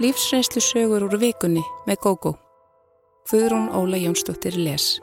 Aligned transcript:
Lífsreynslu 0.00 0.62
sögur 0.64 1.02
úr 1.04 1.18
vikunni 1.20 1.60
með 1.84 1.98
GóGó. 2.00 2.30
Guðrún 3.28 3.66
Óla 3.76 3.98
Jónsdóttir 4.00 4.54
les. 4.56 4.94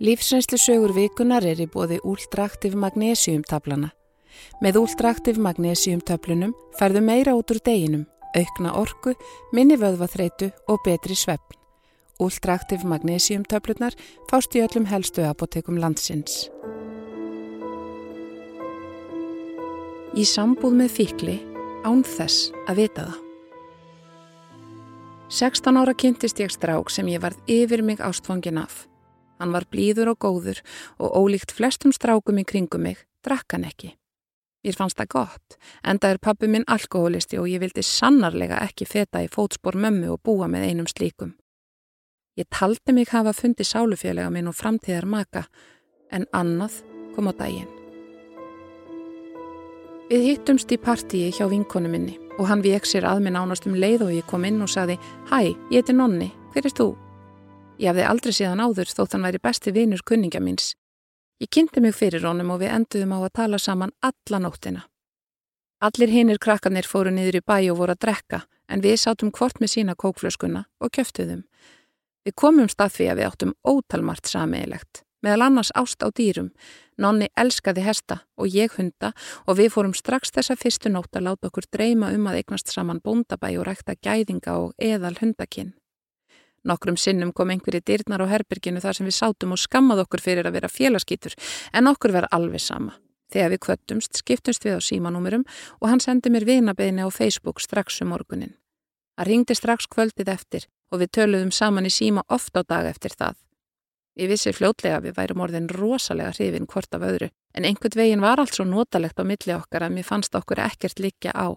Lífsreynslu 0.00 0.56
sögur 0.56 0.94
vikunar 0.96 1.44
er 1.44 1.60
í 1.60 1.66
bóði 1.68 1.98
úldraktiv 2.00 2.72
magnésiumtablana. 2.80 3.90
Með 4.64 4.78
úldraktiv 4.80 5.36
magnésiumtöflunum 5.36 6.54
færðu 6.80 7.02
meira 7.04 7.34
út 7.36 7.52
úr 7.52 7.60
deginum, 7.60 8.06
aukna 8.32 8.72
orku, 8.80 9.12
minni 9.52 9.76
vöðvaþreitu 9.76 10.48
og 10.72 10.80
betri 10.88 11.12
svefn. 11.12 11.60
Úldraktiv 12.16 12.88
magnésiumtöflunar 12.88 14.00
fást 14.32 14.56
í 14.56 14.64
öllum 14.64 14.88
helstu 14.88 15.28
apotekum 15.28 15.76
landsins. 15.76 16.48
Í 20.16 20.24
sambúð 20.24 20.80
með 20.80 20.98
fíkli 21.02 21.38
án 21.84 22.00
þess 22.00 22.48
að 22.64 22.84
vita 22.86 23.04
það. 23.04 23.25
16 25.28 25.76
ára 25.76 25.92
kynntist 25.94 26.38
ég 26.38 26.50
strák 26.54 26.88
sem 26.88 27.06
ég 27.10 27.20
varð 27.20 27.38
yfir 27.50 27.82
mig 27.82 27.98
ástfangin 28.00 28.60
af. 28.62 28.86
Hann 29.38 29.50
var 29.50 29.66
blíður 29.66 30.12
og 30.12 30.18
góður 30.22 30.60
og 31.02 31.16
ólíkt 31.18 31.50
flestum 31.50 31.90
strákum 31.90 32.38
í 32.38 32.44
kringum 32.46 32.84
mig, 32.86 33.00
drakk 33.26 33.56
hann 33.56 33.64
ekki. 33.66 33.96
Mér 34.62 34.76
fannst 34.78 34.98
það 34.98 35.10
gott, 35.10 35.56
enda 35.82 36.12
er 36.14 36.22
pappi 36.22 36.46
minn 36.46 36.66
alkoholisti 36.70 37.40
og 37.42 37.48
ég 37.50 37.58
vildi 37.58 37.82
sannarlega 37.82 38.60
ekki 38.62 38.86
feta 38.86 39.22
í 39.22 39.26
fótspor 39.26 39.74
mömmu 39.74 40.12
og 40.14 40.22
búa 40.22 40.46
með 40.46 40.68
einum 40.68 40.86
slíkum. 40.86 41.34
Ég 42.38 42.46
taldi 42.46 42.94
mig 42.94 43.10
hafa 43.10 43.32
fundið 43.34 43.66
sálufélaga 43.66 44.30
minn 44.30 44.46
og 44.46 44.54
framtíðar 44.54 45.08
maka, 45.10 45.48
en 46.10 46.28
annað 46.30 46.84
kom 47.16 47.26
á 47.26 47.32
daginn. 47.34 47.72
Við 50.06 50.22
hittumst 50.30 50.70
í 50.70 50.78
partíi 50.78 51.32
hjá 51.34 51.48
vinkonu 51.50 51.90
minni 51.90 52.25
og 52.38 52.48
hann 52.50 52.62
vek 52.64 52.86
sér 52.86 53.06
að 53.08 53.22
minn 53.24 53.38
ánast 53.38 53.66
um 53.68 53.76
leið 53.76 54.06
og 54.06 54.14
ég 54.14 54.26
kom 54.28 54.44
inn 54.44 54.62
og 54.64 54.70
saði 54.70 54.98
Hæ, 55.30 55.54
ég 55.72 55.80
heiti 55.80 55.94
Nonni, 55.96 56.28
hver 56.52 56.68
er 56.68 56.74
þú? 56.76 56.88
Ég 57.80 57.92
hafði 57.92 58.04
aldrei 58.08 58.32
síðan 58.32 58.62
áður 58.64 58.92
þótt 58.92 59.16
hann 59.16 59.26
væri 59.26 59.40
besti 59.42 59.72
vinur 59.72 60.04
kunningja 60.04 60.40
míns. 60.40 60.74
Ég 61.40 61.50
kynnti 61.52 61.82
mig 61.84 61.96
fyrir 61.96 62.24
honum 62.24 62.54
og 62.54 62.62
við 62.62 62.72
enduðum 62.72 63.16
á 63.16 63.18
að 63.20 63.34
tala 63.40 63.60
saman 63.60 63.94
alla 64.00 64.40
nóttina. 64.40 64.84
Allir 65.84 66.12
hinnir 66.12 66.40
krakkarnir 66.40 66.88
fóru 66.88 67.12
niður 67.12 67.40
í 67.40 67.44
bæ 67.44 67.58
og 67.70 67.80
voru 67.82 67.96
að 67.96 68.04
drekka 68.06 68.44
en 68.72 68.84
við 68.84 68.96
sátum 69.02 69.32
hvort 69.32 69.60
með 69.60 69.74
sína 69.74 69.94
kókflöskuna 69.94 70.64
og 70.80 70.92
kjöftuðum. 70.96 71.44
Við 72.24 72.34
komum 72.34 72.68
stað 72.72 72.96
því 72.96 73.10
að 73.10 73.18
við 73.20 73.28
áttum 73.30 73.56
ótalmart 73.68 74.26
sameigilegt 74.26 75.05
meðal 75.24 75.46
annars 75.46 75.72
ást 75.74 76.02
á 76.02 76.08
dýrum. 76.10 76.50
Nonni 76.98 77.28
elskaði 77.36 77.84
hesta 77.84 78.22
og 78.40 78.52
ég 78.52 78.76
hunda 78.78 79.12
og 79.46 79.58
við 79.60 79.72
fórum 79.74 79.94
strax 79.94 80.32
þessa 80.32 80.56
fyrstu 80.56 80.92
nótt 80.92 81.16
að 81.16 81.28
láta 81.28 81.50
okkur 81.50 81.68
dreyma 81.72 82.12
um 82.16 82.28
að 82.30 82.42
eignast 82.42 82.72
saman 82.72 83.02
bóndabæ 83.04 83.52
og 83.58 83.66
rækta 83.68 83.96
gæðinga 84.00 84.56
og 84.60 84.72
eðal 84.78 85.16
hundakinn. 85.20 85.74
Nokkrum 86.66 86.96
sinnum 86.98 87.32
kom 87.32 87.52
einhverji 87.54 87.84
dyrnar 87.86 88.24
á 88.24 88.32
herbyrginu 88.32 88.80
þar 88.82 88.98
sem 88.98 89.06
við 89.06 89.18
sátum 89.20 89.54
og 89.54 89.60
skammað 89.62 90.02
okkur 90.02 90.22
fyrir 90.24 90.48
að 90.48 90.56
vera 90.58 90.70
félagskýtur 90.72 91.36
en 91.72 91.92
okkur 91.92 92.16
var 92.16 92.26
alveg 92.34 92.64
sama. 92.64 92.96
Þegar 93.30 93.52
við 93.54 93.62
kvöttumst 93.66 94.18
skiptumst 94.22 94.66
við 94.66 94.78
á 94.78 94.80
símanúmurum 94.82 95.46
og 95.80 95.88
hann 95.90 96.02
sendi 96.02 96.30
mér 96.30 96.46
vinabeginni 96.46 97.06
á 97.06 97.10
Facebook 97.10 97.62
strax 97.62 98.00
um 98.02 98.10
morgunin. 98.14 98.56
Hann 99.18 99.30
ringdi 99.30 99.54
strax 99.54 99.86
kvöldið 99.86 100.32
eftir 100.32 100.66
og 100.90 101.02
við 101.02 101.12
töluðum 101.18 101.54
saman 101.54 101.86
í 101.86 101.92
síma 101.92 102.26
oft 102.28 102.54
á 102.58 102.62
dag 102.66 102.86
eftir 102.90 103.14
það. 103.14 103.45
Ég 104.16 104.30
vissi 104.32 104.52
fljótlega 104.56 105.02
við 105.04 105.18
værum 105.18 105.42
orðin 105.44 105.68
rosalega 105.68 106.32
hrifin 106.32 106.66
hvort 106.70 106.94
af 106.96 107.02
öðru, 107.04 107.28
en 107.52 107.66
einhvern 107.68 107.98
veginn 108.00 108.24
var 108.24 108.40
allt 108.40 108.54
svo 108.56 108.64
notalegt 108.64 109.20
á 109.20 109.24
milli 109.28 109.52
okkar 109.52 109.84
að 109.84 109.98
mér 109.98 110.08
fannst 110.08 110.38
okkur 110.38 110.62
ekkert 110.64 111.02
líka 111.04 111.34
á. 111.36 111.52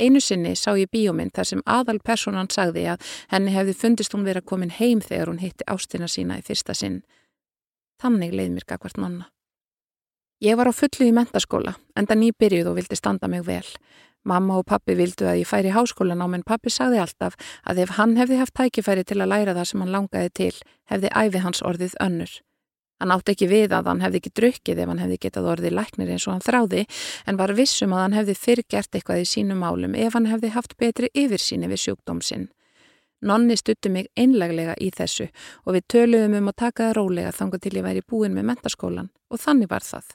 Einu 0.00 0.18
sinni 0.18 0.54
sá 0.56 0.72
ég 0.74 0.88
bíómynd 0.90 1.34
þar 1.36 1.50
sem 1.50 1.60
aðal 1.68 2.00
personan 2.02 2.48
sagði 2.50 2.86
að 2.94 3.04
henni 3.30 3.52
hefði 3.54 3.76
fundist 3.78 4.16
hún 4.16 4.24
verið 4.24 4.42
að 4.42 4.48
komin 4.50 4.72
heim 4.74 5.04
þegar 5.04 5.30
hún 5.30 5.42
hitti 5.44 5.68
ástina 5.70 6.08
sína 6.08 6.40
í 6.40 6.46
fyrsta 6.46 6.74
sinn. 6.74 7.02
Þannig 8.02 8.32
leið 8.32 8.56
mér 8.56 8.66
gagvart 8.72 8.98
nonna. 8.98 9.28
Ég 10.42 10.56
var 10.58 10.72
á 10.72 10.74
fullu 10.74 11.06
í 11.06 11.14
mentaskóla, 11.14 11.76
enda 11.94 12.16
nýbyrjuð 12.18 12.72
og 12.72 12.80
vildi 12.80 12.96
standa 12.98 13.28
mig 13.30 13.44
vel. 13.46 13.66
Mamma 14.24 14.56
og 14.56 14.64
pappi 14.68 14.96
vildu 14.96 15.28
að 15.28 15.42
ég 15.42 15.48
færi 15.48 15.68
í 15.68 15.74
háskólan 15.74 16.24
á, 16.24 16.26
menn 16.32 16.46
pappi 16.46 16.72
sagði 16.72 17.02
alltaf 17.02 17.36
að 17.68 17.82
ef 17.84 17.94
hann 17.98 18.16
hefði 18.16 18.40
haft 18.40 18.56
tækifæri 18.56 19.04
til 19.04 19.20
að 19.20 19.30
læra 19.34 19.54
það 19.58 19.68
sem 19.70 19.84
hann 19.84 19.92
langaði 19.92 20.30
til, 20.40 20.54
hefði 20.88 21.12
æfi 21.12 21.44
hans 21.44 21.60
orðið 21.60 21.96
önnur. 22.00 22.32
Hann 23.02 23.12
átti 23.12 23.34
ekki 23.34 23.50
við 23.50 23.74
að 23.76 23.90
hann 23.90 24.00
hefði 24.00 24.20
ekki 24.22 24.32
drukkið 24.38 24.80
ef 24.80 24.88
hann 24.88 25.02
hefði 25.02 25.20
getað 25.26 25.48
orðið 25.52 25.76
læknir 25.76 26.12
eins 26.14 26.24
og 26.24 26.36
hann 26.36 26.44
þráði, 26.46 26.84
en 27.28 27.40
var 27.40 27.52
vissum 27.58 27.92
að 27.92 28.04
hann 28.04 28.18
hefði 28.20 28.36
fyrrgert 28.46 28.96
eitthvað 28.96 29.24
í 29.24 29.28
sínum 29.28 29.60
málum 29.60 29.96
ef 29.98 30.16
hann 30.16 30.30
hefði 30.30 30.54
haft 30.54 30.76
betri 30.80 31.10
yfirsýni 31.12 31.68
við 31.68 31.84
sjúkdómsinn. 31.84 32.48
Nonni 33.24 33.56
stuttu 33.60 33.92
mig 33.92 34.08
einleglega 34.16 34.74
í 34.80 34.88
þessu 34.94 35.28
og 35.64 35.76
við 35.76 35.88
töluðum 35.92 36.40
um 36.40 36.52
að 36.52 36.60
taka 36.64 36.88
það 36.88 36.98
rólega 36.98 37.36
þanga 37.36 37.60
til 37.60 37.76
ég 37.76 37.86
væri 37.86 38.04
búin 38.08 38.36
með 38.36 38.52
mentaskólan 38.52 39.10
og 39.28 39.40
þannig 39.40 39.70
var 39.72 39.84
það. 39.84 40.12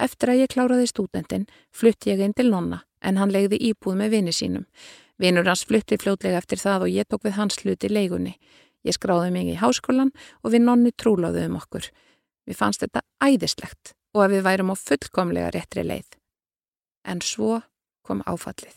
Eftir 0.00 0.32
að 0.32 0.40
ég 0.40 0.52
kláraði 0.54 0.88
stúdendin 0.88 1.46
flutti 1.76 2.10
ég 2.14 2.22
inn 2.24 2.34
til 2.36 2.48
nonna 2.48 2.80
en 3.04 3.18
hann 3.20 3.32
legði 3.32 3.58
íbúð 3.70 3.98
með 4.00 4.14
vini 4.16 4.32
sínum. 4.32 4.66
Vinur 5.20 5.48
hans 5.48 5.66
flutti 5.68 5.98
fljótlega 6.00 6.40
eftir 6.40 6.60
það 6.60 6.86
og 6.86 6.94
ég 6.94 7.08
tók 7.08 7.26
við 7.26 7.36
hans 7.36 7.58
hluti 7.60 7.90
leigunni. 7.92 8.38
Ég 8.84 8.96
skráði 8.96 9.32
mig 9.34 9.50
í 9.52 9.58
háskólan 9.60 10.12
og 10.40 10.54
við 10.54 10.64
nonni 10.64 10.92
trúlaði 10.96 11.44
um 11.48 11.58
okkur. 11.60 11.90
Við 12.48 12.56
fannst 12.56 12.84
þetta 12.84 13.04
æðislegt 13.20 13.92
og 14.16 14.24
að 14.24 14.36
við 14.36 14.46
værum 14.48 14.72
á 14.72 14.76
fullkomlega 14.80 15.50
réttri 15.52 15.84
leið. 15.84 16.08
En 17.04 17.20
svo 17.20 17.60
kom 18.06 18.24
áfallið. 18.24 18.76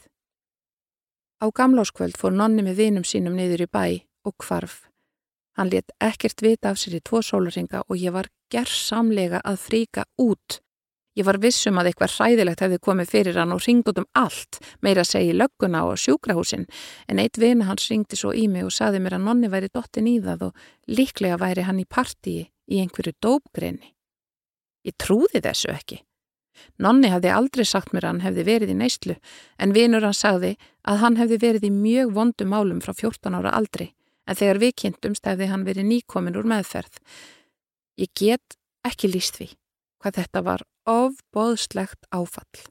Á 1.40 1.48
gamláskvöld 1.52 2.20
fór 2.20 2.36
nonni 2.36 2.64
með 2.68 2.80
vinum 2.84 3.08
sínum 3.08 3.40
niður 3.40 3.66
í 3.66 3.70
bæ 3.72 3.86
og 4.28 4.36
kvarf. 4.44 4.84
Hann 5.56 5.72
let 5.72 5.92
ekkert 6.02 6.44
vita 6.44 6.72
af 6.72 6.80
sér 6.82 6.98
í 7.00 7.04
tvo 7.06 7.22
sólaringa 7.24 7.84
og 7.88 8.00
ég 8.00 8.16
var 8.16 8.30
gerðsamlega 8.52 9.42
að 9.46 9.60
fríka 9.64 10.06
út 10.20 10.60
Ég 11.14 11.28
var 11.28 11.38
vissum 11.38 11.78
að 11.78 11.92
eitthvað 11.92 12.14
hræðilegt 12.16 12.62
hefði 12.64 12.78
komið 12.82 13.10
fyrir 13.12 13.36
hann 13.38 13.54
og 13.54 13.60
ringd 13.62 13.90
út 13.92 14.00
um 14.02 14.08
allt, 14.18 14.58
meira 14.82 15.04
segi 15.06 15.36
lögguna 15.38 15.84
og 15.86 16.00
sjúkrahúsin, 16.02 16.66
en 17.06 17.22
eitt 17.22 17.38
vina 17.38 17.68
hans 17.68 17.86
ringdi 17.92 18.18
svo 18.18 18.32
í 18.34 18.48
mig 18.50 18.66
og 18.66 18.74
saði 18.74 19.02
mér 19.04 19.20
að 19.20 19.28
nonni 19.28 19.52
væri 19.54 19.70
dottin 19.70 20.10
í 20.10 20.16
það 20.24 20.48
og 20.50 20.66
líklega 20.90 21.38
væri 21.38 21.68
hann 21.68 21.84
í 21.84 21.86
partíi 21.86 22.48
í 22.50 22.82
einhverju 22.82 23.14
dópgreinni. 23.22 23.94
Ég 24.90 24.98
trúði 24.98 25.44
þessu 25.46 25.70
ekki. 25.76 26.02
Nonni 26.82 27.14
hafði 27.14 27.30
aldrei 27.34 27.66
sagt 27.66 27.94
mér 27.94 28.08
að 28.08 28.14
hann 28.16 28.26
hefði 28.26 28.50
verið 28.50 28.74
í 28.74 28.82
neyslu, 28.82 29.22
en 29.62 29.78
vinur 29.78 30.06
hann 30.06 30.18
sagði 30.18 30.56
að 30.82 31.02
hann 31.06 31.22
hefði 31.22 31.42
verið 31.46 31.70
í 31.70 31.76
mjög 31.78 32.14
vondum 32.18 32.54
málum 32.58 32.82
frá 32.82 32.94
14 32.98 33.38
ára 33.38 33.54
aldri, 33.54 33.92
en 34.26 34.38
þegar 34.38 34.66
við 34.66 34.78
kynntumst 34.82 35.30
hefði 35.30 35.54
hann 35.54 35.66
verið 35.70 35.92
nýkomin 35.94 36.42
úr 36.42 36.50
meðferð. 36.50 37.02
Ég 38.02 38.10
get 38.18 38.58
ekki 38.82 39.14
líst 39.14 39.38
því 39.38 39.54
hvað 40.04 40.20
þetta 40.20 40.44
var 40.44 40.64
ofbóðslegt 40.90 42.10
áfall. 42.12 42.66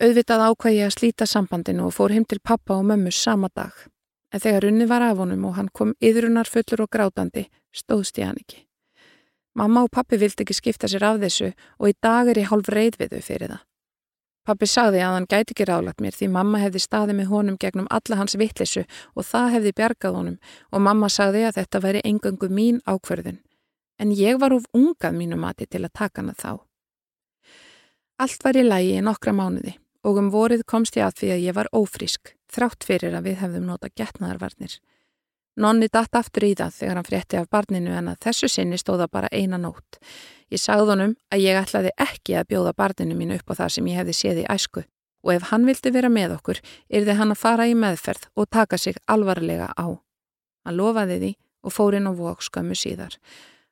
Auðvitað 0.00 0.46
ákvæði 0.48 0.80
að 0.84 0.94
slíta 0.96 1.28
sambandinu 1.28 1.86
og 1.86 1.94
fór 1.96 2.12
heim 2.12 2.24
til 2.28 2.40
pappa 2.40 2.76
og 2.76 2.88
mömmu 2.88 3.12
sama 3.12 3.48
dag. 3.54 3.72
En 4.32 4.40
þegar 4.40 4.66
unni 4.68 4.88
var 4.88 5.04
af 5.04 5.20
honum 5.20 5.44
og 5.48 5.56
hann 5.56 5.68
kom 5.72 5.94
yðrunar 6.00 6.48
fullur 6.48 6.84
og 6.84 6.90
grátandi, 6.92 7.46
stóðst 7.72 8.18
ég 8.20 8.28
hann 8.28 8.40
ekki. 8.40 8.64
Mamma 9.56 9.86
og 9.86 9.92
pappi 9.92 10.18
vildi 10.20 10.44
ekki 10.44 10.56
skipta 10.56 10.88
sér 10.88 11.06
af 11.08 11.22
þessu 11.22 11.52
og 11.78 11.88
í 11.88 11.96
dag 12.04 12.28
er 12.28 12.42
ég 12.42 12.50
hálf 12.50 12.68
reyð 12.68 12.98
við 13.00 13.16
þau 13.16 13.24
fyrir 13.24 13.52
það. 13.54 13.62
Pappi 14.46 14.66
sagði 14.70 15.00
að 15.02 15.14
hann 15.16 15.26
gæti 15.26 15.54
ekki 15.56 15.64
rálat 15.66 16.02
mér 16.02 16.14
því 16.14 16.28
mamma 16.30 16.60
hefði 16.62 16.82
staðið 16.84 17.16
með 17.18 17.30
honum 17.32 17.56
gegnum 17.58 17.88
alla 17.90 18.18
hans 18.20 18.36
vittlisu 18.38 18.84
og 19.16 19.26
það 19.26 19.48
hefði 19.56 19.72
bjargað 19.80 20.18
honum 20.20 20.36
og 20.70 20.84
mamma 20.86 21.08
sagði 21.10 21.46
að 21.48 21.56
þetta 21.62 21.82
væri 21.82 22.04
engangu 22.04 22.50
mín 22.52 22.78
ákverðin. 22.86 23.40
En 23.98 24.12
ég 24.12 24.40
var 24.40 24.52
of 24.52 24.66
ungað 24.76 25.16
mínu 25.16 25.38
mati 25.40 25.66
til 25.66 25.84
að 25.84 25.94
taka 25.94 26.22
hana 26.22 26.34
þá. 26.36 26.60
Allt 28.20 28.44
var 28.44 28.56
í 28.56 28.64
lægi 28.64 28.96
í 28.96 29.04
nokkra 29.04 29.32
mánuði 29.36 29.76
og 30.06 30.20
um 30.20 30.28
vorið 30.30 30.62
komst 30.68 30.96
ég 30.96 31.06
að 31.06 31.16
því 31.20 31.30
að 31.34 31.44
ég 31.44 31.56
var 31.56 31.68
ófrísk, 31.74 32.36
þrátt 32.52 32.84
fyrir 32.86 33.16
að 33.16 33.26
við 33.26 33.40
hefðum 33.42 33.66
nota 33.66 33.90
getnaðarvarnir. 33.90 34.76
Nonni 35.56 35.88
datt 35.88 36.14
aftur 36.14 36.44
í 36.44 36.52
það 36.54 36.74
þegar 36.76 36.98
hann 36.98 37.08
frétti 37.08 37.38
af 37.40 37.48
barninu 37.50 37.94
en 37.96 38.10
að 38.12 38.20
þessu 38.26 38.48
sinni 38.52 38.76
stóða 38.78 39.08
bara 39.08 39.30
eina 39.32 39.56
nótt. 39.58 39.98
Ég 40.52 40.60
sagði 40.60 40.92
honum 40.92 41.14
að 41.32 41.42
ég 41.42 41.58
ætlaði 41.58 41.92
ekki 41.96 42.36
að 42.36 42.50
bjóða 42.52 42.74
barninu 42.76 43.16
mínu 43.16 43.38
upp 43.40 43.56
á 43.56 43.58
það 43.62 43.72
sem 43.74 43.88
ég 43.90 43.98
hefði 44.02 44.16
séð 44.20 44.42
í 44.44 44.46
æsku 44.52 44.84
og 45.26 45.32
ef 45.32 45.48
hann 45.50 45.64
vildi 45.66 45.90
vera 45.90 46.10
með 46.12 46.36
okkur, 46.36 46.60
yrði 46.86 47.16
hann 47.18 47.34
að 47.34 47.40
fara 47.40 47.66
í 47.66 47.74
meðferð 47.74 48.28
og 48.36 48.46
taka 48.52 48.78
sig 48.78 49.00
alvarlega 49.10 49.72
á. 49.74 49.98
Hann 50.62 50.78
lofaði 50.78 51.18
því 51.22 51.32
og 51.66 51.74
fór 51.74 51.96
inn 51.98 52.06
á 52.06 52.12
vok 52.14 52.44
skömmu 52.46 52.76
síðar. 52.78 53.16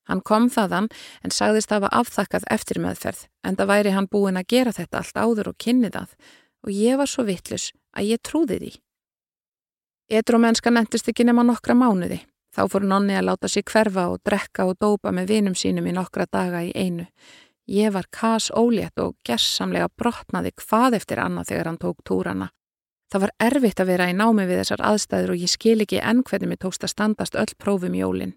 Hann 0.08 0.20
kom 0.20 0.50
þaðan 0.52 0.90
en 1.24 1.32
sagðist 1.32 1.72
hafa 1.72 1.88
afþakkað 1.92 2.48
eftir 2.52 2.80
meðferð 2.84 3.26
en 3.44 3.56
það 3.56 3.70
væri 3.72 3.94
hann 3.96 4.08
búin 4.10 4.40
að 4.40 4.50
gera 4.52 4.74
þetta 4.76 5.00
allt 5.00 5.20
áður 5.20 5.52
og 5.52 5.60
kynni 5.60 5.90
það 5.94 6.12
og 6.64 6.72
ég 6.72 7.00
var 7.00 7.10
svo 7.10 7.24
vittlus 7.28 7.70
að 7.96 8.10
ég 8.12 8.22
trúði 8.24 8.60
því. 8.60 8.72
Edrómennska 10.12 10.70
nendist 10.70 11.08
ekki 11.08 11.24
nema 11.24 11.44
nokkra 11.46 11.76
mánuði. 11.76 12.20
Þá 12.54 12.68
fór 12.70 12.84
nonni 12.86 13.16
að 13.18 13.30
láta 13.30 13.48
sig 13.50 13.64
hverfa 13.66 14.04
og 14.12 14.20
drekka 14.22 14.66
og 14.68 14.76
dópa 14.78 15.10
með 15.10 15.32
vinum 15.32 15.56
sínum 15.58 15.88
í 15.90 15.94
nokkra 15.96 16.26
daga 16.30 16.60
í 16.62 16.70
einu. 16.76 17.06
Ég 17.66 17.94
var 17.94 18.06
kas 18.12 18.50
ólétt 18.52 19.00
og 19.00 19.16
gerðsamlega 19.24 19.88
brotnaði 19.96 20.52
hvað 20.60 20.98
eftir 21.00 21.22
annað 21.24 21.48
þegar 21.50 21.70
hann 21.70 21.80
tók 21.80 22.04
túrana. 22.04 22.50
Það 23.10 23.24
var 23.24 23.32
erfitt 23.46 23.80
að 23.80 23.90
vera 23.90 24.10
í 24.10 24.14
námi 24.16 24.44
við 24.46 24.60
þessar 24.60 24.84
aðstæður 24.90 25.32
og 25.34 25.42
ég 25.42 25.50
skil 25.50 25.80
ekki 25.80 26.00
enn 26.02 26.22
hvernig 26.28 26.52
mér 26.52 26.60
tókst 26.60 26.84
að 26.84 26.92
standast 26.92 27.38
öll 27.40 27.56
prófum 27.58 27.96
jólinn. 27.96 28.36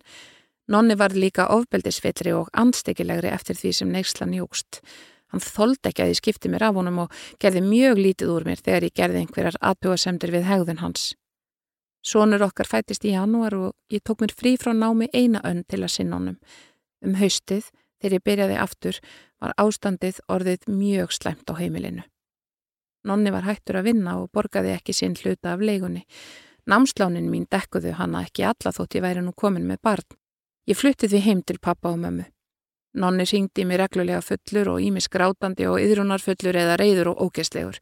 Nonni 0.67 0.97
var 0.99 1.15
líka 1.15 1.47
ofbeldisfyllri 1.55 2.33
og 2.35 2.49
anstekkilegri 2.51 3.29
eftir 3.31 3.55
því 3.55 3.71
sem 3.75 3.91
neykslan 3.93 4.35
jógst. 4.35 4.81
Hann 5.31 5.43
þóldi 5.43 5.89
ekki 5.89 6.03
að 6.03 6.11
ég 6.11 6.19
skipti 6.19 6.51
mér 6.51 6.67
af 6.69 6.75
honum 6.79 7.05
og 7.05 7.15
gerði 7.39 7.61
mjög 7.63 8.01
lítið 8.03 8.33
úr 8.33 8.47
mér 8.47 8.61
þegar 8.63 8.87
ég 8.87 8.95
gerði 8.95 9.21
einhverjar 9.23 9.59
aðbjóðasemdir 9.69 10.33
við 10.35 10.47
hegðun 10.47 10.83
hans. 10.83 11.07
Sónur 12.03 12.45
okkar 12.45 12.67
fættist 12.67 13.07
í 13.07 13.11
janúar 13.15 13.55
og 13.55 13.73
ég 13.91 14.03
tók 14.03 14.23
mér 14.23 14.35
frí 14.35 14.55
frá 14.59 14.71
námi 14.75 15.09
eina 15.13 15.41
önn 15.47 15.63
til 15.67 15.81
að 15.83 15.93
sinna 15.95 16.19
honum. 16.19 16.37
Um 17.03 17.17
haustið, 17.19 17.71
þegar 17.99 18.15
ég 18.17 18.27
byrjaði 18.27 18.59
aftur, 18.63 18.99
var 19.43 19.55
ástandið 19.59 20.21
orðið 20.31 20.69
mjög 20.71 21.15
slæmt 21.15 21.51
á 21.51 21.53
heimilinu. 21.59 22.05
Nonni 23.07 23.31
var 23.31 23.47
hættur 23.47 23.79
að 23.79 23.91
vinna 23.91 24.17
og 24.21 24.31
borgaði 24.35 24.73
ekki 24.75 24.95
sinn 24.95 25.15
hluta 25.15 25.55
af 25.55 25.63
leigunni. 25.63 26.05
Námslánin 26.67 27.29
mín 27.31 27.47
dekkuðu 27.51 27.93
hana 27.95 28.25
ekki 28.27 28.43
alla 28.47 28.73
þótt 28.75 28.97
ég 28.99 29.03
væri 29.03 29.23
nú 29.23 29.31
komin 29.35 29.67
með 29.67 29.83
barn. 29.83 30.07
Ég 30.67 30.75
flutti 30.75 31.07
því 31.07 31.19
heim 31.23 31.41
til 31.47 31.61
pappa 31.63 31.93
og 31.93 31.99
mömmu. 32.01 32.25
Nonni 32.99 33.23
syngdi 33.29 33.63
mér 33.63 33.85
reglulega 33.85 34.19
fullur 34.25 34.73
og 34.73 34.81
ímis 34.83 35.05
grátandi 35.07 35.67
og 35.69 35.77
yðrunarfullur 35.79 36.57
eða 36.59 36.75
reyður 36.81 37.13
og 37.13 37.21
ógæslegur. 37.27 37.77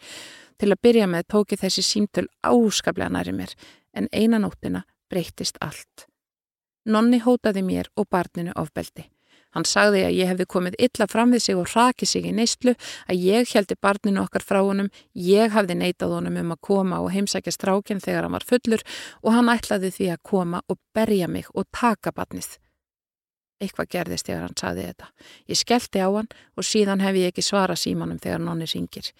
Til 0.59 0.69
að 0.69 0.81
byrja 0.85 1.07
með 1.09 1.25
tóki 1.33 1.57
þessi 1.57 1.81
símtöl 1.81 2.27
áskaplega 2.45 3.09
næri 3.09 3.33
mér 3.33 3.55
en 3.97 4.09
eina 4.13 4.37
nóttina 4.37 4.83
breytist 5.09 5.57
allt. 5.65 6.05
Nonni 6.85 7.17
hótaði 7.25 7.63
mér 7.65 7.89
og 7.97 8.05
barninu 8.11 8.53
ofbeldi. 8.55 9.07
Hann 9.55 9.65
sagði 9.65 10.03
að 10.03 10.17
ég 10.19 10.29
hefði 10.29 10.45
komið 10.51 10.75
illa 10.85 11.07
fram 11.07 11.31
við 11.33 11.41
sig 11.45 11.57
og 11.57 11.71
rakið 11.71 12.09
sig 12.11 12.27
í 12.27 12.33
neistlu, 12.35 12.75
að 13.07 13.23
ég 13.23 13.53
heldi 13.55 13.77
barninu 13.81 14.21
okkar 14.25 14.43
frá 14.43 14.59
honum, 14.59 14.91
ég 15.15 15.55
hafði 15.55 15.79
neitað 15.79 16.17
honum 16.19 16.37
um 16.43 16.51
að 16.53 16.61
koma 16.69 16.99
og 17.01 17.09
heimsækja 17.15 17.55
strákinn 17.55 18.03
þegar 18.03 18.27
hann 18.27 18.35
var 18.35 18.45
fullur 18.45 18.83
og 19.23 19.31
hann 19.33 19.49
ætlaði 19.55 19.93
því 19.95 20.11
að 20.11 20.23
koma 20.27 20.61
og 20.67 20.77
berja 20.93 21.31
mig 21.31 21.47
og 21.55 21.65
taka 21.71 22.11
barnið. 22.11 22.59
Eitthvað 23.61 23.91
gerðist 23.93 24.27
þegar 24.27 24.45
hann 24.45 24.59
sagði 24.59 24.85
þetta. 24.89 25.09
Ég 25.47 25.59
skellti 25.59 26.03
á 26.03 26.09
hann 26.11 26.29
og 26.55 26.67
síðan 26.67 27.03
hef 27.05 27.15
ég 27.15 27.31
ekki 27.31 27.43
svara 27.45 27.75
símanum 27.79 28.19
þegar 28.19 28.43
nonni 28.43 28.67
syngir. 28.67 29.11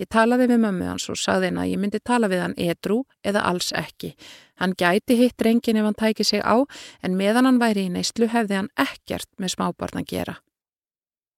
Ég 0.00 0.08
talaði 0.08 0.48
við 0.50 0.60
mömmu 0.64 0.88
hans 0.88 1.08
og 1.12 1.18
sagði 1.20 1.50
henn 1.50 1.60
að 1.60 1.70
ég 1.72 1.80
myndi 1.80 2.00
tala 2.00 2.28
við 2.32 2.42
hann 2.42 2.54
edru 2.60 3.02
eða 3.24 3.44
alls 3.48 3.72
ekki. 3.76 4.14
Hann 4.60 4.76
gæti 4.78 5.18
hitt 5.20 5.44
reyngin 5.44 5.78
ef 5.80 5.88
hann 5.88 5.98
tæki 5.98 6.24
sig 6.24 6.40
á 6.44 6.64
en 7.02 7.16
meðan 7.16 7.48
hann 7.48 7.60
væri 7.60 7.86
í 7.86 7.92
neistlu 7.92 8.28
hefði 8.32 8.60
hann 8.60 8.72
ekkert 8.80 9.28
með 9.38 9.54
smábarn 9.56 10.00
að 10.00 10.08
gera. 10.12 10.36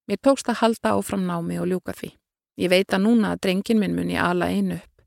Mér 0.07 0.21
tókst 0.23 0.49
að 0.51 0.61
halda 0.61 0.95
áfram 0.95 1.25
námi 1.27 1.59
og 1.59 1.67
ljúka 1.71 1.95
því. 1.95 2.11
Ég 2.61 2.71
veit 2.71 2.93
að 2.93 3.03
núna 3.03 3.33
að 3.33 3.41
drengin 3.47 3.79
minn 3.81 3.95
muni 3.95 4.19
ala 4.19 4.47
einu 4.47 4.79
upp. 4.79 5.03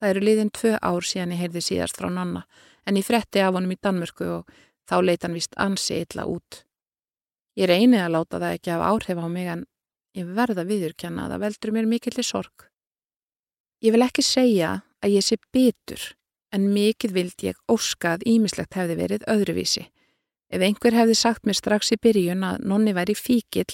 Það 0.00 0.10
eru 0.10 0.22
liðin 0.26 0.50
tvö 0.50 0.76
ár 0.80 1.04
síðan 1.06 1.34
ég 1.34 1.42
heyrði 1.42 1.62
síðast 1.62 1.98
frá 2.00 2.08
nonna 2.10 2.46
en 2.86 2.96
ég 2.98 3.06
fretti 3.06 3.42
af 3.42 3.54
honum 3.54 3.74
í 3.74 3.78
Danmörku 3.78 4.26
og 4.40 4.54
þá 4.92 4.96
leita 5.00 5.28
hann 5.28 5.38
vist 5.38 5.56
ansi 5.56 6.02
illa 6.04 6.26
út. 6.28 6.62
Ég 7.56 7.68
reyni 7.68 8.00
að 8.00 8.14
láta 8.16 8.40
það 8.40 8.56
ekki 8.58 8.72
af 8.74 8.84
áhrif 8.90 9.20
á 9.20 9.28
mig 9.32 9.48
en 9.52 9.64
ég 10.16 10.28
verða 10.36 10.64
viðurkenna 10.68 11.26
að 11.26 11.34
það 11.34 11.44
veldur 11.46 11.72
mér 11.72 11.88
mikillir 11.88 12.26
sorg. 12.26 12.66
Ég 13.82 13.94
vil 13.94 14.04
ekki 14.04 14.24
segja 14.24 14.74
að 15.02 15.16
ég 15.16 15.26
sé 15.26 15.38
bitur 15.52 16.12
en 16.52 16.68
mikið 16.72 17.14
vild 17.16 17.44
ég 17.44 17.60
óskað 17.72 18.24
ímislegt 18.28 18.76
hefði 18.76 18.98
verið 19.00 19.26
öðruvísi. 19.32 19.86
Ef 20.52 20.60
einhver 20.60 20.92
hefði 20.92 21.16
sagt 21.16 21.46
mér 21.48 21.56
strax 21.56 21.94
í 21.94 22.00
byrjun 22.00 22.44
að 22.44 22.66
nonni 22.68 22.92
væri 22.92 23.16
fíkil 23.16 23.70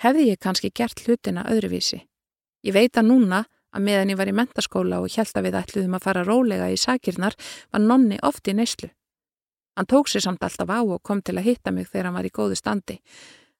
hefði 0.00 0.30
ég 0.30 0.40
kannski 0.40 0.72
gert 0.72 1.04
hlutina 1.04 1.44
öðruvísi. 1.52 2.00
Ég 2.64 2.72
veit 2.72 2.96
að 2.96 3.10
núna 3.10 3.42
að 3.72 3.84
meðan 3.84 4.12
ég 4.12 4.20
var 4.20 4.30
í 4.30 4.36
mentaskóla 4.36 5.02
og 5.04 5.12
að 5.12 5.44
við 5.44 5.58
ætluðum 5.60 5.96
að 5.96 6.04
fara 6.04 6.24
rólega 6.24 6.70
í 6.72 6.80
sakirnar 6.80 7.36
var 7.72 7.80
nonni 7.80 8.18
oft 8.22 8.48
í 8.48 8.56
neyslu. 8.56 8.88
Hann 9.76 9.88
tók 9.88 10.08
sér 10.08 10.24
samt 10.26 10.42
alltaf 10.44 10.68
á 10.68 10.80
og 10.84 11.02
kom 11.02 11.22
til 11.22 11.38
að 11.38 11.46
hitta 11.48 11.72
mig 11.72 11.88
þegar 11.88 12.10
hann 12.10 12.18
var 12.18 12.28
í 12.28 12.32
góðu 12.32 12.56
standi. 12.58 12.98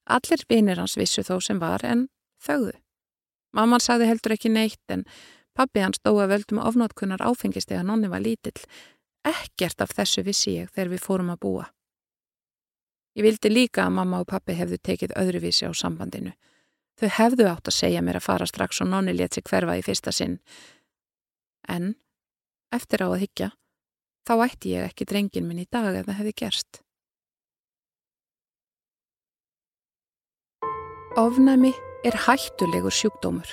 Allir 0.05 0.43
vinir 0.49 0.81
hans 0.81 0.97
vissu 0.97 1.23
þó 1.25 1.39
sem 1.41 1.61
var 1.63 1.85
en 1.85 2.09
þauðu. 2.43 2.75
Mamman 3.53 3.81
saði 3.81 4.09
heldur 4.09 4.35
ekki 4.37 4.51
neitt 4.53 4.93
en 4.93 5.07
Pappi 5.53 5.83
hans 5.85 6.01
dói 6.01 6.23
að 6.25 6.33
völdum 6.33 6.61
ofnótkunnar 6.65 7.23
áfengist 7.25 7.73
eða 7.73 7.85
nonni 7.85 8.09
var 8.09 8.25
lítill. 8.25 8.57
Ekkert 9.29 9.85
af 9.85 9.93
þessu 9.93 10.25
vissi 10.25 10.57
ég 10.57 10.71
þegar 10.73 10.93
við 10.95 11.03
fórum 11.05 11.33
að 11.35 11.43
búa. 11.45 11.67
Ég 13.13 13.27
vildi 13.27 13.51
líka 13.53 13.85
að 13.85 13.97
mamma 13.99 14.23
og 14.23 14.31
pappi 14.31 14.57
hefðu 14.57 14.79
tekið 14.81 15.13
öðruvísi 15.21 15.69
á 15.69 15.73
sambandinu. 15.77 16.33
Þau 16.97 17.09
hefðu 17.19 17.49
átt 17.51 17.69
að 17.69 17.77
segja 17.77 18.01
mér 18.05 18.19
að 18.19 18.27
fara 18.29 18.49
strax 18.49 18.81
og 18.81 18.89
nonni 18.89 19.13
létt 19.13 19.37
sig 19.37 19.45
hverfa 19.45 19.77
í 19.77 19.85
fyrsta 19.85 20.13
sinn. 20.13 20.39
En, 21.69 21.95
eftir 22.73 23.05
á 23.05 23.09
að 23.13 23.21
higgja, 23.27 23.51
þá 24.29 24.35
ætti 24.47 24.77
ég 24.77 24.89
ekki 24.89 25.09
drengin 25.09 25.49
minn 25.49 25.63
í 25.63 25.69
dag 25.71 25.95
ef 25.95 26.07
það 26.07 26.19
hefði 26.21 26.35
gerst. 26.43 26.81
Ofnæmi 31.19 31.75
er 32.09 32.17
hættulegur 32.25 32.95
sjúkdómur. 32.95 33.51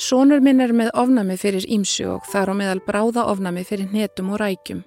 Sónur 0.00 0.40
minn 0.40 0.62
er 0.64 0.72
með 0.72 0.90
ofnami 0.96 1.36
fyrir 1.36 1.66
ímsu 1.68 2.06
og 2.16 2.24
þar 2.32 2.50
á 2.50 2.54
meðal 2.56 2.80
bráða 2.86 3.26
ofnami 3.30 3.62
fyrir 3.68 3.92
netum 3.92 4.32
og 4.32 4.40
rækjum. 4.40 4.80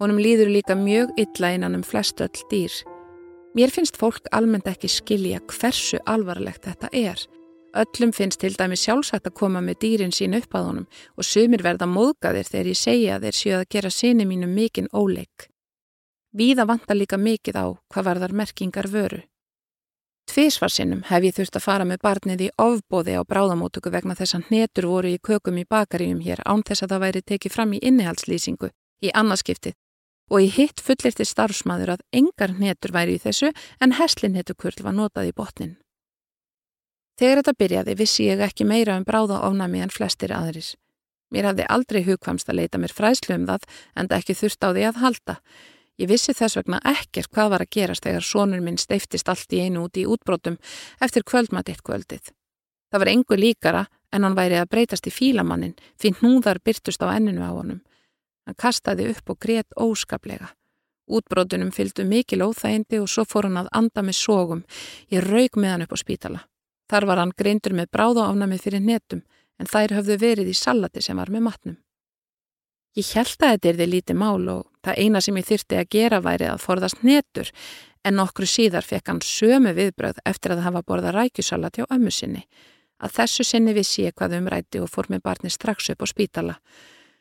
Honum 0.00 0.20
líður 0.20 0.52
líka 0.52 0.76
mjög 0.76 1.10
illa 1.18 1.54
innan 1.56 1.78
um 1.80 1.82
flest 1.84 2.20
öll 2.20 2.44
dýr. 2.52 2.72
Mér 3.56 3.72
finnst 3.74 3.98
fólk 3.98 4.28
almennt 4.36 4.68
ekki 4.70 4.88
skilja 4.88 5.40
hversu 5.50 5.98
alvarlegt 6.06 6.68
þetta 6.68 6.92
er. 6.92 7.24
Öllum 7.70 8.10
finnst 8.10 8.40
til 8.42 8.56
dæmi 8.58 8.74
sjálfsagt 8.74 9.28
að 9.28 9.36
koma 9.38 9.60
með 9.62 9.76
dýrin 9.84 10.14
sín 10.14 10.34
upp 10.34 10.54
að 10.58 10.64
honum 10.66 10.86
og 11.14 11.26
sumir 11.26 11.62
verða 11.62 11.86
móðgæðir 11.86 12.48
þegar 12.48 12.70
ég 12.72 12.78
segja 12.78 13.18
þeir 13.22 13.36
séu 13.38 13.56
að 13.60 13.68
gera 13.70 13.90
sinni 13.94 14.26
mínu 14.26 14.48
mikinn 14.50 14.88
óleik. 14.90 15.46
Víða 16.34 16.66
vantar 16.66 16.98
líka 16.98 17.18
mikið 17.18 17.58
á 17.62 17.66
hvað 17.90 18.06
varðar 18.08 18.34
merkingar 18.34 18.88
vöru. 18.90 19.20
Tvísvarsinnum 20.30 21.04
hef 21.06 21.24
ég 21.26 21.34
þurft 21.34 21.58
að 21.58 21.64
fara 21.66 21.86
með 21.86 22.02
barnið 22.06 22.42
í 22.46 22.48
ofbóði 22.58 23.14
á 23.18 23.22
bráðamótöku 23.26 23.90
vegna 23.90 24.14
þess 24.18 24.38
að 24.38 24.48
hnetur 24.50 24.86
voru 24.90 25.10
í 25.10 25.18
kökum 25.18 25.58
í 25.58 25.66
bakaríum 25.66 26.20
hér 26.22 26.42
án 26.46 26.62
þess 26.66 26.84
að 26.84 26.94
það 26.94 27.04
væri 27.04 27.22
tekið 27.30 27.54
fram 27.54 27.74
í 27.74 27.82
innihaldslýsingu 27.82 28.70
í 29.02 29.14
annarskiptið 29.14 29.74
og 30.30 30.46
í 30.46 30.50
hitt 30.54 30.82
fullirti 30.82 31.26
starfsmæður 31.26 31.96
að 31.96 32.04
engar 32.14 32.54
hnetur 32.58 32.94
væri 32.94 33.18
í 33.18 33.22
þessu 33.22 33.50
en 33.82 33.94
heslinhetukurl 33.98 34.86
var 34.86 34.94
notað 34.94 35.30
í 35.30 35.34
botnin. 35.34 35.74
Þegar 37.20 37.42
þetta 37.42 37.52
byrjaði 37.60 37.94
vissi 38.00 38.26
ég 38.30 38.40
ekki 38.40 38.64
meira 38.64 38.94
um 38.96 39.02
bráðaofnami 39.04 39.82
en 39.84 39.90
flestir 39.92 40.32
aðris. 40.32 40.70
Mér 41.28 41.50
hafði 41.50 41.66
aldrei 41.68 42.00
hugkvamst 42.06 42.48
að 42.48 42.62
leita 42.62 42.78
mér 42.80 42.94
fræslu 42.96 43.36
um 43.36 43.44
það 43.50 43.66
en 43.92 44.08
það 44.08 44.16
ekki 44.22 44.36
þurft 44.38 44.64
á 44.64 44.68
því 44.70 44.86
að 44.88 45.00
halda. 45.02 45.34
Ég 46.00 46.08
vissi 46.08 46.32
þess 46.32 46.56
vegna 46.56 46.80
ekkert 46.88 47.28
hvað 47.28 47.50
var 47.52 47.64
að 47.66 47.72
gerast 47.76 48.06
þegar 48.08 48.24
sonur 48.24 48.62
minn 48.64 48.80
steiftist 48.80 49.28
allt 49.28 49.52
í 49.52 49.60
einu 49.60 49.84
út 49.84 50.00
í 50.00 50.06
útbrótum 50.08 50.56
eftir 51.04 51.26
kvöldmatitt 51.28 51.84
kvöldið. 51.84 52.32
Það 52.88 53.04
var 53.04 53.12
engu 53.12 53.36
líkara 53.36 53.82
en 54.16 54.24
hann 54.24 54.38
væri 54.38 54.56
að 54.56 54.70
breytast 54.72 55.06
í 55.06 55.12
fílamannin 55.12 55.76
fyrir 56.00 56.16
hnúðar 56.22 56.64
byrtust 56.64 57.04
á 57.04 57.12
enninu 57.12 57.44
á 57.44 57.52
honum. 57.52 57.82
Hann 58.48 58.56
kastaði 58.56 59.10
upp 59.12 59.28
og 59.28 59.44
grétt 59.44 59.76
óskaplega. 59.76 60.54
Útbrótunum 61.04 61.68
fylgdu 61.74 62.08
mikil 62.08 62.46
óþægindi 62.48 63.02
og 63.04 63.12
svo 63.12 63.26
fór 63.28 63.50
hann 63.50 63.60
að 63.60 63.74
anda 63.76 64.00
með 64.00 64.22
sógum. 64.24 64.64
Ég 65.12 65.26
raug 65.28 65.60
með 65.60 65.74
hann 65.74 65.84
upp 65.84 65.94
á 65.94 65.98
spítala. 66.00 66.40
Þar 66.90 67.06
var 67.06 67.22
hann 67.22 67.36
greindur 67.38 67.76
með 67.78 67.92
bráðaofnami 67.94 68.58
fyrir 68.58 68.82
netum 68.82 69.22
en 69.60 69.68
þær 69.70 70.00
höfðu 70.00 70.16
verið 70.18 70.50
í 70.50 70.56
salati 70.56 71.02
sem 71.04 71.18
var 71.20 71.30
með 71.30 71.46
matnum. 71.46 71.78
Ég 72.98 73.06
held 73.14 73.36
að 73.38 73.52
þetta 73.54 73.68
er 73.70 73.76
því 73.78 73.86
lítið 73.86 74.18
mál 74.18 74.48
og 74.50 74.62
það 74.82 74.98
eina 74.98 75.20
sem 75.22 75.36
ég 75.38 75.46
þyrti 75.46 75.78
að 75.78 75.90
gera 75.94 76.18
væri 76.24 76.48
að 76.50 76.62
forðast 76.64 77.04
netur 77.06 77.52
en 78.02 78.16
nokkru 78.18 78.48
síðar 78.48 78.86
fekk 78.86 79.12
hann 79.12 79.20
sömu 79.22 79.74
viðbröð 79.76 80.18
eftir 80.26 80.56
að 80.56 80.64
hafa 80.64 80.82
borða 80.82 81.12
rækjusalat 81.14 81.78
hjá 81.78 81.86
ömmu 81.86 82.10
sinni. 82.10 82.42
Að 82.98 83.14
þessu 83.20 83.46
sinni 83.46 83.76
vissi 83.76 84.08
ég 84.08 84.16
hvað 84.16 84.40
umrætti 84.40 84.82
og 84.82 84.90
fór 84.90 85.06
með 85.12 85.22
barni 85.28 85.52
strax 85.52 85.92
upp 85.92 86.02
á 86.02 86.06
spítala. 86.10 86.56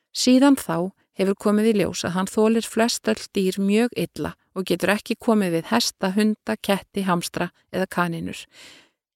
Síðan 0.10 0.58
þá 0.58 0.90
hefur 1.20 1.38
komið 1.38 1.70
í 1.70 1.74
ljós 1.82 2.04
að 2.08 2.16
hann 2.16 2.32
þólir 2.32 2.66
flest 2.66 3.08
öll 3.12 3.22
dýr 3.36 3.60
mjög 3.62 3.94
illa 4.00 4.34
og 4.56 4.66
getur 4.66 4.96
ekki 4.96 5.20
komið 5.20 5.60
við 5.60 5.70
hesta, 5.70 6.14
hunda, 6.16 6.56
ketti, 6.58 7.06
hamstra 7.06 7.52
eða 7.76 7.88
kaninur. 7.92 8.40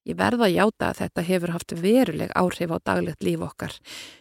Ég 0.04 0.18
verða 0.20 0.44
að 0.44 0.56
játa 0.58 0.88
að 0.90 0.98
þetta 0.98 1.22
hefur 1.24 1.50
haft 1.54 1.72
veruleg 1.80 2.32
áhrif 2.36 2.72
á 2.76 2.78
daglegt 2.84 3.24
líf 3.24 3.40
okkar. 3.40 3.72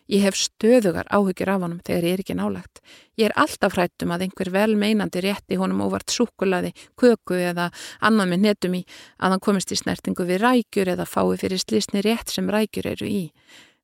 Ég 0.08 0.22
hef 0.24 0.38
stöðugar 0.40 1.10
áhugir 1.12 1.50
af 1.52 1.66
honum 1.66 1.82
þegar 1.84 2.06
ég 2.08 2.14
er 2.16 2.22
ekki 2.24 2.36
nálagt. 2.40 2.80
Ég 3.20 3.28
er 3.28 3.36
alltaf 3.36 3.76
hrættum 3.76 4.14
að 4.16 4.24
einhver 4.24 4.52
vel 4.54 4.78
meinandi 4.80 5.20
rétti 5.26 5.58
honum 5.60 5.82
óvart 5.84 6.08
súkulaði, 6.08 6.72
köku 6.96 7.36
eða 7.36 7.68
annað 8.00 8.32
með 8.32 8.40
netum 8.46 8.78
í 8.80 8.82
að 9.20 9.36
hann 9.36 9.44
komist 9.44 9.76
í 9.76 9.80
snertingu 9.82 10.24
við 10.30 10.40
rækjur 10.46 10.94
eða 10.94 11.08
fái 11.10 11.36
fyrir 11.42 11.60
slísni 11.60 12.04
rétt 12.06 12.32
sem 12.32 12.48
rækjur 12.48 12.88
eru 12.94 13.10
í. 13.10 13.24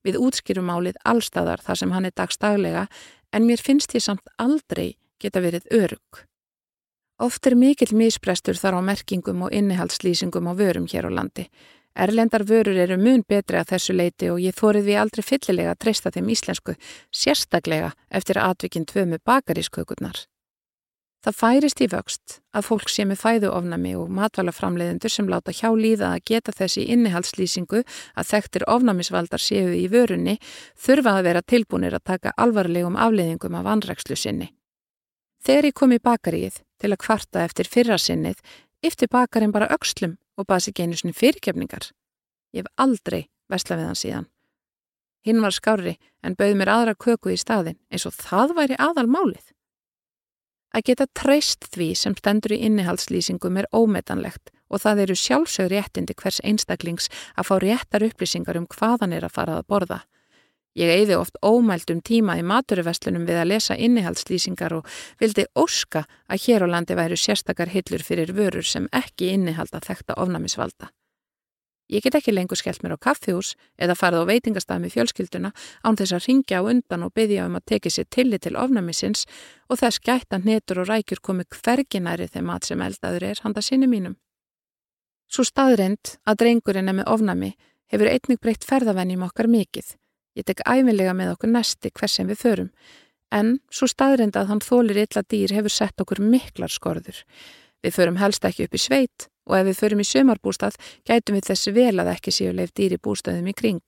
Við 0.08 0.22
útskýrum 0.24 0.72
álið 0.72 0.96
allstæðar 1.04 1.60
þar 1.66 1.82
sem 1.82 1.92
hann 1.92 2.08
er 2.08 2.16
dagstaglega 2.16 2.86
en 3.36 3.44
mér 3.44 3.60
finnst 3.60 3.92
ég 3.98 4.06
samt 4.06 4.32
aldrei 4.40 4.96
geta 5.20 5.44
verið 5.44 5.68
örug. 5.76 6.24
Oft 7.20 7.44
er 7.52 7.58
mikill 7.60 7.92
misprestur 7.92 8.56
þar 8.56 8.80
á 8.80 8.82
merkingum 8.88 9.44
og 9.44 9.52
innihaldslýsingum 9.52 10.48
á 10.48 10.56
vörum 10.56 10.88
hér 10.88 11.12
á 11.12 11.20
landi 11.20 11.50
Erlendar 11.96 12.46
vörur 12.46 12.78
eru 12.78 12.98
mun 12.98 13.24
betri 13.28 13.58
að 13.60 13.74
þessu 13.74 13.94
leiti 13.96 14.30
og 14.32 14.40
ég 14.40 14.56
þórið 14.56 14.90
við 14.90 15.00
aldrei 15.02 15.24
fyllilega 15.26 15.72
að 15.74 15.80
treysta 15.84 16.12
þeim 16.16 16.30
íslensku, 16.36 16.76
sérstaklega 17.12 17.94
eftir 18.10 18.40
atvikinn 18.40 18.86
tvö 18.86 19.06
með 19.10 19.24
bakarískökurnar. 19.26 20.28
Það 21.20 21.36
færist 21.36 21.82
í 21.84 21.88
vöxt 21.92 22.38
að 22.56 22.68
fólk 22.70 22.92
sé 22.94 23.04
með 23.04 23.20
fæðuofnami 23.20 23.92
og 24.00 24.12
matvælaframleiðendur 24.16 25.12
sem 25.12 25.28
láta 25.28 25.52
hjá 25.52 25.68
líða 25.76 26.14
að 26.14 26.24
geta 26.32 26.54
þessi 26.56 26.86
innihaldslýsingu 26.94 27.82
að 27.84 28.30
þekktir 28.30 28.64
ofnamisvaldar 28.72 29.44
séu 29.44 29.74
í 29.76 29.90
vörunni 29.92 30.38
þurfa 30.80 31.18
að 31.18 31.28
vera 31.28 31.44
tilbúinir 31.44 31.98
að 31.98 32.06
taka 32.14 32.34
alvarlegum 32.40 32.96
afleiðingum 32.96 33.60
af 33.60 33.68
anrækslu 33.68 34.16
sinni. 34.16 34.54
Þegar 35.44 35.68
ég 35.68 35.76
kom 35.76 35.92
í 35.92 36.00
bakaríið 36.00 36.64
til 36.80 36.94
að 36.94 37.02
kvarta 37.04 37.44
eftir 37.44 37.68
fyrra 37.68 38.00
sinnið, 38.00 38.40
yfti 38.80 39.12
bakarinn 39.12 39.52
bara 39.52 39.68
aukslum 39.76 40.16
og 40.40 40.48
basi 40.48 40.72
ekki 40.72 40.88
einu 40.88 40.98
svona 40.98 41.18
fyrirkjöfningar. 41.20 41.92
Ég 42.56 42.64
hef 42.64 42.72
aldrei 42.80 43.28
vesla 43.52 43.78
við 43.78 43.90
hann 43.90 44.00
síðan. 44.00 44.28
Hinn 45.28 45.44
var 45.44 45.54
skári 45.54 45.98
en 46.24 46.38
bauð 46.40 46.56
mér 46.58 46.72
aðra 46.74 46.96
köku 46.96 47.34
í 47.34 47.40
staðin 47.40 47.80
eins 47.92 48.08
og 48.08 48.16
það 48.16 48.56
væri 48.58 48.78
aðal 48.80 49.10
málið. 49.12 49.52
Að 50.70 50.86
geta 50.86 51.10
treyst 51.18 51.66
því 51.74 51.90
sem 51.98 52.16
stendur 52.16 52.54
í 52.54 52.62
innihaldslýsingum 52.68 53.58
er 53.58 53.68
ómetanlegt 53.74 54.52
og 54.70 54.84
það 54.84 55.04
eru 55.06 55.18
sjálfsögur 55.18 55.74
réttindi 55.74 56.16
hvers 56.16 56.40
einstaklings 56.46 57.10
að 57.36 57.50
fá 57.50 57.56
réttar 57.64 58.06
upplýsingar 58.06 58.60
um 58.60 58.68
hvaðan 58.70 59.16
er 59.18 59.26
að 59.26 59.36
fara 59.36 59.58
að 59.58 59.68
borða. 59.74 60.00
Ég 60.78 60.92
eigði 60.94 61.18
oft 61.18 61.40
ómældum 61.42 62.04
tíma 62.06 62.38
í 62.38 62.46
maturverslunum 62.46 63.26
við 63.26 63.42
að 63.42 63.50
lesa 63.54 63.76
innihaldslýsingar 63.76 64.76
og 64.78 64.88
vildi 65.20 65.48
óska 65.58 66.06
að 66.30 66.46
hér 66.46 66.66
á 66.66 66.68
landi 66.70 66.98
væru 67.00 67.18
sérstakar 67.18 67.74
hillur 67.74 68.06
fyrir 68.06 68.36
vörur 68.38 68.66
sem 68.66 68.86
ekki 68.94 69.34
innihalda 69.34 69.82
þekta 69.82 70.20
ofnamisvalda. 70.22 70.92
Ég 71.90 72.04
get 72.06 72.14
ekki 72.20 72.32
lengur 72.36 72.60
skellt 72.60 72.84
mér 72.86 72.94
á 72.94 73.02
kaffihús 73.02 73.56
eða 73.82 73.96
farið 73.98 74.22
á 74.22 74.30
veitingastað 74.30 74.82
með 74.84 74.94
fjölskylduna 74.94 75.50
án 75.82 75.96
þess 75.98 76.14
að 76.14 76.26
ringja 76.28 76.60
á 76.62 76.70
undan 76.70 77.06
og 77.08 77.16
byggja 77.18 77.48
um 77.50 77.58
að 77.58 77.66
teki 77.72 77.90
sér 77.90 78.06
tillit 78.14 78.44
til 78.46 78.54
ofnamisins 78.62 79.26
og 79.74 79.80
þess 79.82 79.98
gætt 80.06 80.38
að 80.38 80.46
netur 80.52 80.84
og 80.84 80.92
rækjur 80.92 81.22
komi 81.26 81.48
hverginæri 81.50 82.28
þegar 82.30 82.46
mat 82.46 82.70
sem 82.70 82.84
eldaður 82.86 83.26
er 83.32 83.42
handa 83.42 83.64
sinni 83.66 83.90
mínum. 83.90 84.20
Svo 85.34 85.42
staðrind 85.50 86.20
að 86.30 86.44
drengurinn 86.44 86.94
er 86.94 87.00
með 87.02 87.10
ofnami 87.10 87.52
hefur 87.90 88.14
einnig 88.14 88.38
breytt 88.38 88.70
ferðavennjum 88.70 89.26
okkar 89.26 89.50
mikið. 89.50 89.96
Ég 90.38 90.46
tek 90.46 90.62
æfinlega 90.66 91.16
með 91.18 91.34
okkur 91.36 91.54
næsti 91.54 91.92
hvers 91.94 92.18
sem 92.20 92.30
við 92.30 92.42
förum. 92.44 92.70
En 93.32 93.58
svo 93.74 93.88
staðrind 93.90 94.38
að 94.38 94.50
hann 94.50 94.62
þólir 94.66 95.04
illa 95.04 95.24
dýr 95.24 95.54
hefur 95.54 95.74
sett 95.74 96.02
okkur 96.02 96.22
miklar 96.22 96.72
skorður. 96.74 97.24
Við 97.84 97.96
förum 97.96 98.20
helst 98.20 98.46
ekki 98.46 98.68
upp 98.68 98.76
í 98.76 98.82
sveit 98.82 99.30
og 99.50 99.58
ef 99.60 99.66
við 99.70 99.80
förum 99.80 100.04
í 100.04 100.08
sömarbústað 100.08 100.78
gætum 101.08 101.38
við 101.38 101.50
þessi 101.50 101.74
vel 101.74 101.96
að 102.02 102.14
ekki 102.16 102.34
séu 102.34 102.54
leif 102.54 102.74
dýri 102.76 103.00
bústaðum 103.02 103.50
í 103.50 103.56
kring. 103.56 103.84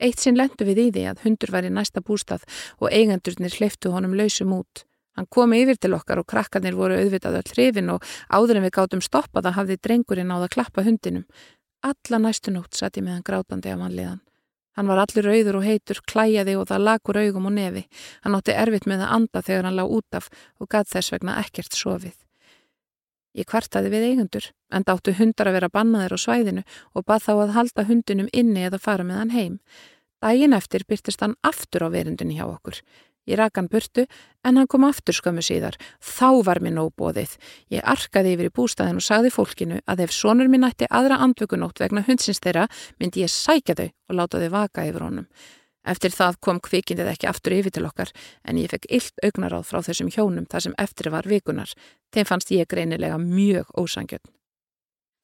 Eitt 0.00 0.20
sinn 0.22 0.38
lendu 0.38 0.64
við 0.64 0.84
í 0.84 0.86
því 0.94 1.02
að 1.10 1.24
hundur 1.26 1.52
var 1.52 1.66
í 1.66 1.72
næsta 1.72 2.00
bústað 2.00 2.46
og 2.78 2.88
eigendurnir 2.88 3.56
hliftu 3.58 3.92
honum 3.92 4.16
lausum 4.16 4.54
út. 4.56 4.84
Hann 5.18 5.28
kom 5.28 5.52
yfir 5.52 5.76
til 5.76 5.92
okkar 5.96 6.22
og 6.22 6.28
krakkarnir 6.30 6.78
voru 6.78 6.96
auðvitað 6.96 7.40
öll 7.42 7.52
hrifin 7.52 7.92
og 7.92 8.06
áður 8.30 8.60
en 8.60 8.66
við 8.66 8.76
gátum 8.78 9.04
stoppaða 9.04 9.52
hafði 9.58 9.76
drengurinn 9.82 10.32
áða 10.32 10.48
að 10.48 10.54
klappa 10.56 10.86
hundinum. 10.86 11.26
Alla 11.84 12.20
næstu 12.22 12.54
nótt 12.54 12.78
satt 12.78 12.96
ég 12.96 13.04
með 13.04 13.18
hann 13.18 13.26
grátandi 13.26 13.72
af 13.72 13.80
mannliðan. 13.80 14.20
Hann 14.80 14.88
var 14.88 15.02
allir 15.02 15.26
auður 15.28 15.58
og 15.58 15.64
heitur, 15.68 15.98
klæjaði 16.08 16.54
og 16.56 16.62
það 16.70 16.84
lagur 16.86 17.18
augum 17.20 17.50
og 17.50 17.52
nefi. 17.52 17.82
Hann 18.24 18.32
átti 18.38 18.54
erfitt 18.56 18.86
með 18.88 19.02
að 19.04 19.10
anda 19.18 19.42
þegar 19.44 19.66
hann 19.68 19.76
lág 19.76 19.90
út 19.92 20.16
af 20.16 20.30
og 20.56 20.70
gatt 20.72 20.88
þess 20.88 21.12
vegna 21.12 21.34
ekkert 21.42 21.76
sofið. 21.76 22.14
Ég 23.36 23.44
kvartaði 23.50 23.90
við 23.92 24.06
eigundur, 24.06 24.46
en 24.72 24.86
dáttu 24.88 25.12
hundar 25.18 25.50
að 25.50 25.58
vera 25.58 25.68
bannaðir 25.74 26.16
á 26.16 26.18
svæðinu 26.24 26.64
og 26.96 27.04
bað 27.04 27.26
þá 27.26 27.32
að 27.34 27.52
halda 27.58 27.84
hundinum 27.90 28.32
inni 28.32 28.64
eða 28.70 28.80
fara 28.80 29.04
með 29.04 29.20
hann 29.20 29.34
heim. 29.36 29.60
Dægin 30.24 30.56
eftir 30.56 30.88
byrtist 30.88 31.20
hann 31.20 31.36
aftur 31.44 31.84
á 31.84 31.88
verundinni 31.92 32.40
hjá 32.40 32.46
okkur. 32.48 32.80
Ég 33.30 33.38
rak 33.38 33.60
hann 33.60 33.68
burtu, 33.70 34.06
en 34.42 34.58
hann 34.58 34.66
kom 34.70 34.84
aftur 34.88 35.14
skömmu 35.14 35.44
síðar. 35.46 35.78
Þá 36.02 36.42
var 36.48 36.60
mér 36.64 36.74
nóbóðið. 36.80 37.36
Ég 37.70 37.86
arkaði 37.86 38.34
yfir 38.34 38.50
í 38.50 38.54
bústæðin 38.58 38.98
og 38.98 39.06
sagði 39.06 39.30
fólkinu 39.34 39.78
að 39.86 40.04
ef 40.08 40.16
sonur 40.16 40.50
minn 40.50 40.66
ætti 40.66 40.90
aðra 40.90 41.20
andvökunótt 41.22 41.78
vegna 41.78 42.02
hundsins 42.08 42.42
þeirra, 42.42 42.66
myndi 42.98 43.22
ég 43.22 43.30
sækja 43.30 43.78
þau 43.78 43.88
og 43.88 44.18
láta 44.18 44.42
þau 44.42 44.50
vaka 44.56 44.86
yfir 44.90 45.06
honum. 45.06 45.30
Eftir 45.88 46.12
það 46.12 46.36
kom 46.44 46.58
kvikindið 46.60 47.08
ekki 47.14 47.28
aftur 47.30 47.54
yfir 47.56 47.72
til 47.72 47.86
okkar 47.88 48.10
en 48.44 48.58
ég 48.60 48.68
fekk 48.72 48.90
illt 48.98 49.22
augnaráð 49.24 49.64
frá 49.70 49.80
þessum 49.86 50.10
hjónum 50.12 50.48
þar 50.50 50.66
sem 50.66 50.74
eftir 50.82 51.08
var 51.14 51.28
vikunar. 51.30 51.72
Þeim 52.12 52.28
fannst 52.28 52.52
ég 52.52 52.68
greinilega 52.68 53.16
mjög 53.20 53.70
ósangjöld. 53.80 54.26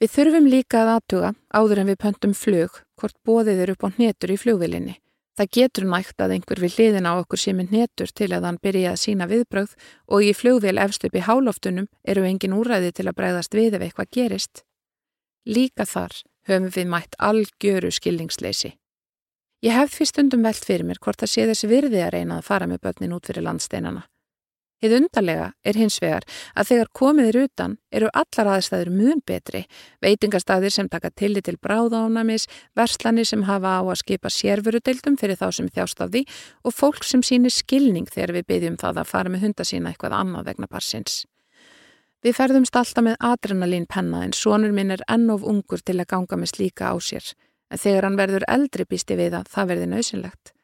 Við 0.00 0.12
þurfum 0.12 0.48
líka 0.52 0.82
að 0.82 0.92
aðtuga 0.94 1.32
áður 1.56 1.82
en 1.82 1.90
við 1.90 2.00
pöntum 2.04 2.36
flug 2.36 2.80
hvort 3.00 3.16
bóðið 3.24 3.62
er 3.64 3.74
upp 3.74 3.84
á 3.84 3.88
hnetur 3.96 4.32
í 4.32 4.40
flugvilinni. 4.40 4.96
Það 5.36 5.50
getur 5.52 5.84
nægt 5.84 6.22
að 6.24 6.32
einhver 6.36 6.60
við 6.62 6.78
hliðin 6.78 7.08
á 7.08 7.12
okkur 7.20 7.40
sé 7.40 7.52
með 7.52 7.74
hnetur 7.74 8.12
til 8.16 8.30
að 8.32 8.46
hann 8.48 8.60
byrja 8.62 8.94
að 8.94 9.02
sína 9.02 9.26
viðbröð 9.28 9.74
og 10.08 10.24
í 10.24 10.32
flugvil 10.32 10.78
efst 10.80 11.04
upp 11.04 11.18
í 11.18 11.24
hálóftunum 11.26 11.90
eru 12.08 12.24
engin 12.24 12.56
úræði 12.56 12.94
til 12.96 13.04
að 13.10 13.18
bregðast 13.20 13.56
við 13.56 13.76
ef 13.76 13.84
eitthvað 13.84 14.10
gerist. 14.16 14.64
Líka 15.44 15.84
þar 15.84 16.16
höfum 16.48 16.72
við 16.72 16.88
mætt 16.88 17.20
algjöru 17.20 17.92
skilningsleysi. 17.92 18.72
Ég 19.64 19.76
hef 19.76 19.92
því 19.92 20.08
stundum 20.08 20.44
velt 20.46 20.64
fyrir 20.64 20.88
mér 20.88 21.00
hvort 21.04 21.20
það 21.20 21.32
sé 21.32 21.46
þessi 21.50 21.68
virði 21.68 22.00
að 22.04 22.12
reyna 22.16 22.40
að 22.40 22.48
fara 22.48 22.68
með 22.70 22.82
börnin 22.86 23.16
út 23.16 23.28
fyrir 23.28 23.44
landsteinana. 23.44 24.06
Þið 24.82 24.94
undarlega 24.98 25.46
er 25.64 25.78
hins 25.80 25.96
vegar 26.02 26.24
að 26.52 26.68
þegar 26.70 26.90
komið 26.98 27.28
er 27.30 27.38
utan 27.46 27.76
eru 27.96 28.10
allar 28.12 28.50
aðstæður 28.56 28.90
mjög 28.92 29.22
betri, 29.30 29.62
veitingastæðir 30.04 30.74
sem 30.74 30.90
taka 30.92 31.10
tilli 31.16 31.40
til 31.40 31.56
bráðánamis, 31.56 32.44
verslanir 32.76 33.24
sem 33.24 33.46
hafa 33.48 33.78
á 33.80 33.82
að 33.82 34.00
skipa 34.02 34.32
sérfurudeildum 34.32 35.16
fyrir 35.16 35.40
þá 35.40 35.48
sem 35.56 35.70
þjást 35.72 36.02
af 36.04 36.12
því 36.12 36.26
og 36.68 36.76
fólk 36.76 37.08
sem 37.08 37.24
sínir 37.24 37.54
skilning 37.54 38.10
þegar 38.12 38.34
við 38.36 38.50
byggjum 38.52 38.76
það 38.82 39.00
að 39.00 39.10
fara 39.14 39.32
með 39.32 39.46
hunda 39.46 39.64
sína 39.64 39.94
eitthvað 39.94 40.18
annað 40.20 40.50
vegna 40.50 40.68
parsins. 40.68 41.24
Við 42.20 42.36
ferðumst 42.36 42.76
alltaf 42.76 43.04
með 43.06 43.16
adrenalín 43.22 43.86
penna 43.88 44.24
en 44.26 44.36
sonur 44.36 44.72
minn 44.76 44.92
er 44.92 45.04
ennof 45.08 45.44
ungur 45.46 45.80
til 45.80 45.96
að 46.00 46.10
ganga 46.10 46.36
með 46.40 46.52
slíka 46.52 46.92
á 46.92 46.96
sér 47.00 47.32
en 47.70 47.80
þegar 47.80 48.08
hann 48.08 48.20
verður 48.20 48.46
eldri 48.50 48.84
býsti 48.88 49.16
við 49.18 49.40
að 49.40 49.48
það 49.52 49.72
verði 49.72 49.88
nöðsynlegt. 49.92 50.55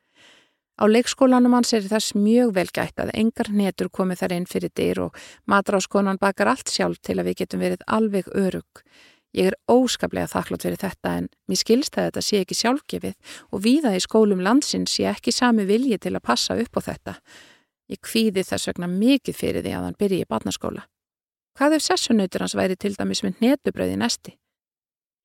Á 0.80 0.84
leikskólanum 0.88 1.52
hans 1.52 1.74
er 1.76 1.84
þess 1.84 2.14
mjög 2.16 2.54
vel 2.56 2.68
gætt 2.72 3.00
að 3.02 3.12
engar 3.18 3.50
netur 3.52 3.90
komið 3.92 4.22
þar 4.22 4.34
inn 4.38 4.48
fyrir 4.48 4.72
dyr 4.72 5.00
og 5.06 5.18
matráskonan 5.50 6.20
bakar 6.20 6.48
allt 6.54 6.72
sjálf 6.72 7.02
til 7.04 7.18
að 7.20 7.28
við 7.28 7.42
getum 7.42 7.60
verið 7.60 7.84
alveg 7.86 8.30
örug. 8.32 8.82
Ég 9.36 9.48
er 9.48 9.56
óskaplega 9.68 10.28
þakklátt 10.28 10.64
fyrir 10.66 10.80
þetta 10.80 11.14
en 11.20 11.28
mér 11.48 11.60
skilst 11.60 11.96
að 11.96 12.08
þetta 12.08 12.24
sé 12.24 12.40
ekki 12.42 12.56
sjálfgefið 12.56 13.36
og 13.52 13.62
víða 13.64 13.94
í 13.96 14.02
skólum 14.04 14.42
landsins 14.44 14.92
sé 14.96 15.06
ekki 15.08 15.32
sami 15.32 15.64
vilji 15.68 15.96
til 16.00 16.12
að 16.16 16.26
passa 16.28 16.56
upp 16.60 16.76
á 16.76 16.80
þetta. 16.88 17.14
Ég 17.92 18.00
kvíði 18.04 18.44
þess 18.44 18.68
vegna 18.68 18.88
mikið 18.92 19.36
fyrir 19.36 19.64
því 19.64 19.72
að 19.76 19.88
hann 19.88 19.98
byrji 20.00 20.20
í 20.24 20.28
batnaskóla. 20.28 20.84
Hvað 21.56 21.78
ef 21.78 21.84
sessunautur 21.84 22.44
hans 22.44 22.56
væri 22.56 22.76
til 22.80 22.94
dæmis 22.96 23.24
með 23.24 23.40
netubröði 23.44 23.96
næsti? 24.00 24.36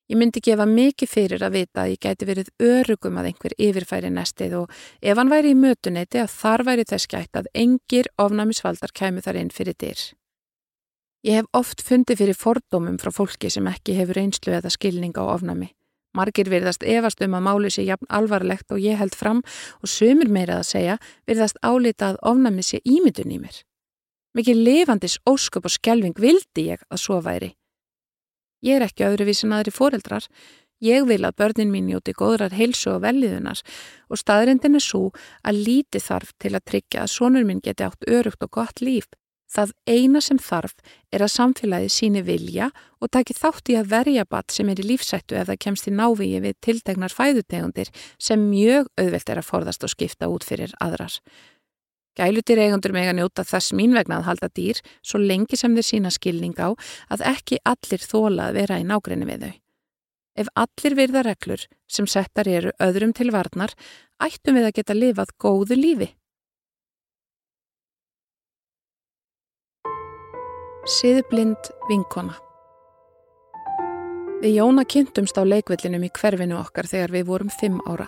Ég 0.08 0.16
myndi 0.16 0.40
gefa 0.40 0.64
mikið 0.64 1.10
fyrir 1.12 1.44
að 1.44 1.56
vita 1.58 1.84
að 1.84 1.90
ég 1.92 2.00
gæti 2.06 2.28
verið 2.30 2.52
örugum 2.64 3.18
að 3.20 3.26
einhver 3.32 3.56
yfirfæri 3.60 4.12
nestið 4.16 4.54
og 4.62 4.78
ef 5.04 5.20
hann 5.20 5.32
væri 5.34 5.52
í 5.52 5.58
mötuneyti 5.60 6.22
að 6.22 6.32
þar 6.32 6.64
væri 6.70 6.86
þess 6.88 7.10
gætt 7.12 7.40
að 7.42 7.50
engir 7.54 8.08
ofnæmisvaldar 8.16 8.94
kæmu 8.96 9.26
þar 9.26 9.42
inn 9.42 9.52
fyrir 9.52 9.76
dyr. 9.76 10.00
Ég 11.28 11.42
hef 11.42 11.52
oft 11.52 11.84
fundið 11.84 12.22
fyrir 12.22 12.40
fordómum 12.40 12.96
frá 13.02 13.12
fólki 13.12 13.52
sem 13.52 13.68
ekki 13.68 13.98
hefur 13.98 14.22
einslu 14.22 14.56
eða 14.56 14.72
skilning 14.72 15.18
á 15.20 15.28
ofnæmi. 15.28 15.74
Margir 16.16 16.48
virðast 16.48 16.88
efast 16.88 17.20
um 17.22 17.36
að 17.36 17.46
máli 17.50 17.70
sé 17.74 17.84
jafn 17.84 18.08
alvarlegt 18.08 18.72
og 18.72 18.80
ég 18.80 18.96
held 18.96 19.16
fram 19.16 19.44
og 19.84 19.92
sömur 19.92 20.32
meira 20.32 20.62
að 20.62 20.70
segja 20.72 20.98
virðast 21.28 21.60
álita 21.60 22.14
að 22.14 22.22
ofnæmi 22.32 22.64
sé 22.64 22.80
ímyndun 22.88 23.36
í 23.36 23.44
mér. 23.44 23.60
Mikið 24.40 24.64
lifandis 24.64 25.20
ósköp 25.28 25.68
og 25.68 25.74
skjelving 25.76 26.16
vildi 26.16 26.70
ég 26.72 26.88
að 26.88 27.04
svo 27.04 27.20
væri. 27.26 27.58
Ég 28.66 28.80
er 28.80 28.88
ekki 28.88 29.06
öðruvísin 29.08 29.54
aðri 29.54 29.74
fóreldrar. 29.76 30.26
Ég 30.84 31.08
vil 31.10 31.24
að 31.26 31.38
börnin 31.42 31.72
mín 31.74 31.88
njóti 31.90 32.14
góðrar 32.14 32.54
heilsu 32.54 32.92
og 32.94 33.02
velliðunar 33.06 33.64
og 34.14 34.20
staðrindin 34.22 34.78
er 34.78 34.84
svo 34.86 35.08
að 35.42 35.64
líti 35.66 36.02
þarf 36.02 36.36
til 36.38 36.54
að 36.54 36.68
tryggja 36.70 37.06
að 37.06 37.14
sonur 37.16 37.48
minn 37.48 37.64
geti 37.66 37.86
átt 37.86 38.06
örugt 38.06 38.46
og 38.46 38.52
gott 38.60 38.84
líf. 38.86 39.10
Það 39.48 39.72
eina 39.88 40.22
sem 40.22 40.40
þarf 40.44 40.76
er 41.16 41.24
að 41.24 41.34
samfélagi 41.34 41.90
síni 41.90 42.22
vilja 42.28 42.68
og 43.00 43.10
taki 43.16 43.34
þátt 43.34 43.72
í 43.72 43.78
að 43.80 43.92
verja 43.94 44.26
batt 44.28 44.52
sem 44.52 44.70
er 44.70 44.82
í 44.84 44.88
lífsættu 44.90 45.38
ef 45.40 45.48
það 45.48 45.62
kemst 45.64 45.88
í 45.88 45.94
návíi 45.96 46.42
við 46.44 46.58
tiltegnar 46.68 47.16
fæðutegundir 47.16 47.94
sem 48.20 48.44
mjög 48.52 48.90
auðvelt 49.00 49.32
er 49.32 49.42
að 49.42 49.48
forðast 49.48 49.88
og 49.88 49.94
skipta 49.94 50.30
út 50.30 50.46
fyrir 50.46 50.76
aðrar. 50.84 51.16
Gælutir 52.18 52.58
eigundur 52.58 52.96
meg 52.96 53.12
að 53.12 53.20
njóta 53.20 53.46
þess 53.46 53.76
mín 53.78 53.94
vegna 53.94 54.18
að 54.18 54.28
halda 54.32 54.50
dýr 54.58 54.82
svo 55.06 55.22
lengi 55.22 55.58
sem 55.60 55.76
þeir 55.78 55.86
sína 55.86 56.12
skilning 56.14 56.58
á 56.58 56.74
að 57.14 57.26
ekki 57.34 57.60
allir 57.62 58.02
þóla 58.02 58.50
að 58.50 58.58
vera 58.58 58.80
í 58.82 58.88
nágrinni 58.90 59.28
við 59.30 59.46
þau. 59.46 59.54
Ef 60.38 60.50
allir 60.64 60.96
virða 60.98 61.24
reglur 61.26 61.68
sem 61.90 62.10
settar 62.10 62.50
eru 62.50 62.74
öðrum 62.82 63.14
til 63.14 63.30
varnar, 63.34 63.74
ættum 64.22 64.58
við 64.58 64.70
að 64.70 64.76
geta 64.80 64.98
lifað 64.98 65.34
góðu 65.42 65.78
lífi. 65.78 66.10
Siðblind 70.88 71.74
vinkona 71.90 72.38
Við 74.38 74.54
Jóna 74.60 74.86
kynntumst 74.86 75.38
á 75.38 75.44
leikvellinum 75.44 76.06
í 76.06 76.14
hverfinu 76.14 76.60
okkar 76.62 76.86
þegar 76.86 77.14
við 77.16 77.30
vorum 77.30 77.50
fimm 77.50 77.82
ára. 77.90 78.06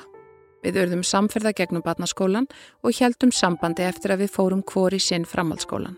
Við 0.63 0.81
örðum 0.83 1.05
samferða 1.07 1.53
gegnum 1.55 1.83
barnaskólan 1.85 2.49
og 2.83 2.95
heldum 2.99 3.31
sambandi 3.31 3.85
eftir 3.87 4.13
að 4.13 4.25
við 4.25 4.33
fórum 4.35 4.63
hvori 4.67 4.99
sinn 4.99 5.27
framhaldsskólan. 5.27 5.95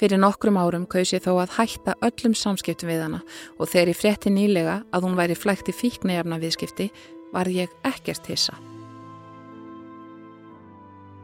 Fyrir 0.00 0.18
nokkrum 0.18 0.58
árum 0.58 0.84
kaus 0.90 1.12
ég 1.14 1.22
þó 1.22 1.36
að 1.44 1.54
hætta 1.58 1.94
öllum 2.02 2.34
samskiptum 2.34 2.90
við 2.90 3.04
hana 3.04 3.20
og 3.58 3.70
þegar 3.70 3.92
ég 3.92 4.00
frétti 4.00 4.32
nýlega 4.34 4.80
að 4.90 5.06
hún 5.06 5.16
væri 5.16 5.36
flækti 5.38 5.72
fíknæjafna 5.76 6.40
viðskipti 6.42 6.88
var 7.32 7.48
ég 7.48 7.70
ekkert 7.86 8.26
hissa. 8.28 8.56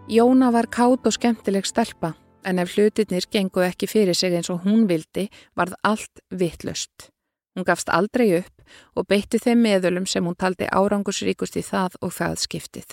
Jóna 0.09 0.52
var 0.55 0.71
kátt 0.73 1.05
og 1.05 1.12
skemmtileg 1.12 1.67
stelpa 1.69 2.14
en 2.49 2.62
ef 2.62 2.76
hlutirnir 2.76 3.26
gengu 3.28 3.64
ekki 3.67 3.88
fyrir 3.90 4.17
sig 4.17 4.33
eins 4.33 4.49
og 4.49 4.62
hún 4.64 4.87
vildi 4.88 5.26
varð 5.59 5.76
allt 5.85 6.23
vittlust. 6.31 7.11
Hún 7.59 7.67
gafst 7.67 7.88
aldrei 7.91 8.37
upp 8.38 8.61
og 8.95 9.09
beitti 9.11 9.41
þeim 9.43 9.65
meðölum 9.65 10.05
sem 10.07 10.23
hún 10.23 10.37
taldi 10.38 10.69
árangusríkust 10.71 11.57
í 11.59 11.62
það 11.67 11.97
og 12.07 12.12
það 12.15 12.37
skiptið. 12.38 12.93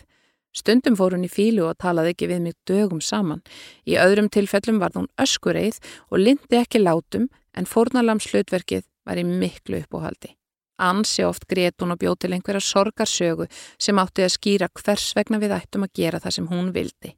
Stundum 0.57 0.95
fór 0.97 1.13
hún 1.13 1.27
í 1.27 1.29
fílu 1.29 1.67
og 1.67 1.75
talaði 1.77 2.15
ekki 2.15 2.29
við 2.31 2.39
mig 2.41 2.55
dögum 2.65 3.01
saman. 3.03 3.43
Í 3.85 3.93
öðrum 4.01 4.31
tilfellum 4.33 4.79
var 4.81 4.95
hún 4.97 5.05
öskureið 5.21 5.77
og 6.09 6.17
lindi 6.17 6.57
ekki 6.57 6.81
látum 6.81 7.27
en 7.53 7.69
fórnalams 7.69 8.25
hlutverkið 8.31 8.87
var 9.05 9.21
í 9.21 9.25
miklu 9.27 9.83
uppóhaldi. 9.83 10.31
Ansi 10.81 11.21
oft 11.27 11.45
greit 11.45 11.77
hún 11.77 11.93
og 11.93 11.99
bjóð 12.01 12.17
til 12.23 12.33
einhverja 12.33 12.63
sorgarsögu 12.65 13.45
sem 13.77 14.01
átti 14.01 14.25
að 14.25 14.33
skýra 14.33 14.69
hvers 14.81 15.11
vegna 15.13 15.37
við 15.43 15.53
ættum 15.59 15.85
að 15.85 15.93
gera 16.01 16.23
það 16.23 16.37
sem 16.39 16.47
hún 16.49 16.71
vildi. 16.73 17.13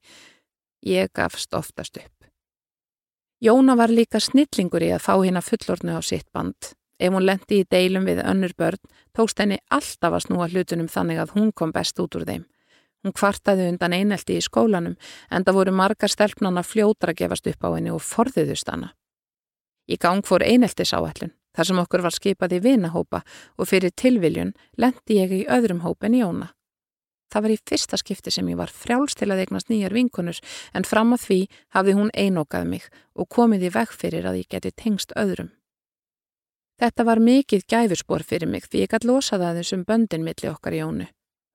Ég 0.83 1.13
gafst 1.15 1.55
oftast 1.55 1.95
upp. 2.03 2.27
Jóna 3.39 3.77
var 3.79 3.93
líka 3.93 4.19
snillingur 4.19 4.83
í 4.83 4.91
að 4.91 5.05
fá 5.07 5.13
hérna 5.15 5.45
fullornu 5.45 5.95
á 5.95 6.03
sitt 6.03 6.27
band 6.35 6.75
Ef 6.97 7.13
hún 7.13 7.25
lendi 7.25 7.61
í 7.61 7.65
deilum 7.69 8.07
við 8.09 8.23
önnur 8.25 8.53
börn, 8.57 8.81
tókst 9.13 9.39
henni 9.39 9.59
alltaf 9.69 10.15
að 10.17 10.23
snúa 10.25 10.47
hlutunum 10.49 10.89
þannig 10.89 11.21
að 11.21 11.33
hún 11.37 11.51
kom 11.53 11.73
best 11.73 11.99
út 12.01 12.17
úr 12.17 12.25
þeim. 12.25 12.45
Hún 13.05 13.13
kvartaði 13.13 13.67
undan 13.71 13.93
einelti 13.93 14.39
í 14.39 14.43
skólanum 14.43 14.97
en 15.29 15.45
það 15.45 15.59
voru 15.59 15.73
margar 15.77 16.09
stelpnana 16.09 16.63
fljótra 16.65 17.13
gefast 17.13 17.47
upp 17.47 17.67
á 17.67 17.69
henni 17.75 17.93
og 17.93 18.01
forðuðust 18.01 18.71
hana. 18.73 18.95
Í 19.87 19.95
gang 20.01 20.25
fór 20.25 20.43
eineltis 20.43 20.91
áallun, 20.91 21.31
þar 21.55 21.69
sem 21.69 21.81
okkur 21.83 22.03
var 22.03 22.15
skipað 22.15 22.57
í 22.57 22.63
vinahópa 22.65 23.21
og 23.55 23.69
fyrir 23.69 23.93
tilviljun 23.95 24.55
lendi 24.75 25.21
ég 25.21 25.35
í 25.37 25.45
öðrum 25.45 25.85
hópen 25.85 26.17
í 26.17 26.25
óna. 26.25 26.49
Það 27.31 27.43
var 27.43 27.53
í 27.53 27.59
fyrsta 27.69 27.99
skipti 27.99 28.31
sem 28.31 28.49
ég 28.49 28.57
var 28.57 28.71
frjáls 28.71 29.15
til 29.15 29.29
að 29.31 29.43
eignast 29.43 29.69
nýjar 29.69 29.93
vinkunur 29.93 30.39
en 30.73 30.87
fram 30.87 31.13
að 31.13 31.23
því 31.27 31.39
hafði 31.75 31.95
hún 31.99 32.11
einókað 32.15 32.67
mig 32.71 32.89
og 33.15 33.29
komið 33.29 33.67
í 33.67 33.73
veg 33.75 33.93
fyrir 33.93 34.27
að 34.27 34.41
ég 34.41 34.51
geti 34.51 34.71
tengst 34.71 35.15
öðrum. 35.15 35.51
Þetta 36.77 37.03
var 37.07 37.17
mikið 37.17 37.63
gæfurspor 37.65 38.21
fyrir 38.21 38.49
mig 38.49 38.67
því 38.69 38.83
ég 38.83 38.91
gæti 38.91 39.07
losaði 39.09 39.47
að 39.47 39.61
þessum 39.61 39.85
böndin 39.87 40.25
milli 40.25 40.49
okkar 40.51 40.75
í 40.77 40.81
ónu. 40.85 41.07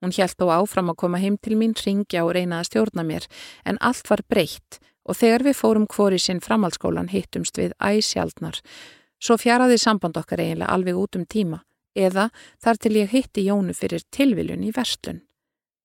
Hún 0.03 0.11
hjælt 0.11 0.35
þó 0.35 0.49
áfram 0.51 0.91
að 0.91 0.99
koma 0.99 1.21
heim 1.23 1.37
til 1.39 1.55
mín, 1.55 1.77
ringja 1.79 2.25
og 2.27 2.33
reyna 2.35 2.59
að 2.59 2.73
stjórna 2.73 3.05
mér, 3.07 3.29
en 3.63 3.79
allt 3.79 4.09
var 4.11 4.25
breytt 4.27 4.81
og 5.07 5.19
þegar 5.19 5.45
við 5.47 5.59
fórum 5.59 5.87
hvori 5.91 6.19
sinn 6.19 6.43
framhaldsskólan 6.43 7.11
hittumst 7.11 7.59
við 7.59 7.75
æsjaldnar. 7.79 8.59
Svo 9.23 9.37
fjaraði 9.39 9.79
samband 9.79 10.19
okkar 10.19 10.43
eiginlega 10.43 10.75
alveg 10.75 10.99
út 10.99 11.19
um 11.19 11.27
tíma, 11.27 11.63
eða 11.95 12.29
þar 12.63 12.83
til 12.83 12.95
ég 12.99 13.15
hitti 13.15 13.47
Jónu 13.47 13.75
fyrir 13.79 14.03
tilviljun 14.11 14.67
í 14.67 14.75
verslun. 14.75 15.23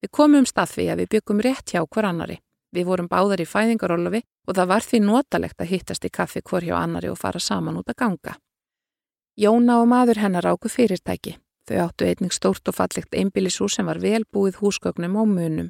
Við 0.01 0.13
komum 0.17 0.49
stað 0.49 0.73
því 0.73 0.87
að 0.89 1.03
við 1.03 1.13
byggum 1.13 1.45
rétt 1.45 1.73
hjá 1.73 1.83
hver 1.85 2.09
annari. 2.09 2.39
Við 2.73 2.89
vorum 2.89 3.09
báðar 3.09 3.41
í 3.41 3.49
fæðingarólofi 3.49 4.23
og 4.49 4.57
það 4.57 4.73
var 4.73 4.85
því 4.85 5.03
notalegt 5.05 5.61
að 5.61 5.71
hittast 5.73 6.05
í 6.05 6.13
kaffi 6.13 6.41
hver 6.41 6.65
hjá 6.65 6.75
annari 6.81 7.09
og 7.09 7.21
fara 7.21 7.41
saman 7.41 7.77
út 7.77 7.93
að 7.93 8.01
ganga. 8.01 8.37
Jóna 9.37 9.75
og 9.83 9.85
maður 9.85 10.17
hennar 10.17 10.47
áku 10.49 10.65
fyrirtæki. 10.65 11.35
Þau 11.69 11.77
áttu 11.83 12.05
einning 12.07 12.33
stórt 12.33 12.69
og 12.71 12.73
fallegt 12.73 13.13
einbílisús 13.13 13.75
sem 13.77 13.85
var 13.85 13.99
velbúið 14.01 14.55
húsgögnum 14.63 15.13
og 15.21 15.27
munum. 15.29 15.67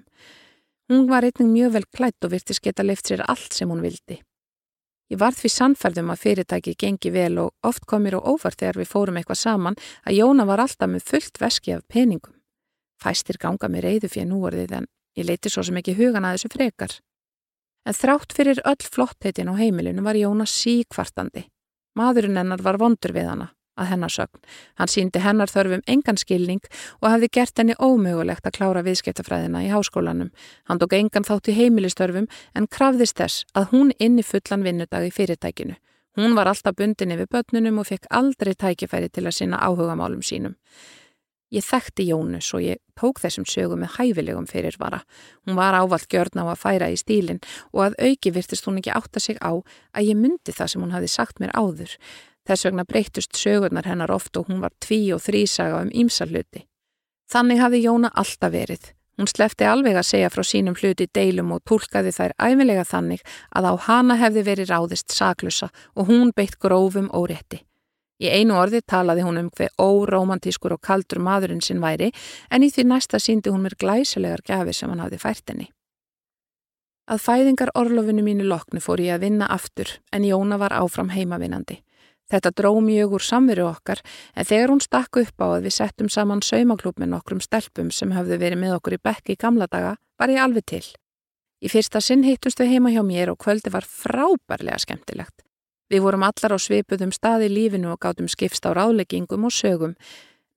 Hún 0.87 1.09
var 1.09 1.25
einning 1.27 1.49
mjög 1.51 1.73
vel 1.73 1.87
klætt 1.91 2.23
og 2.23 2.31
virtist 2.31 2.63
geta 2.63 2.85
leift 2.85 3.11
sér 3.11 3.25
allt 3.27 3.51
sem 3.51 3.67
hún 3.67 3.83
vildi. 3.83 4.21
Ég 5.11 5.19
var 5.19 5.35
því 5.35 5.51
sannferðum 5.51 6.13
að 6.13 6.21
fyrirtæki 6.21 6.75
gengi 6.79 7.11
vel 7.11 7.41
og 7.43 7.67
oft 7.67 7.83
kom 7.83 8.05
mér 8.07 8.15
á 8.15 8.23
óvart 8.23 8.55
þegar 8.55 8.79
við 8.79 8.91
fórum 8.93 9.19
eitthvað 9.19 9.41
saman 9.41 9.77
að 10.07 10.15
Jóna 10.21 10.47
var 10.47 10.63
alltaf 10.63 10.87
með 10.87 11.03
fullt 11.11 11.43
veski 11.43 11.75
af 11.75 11.83
peningum. 11.91 12.39
Fæstir 13.03 13.35
ganga 13.35 13.67
með 13.67 13.83
reyðu 13.83 14.11
fyrir 14.15 14.31
núorðið 14.31 14.77
en 14.79 14.89
ég 15.19 15.27
leiti 15.27 15.51
svo 15.51 15.65
sem 15.67 15.75
ekki 15.83 15.97
hugan 15.99 16.23
að 16.23 16.37
þessu 16.37 16.53
frekar. 16.55 16.95
En 17.83 17.99
þrátt 17.99 18.31
fyrir 18.31 18.63
öll 18.63 18.87
flottheitin 18.95 19.51
á 19.51 19.59
heimilinu 19.59 20.07
var 20.07 20.15
Jóna 20.15 20.47
síkvartandi. 20.47 21.49
Maðurinn 21.99 22.39
hennar 22.39 22.63
var 22.63 22.79
vondur 22.79 23.11
við 23.11 23.27
hana 23.27 23.51
að 23.77 23.91
hennar 23.93 24.13
sögn. 24.13 24.41
Hann 24.75 24.91
síndi 24.91 25.21
hennar 25.23 25.51
þörfum 25.51 25.83
engan 25.87 26.19
skilning 26.19 26.61
og 27.01 27.09
hafði 27.13 27.31
gert 27.39 27.61
henni 27.61 27.77
ómögulegt 27.79 28.45
að 28.49 28.57
klára 28.59 28.83
viðskiptafræðina 28.87 29.63
í 29.65 29.71
háskólanum. 29.71 30.31
Hann 30.67 30.81
tók 30.81 30.97
engan 30.97 31.27
þátt 31.27 31.51
í 31.51 31.57
heimilistörfum 31.57 32.29
en 32.53 32.67
krafðist 32.67 33.17
þess 33.21 33.45
að 33.53 33.71
hún 33.73 33.95
inni 33.99 34.25
fullan 34.25 34.65
vinnudag 34.65 35.07
í 35.07 35.13
fyrirtækinu. 35.13 35.77
Hún 36.17 36.33
var 36.33 36.49
alltaf 36.49 36.73
bundin 36.73 37.13
yfir 37.13 37.29
börnunum 37.29 37.77
og 37.77 37.91
fekk 37.91 38.07
aldrei 38.09 38.55
tækifæri 38.57 39.11
til 39.13 39.27
að 39.29 39.35
sinna 39.37 39.59
áhugamálum 39.61 40.23
sínum. 40.25 40.55
Ég 41.53 41.63
þekkti 41.63 42.09
Jónus 42.09 42.49
og 42.57 42.63
ég 42.65 42.79
tók 42.99 43.21
þessum 43.23 43.45
sögum 43.47 43.79
með 43.79 43.93
hæfilegum 43.95 44.47
fyrirvara. 44.49 45.03
Hún 45.47 45.55
var 45.55 45.77
ávalt 45.79 46.09
gjörn 46.11 46.41
á 46.43 46.51
að 46.51 46.59
færa 46.59 46.89
í 46.91 46.97
stílinn 46.99 47.39
og 47.71 47.85
að 47.85 47.99
auki 48.03 48.33
virtist 48.35 48.67
hún 48.67 48.81
ekki 48.81 48.91
átta 48.91 49.21
sig 49.23 49.39
á 49.39 49.55
að 49.55 50.09
ég 50.09 50.19
myndi 50.19 50.51
það 50.51 50.73
sem 50.73 50.83
hún 50.83 50.91
hafi 50.91 51.07
sagt 51.07 51.39
mér 51.39 51.55
áður. 51.55 51.93
Þess 52.47 52.67
vegna 52.67 52.85
breytust 52.87 53.35
sögurnar 53.35 53.87
hennar 53.89 54.11
oft 54.11 54.37
og 54.39 54.47
hún 54.47 54.61
var 54.63 54.71
tví 54.83 55.01
og 55.15 55.23
þrísaga 55.25 55.81
um 55.83 55.91
ímsarluti. 55.91 56.63
Þannig 57.27 57.59
hafi 57.59 57.83
Jóna 57.83 58.11
alltaf 58.15 58.53
verið. 58.53 58.93
Hún 59.17 59.27
slefti 59.27 59.65
alveg 59.65 59.97
að 59.97 60.05
segja 60.05 60.29
frá 60.29 60.43
sínum 60.45 60.75
hluti 60.77 61.07
deilum 61.09 61.51
og 61.55 61.63
tólkaði 61.65 62.13
þær 62.13 62.35
æfilega 62.37 62.83
þannig 62.85 63.23
að 63.49 63.67
á 63.67 63.73
hana 63.87 64.15
hefði 64.21 64.43
verið 64.45 64.69
ráðist 64.71 65.15
saklusa 65.15 65.71
og 65.97 66.11
hún 66.11 66.31
beitt 66.37 66.59
grófum 66.61 67.09
órétti. 67.09 67.63
Í 68.21 68.29
einu 68.29 68.55
orði 68.57 68.81
talaði 68.85 69.25
hún 69.25 69.41
um 69.41 69.49
hver 69.57 69.73
óromantískur 69.81 70.77
og 70.77 70.81
kaldur 70.85 71.19
maðurinn 71.21 71.61
sinn 71.65 71.81
væri 71.81 72.11
en 72.49 72.63
í 72.65 72.69
því 72.73 72.85
næsta 72.93 73.19
síndi 73.21 73.53
hún 73.53 73.65
mér 73.65 73.77
glæsilegar 73.77 74.45
gafir 74.45 74.77
sem 74.77 74.93
hann 74.93 75.03
hafði 75.03 75.19
fært 75.21 75.51
henni. 75.51 75.67
Að 77.07 77.21
fæðingar 77.23 77.73
orlofinu 77.77 78.23
mínu 78.25 78.47
loknu 78.47 78.81
fór 78.83 79.01
ég 79.01 79.17
að 79.17 79.27
vinna 79.27 79.49
aftur 79.53 79.97
en 80.13 80.25
Jóna 80.27 80.57
var 80.61 80.75
áfram 80.77 81.13
heimavinnandi. 81.13 81.81
Þetta 82.27 82.51
dró 82.51 82.73
mjög 82.83 83.17
úr 83.17 83.23
samveru 83.23 83.65
okkar 83.69 84.01
en 84.35 84.45
þegar 84.45 84.73
hún 84.73 84.83
stakk 84.83 85.19
upp 85.21 85.43
á 85.43 85.47
að 85.55 85.67
við 85.67 85.75
settum 85.77 86.09
saman 86.11 86.43
saumaklúp 86.43 86.99
með 86.99 87.13
nokkrum 87.13 87.39
stelpum 87.43 87.91
sem 87.91 88.11
hafðu 88.11 88.39
verið 88.41 88.59
með 88.63 88.77
okkur 88.77 88.97
í 88.97 89.03
bekki 89.03 89.37
í 89.37 89.39
gamla 89.39 89.67
daga 89.71 89.95
var 90.19 90.33
ég 90.33 90.43
alveg 90.43 90.65
til. 90.67 90.85
Í 91.63 91.71
fyrsta 91.71 92.01
sinn 92.03 92.25
hittumst 92.27 92.59
við 92.59 92.75
heima 92.75 92.91
hjá 92.91 93.01
mér 93.05 93.31
og 93.31 93.39
kvöldi 93.41 93.71
var 93.73 93.87
frábærlega 93.87 94.77
skemmtilegt. 94.83 95.41
Við 95.87 96.03
vorum 96.03 96.25
allar 96.27 96.53
á 96.53 96.59
svipuðum 96.59 97.13
staði 97.15 97.47
lífinu 97.47 97.93
og 97.93 98.01
gátum 98.03 98.27
skipst 98.27 98.67
á 98.67 98.75
ráleggingum 98.75 99.47
og 99.47 99.55
sögum. 99.55 99.95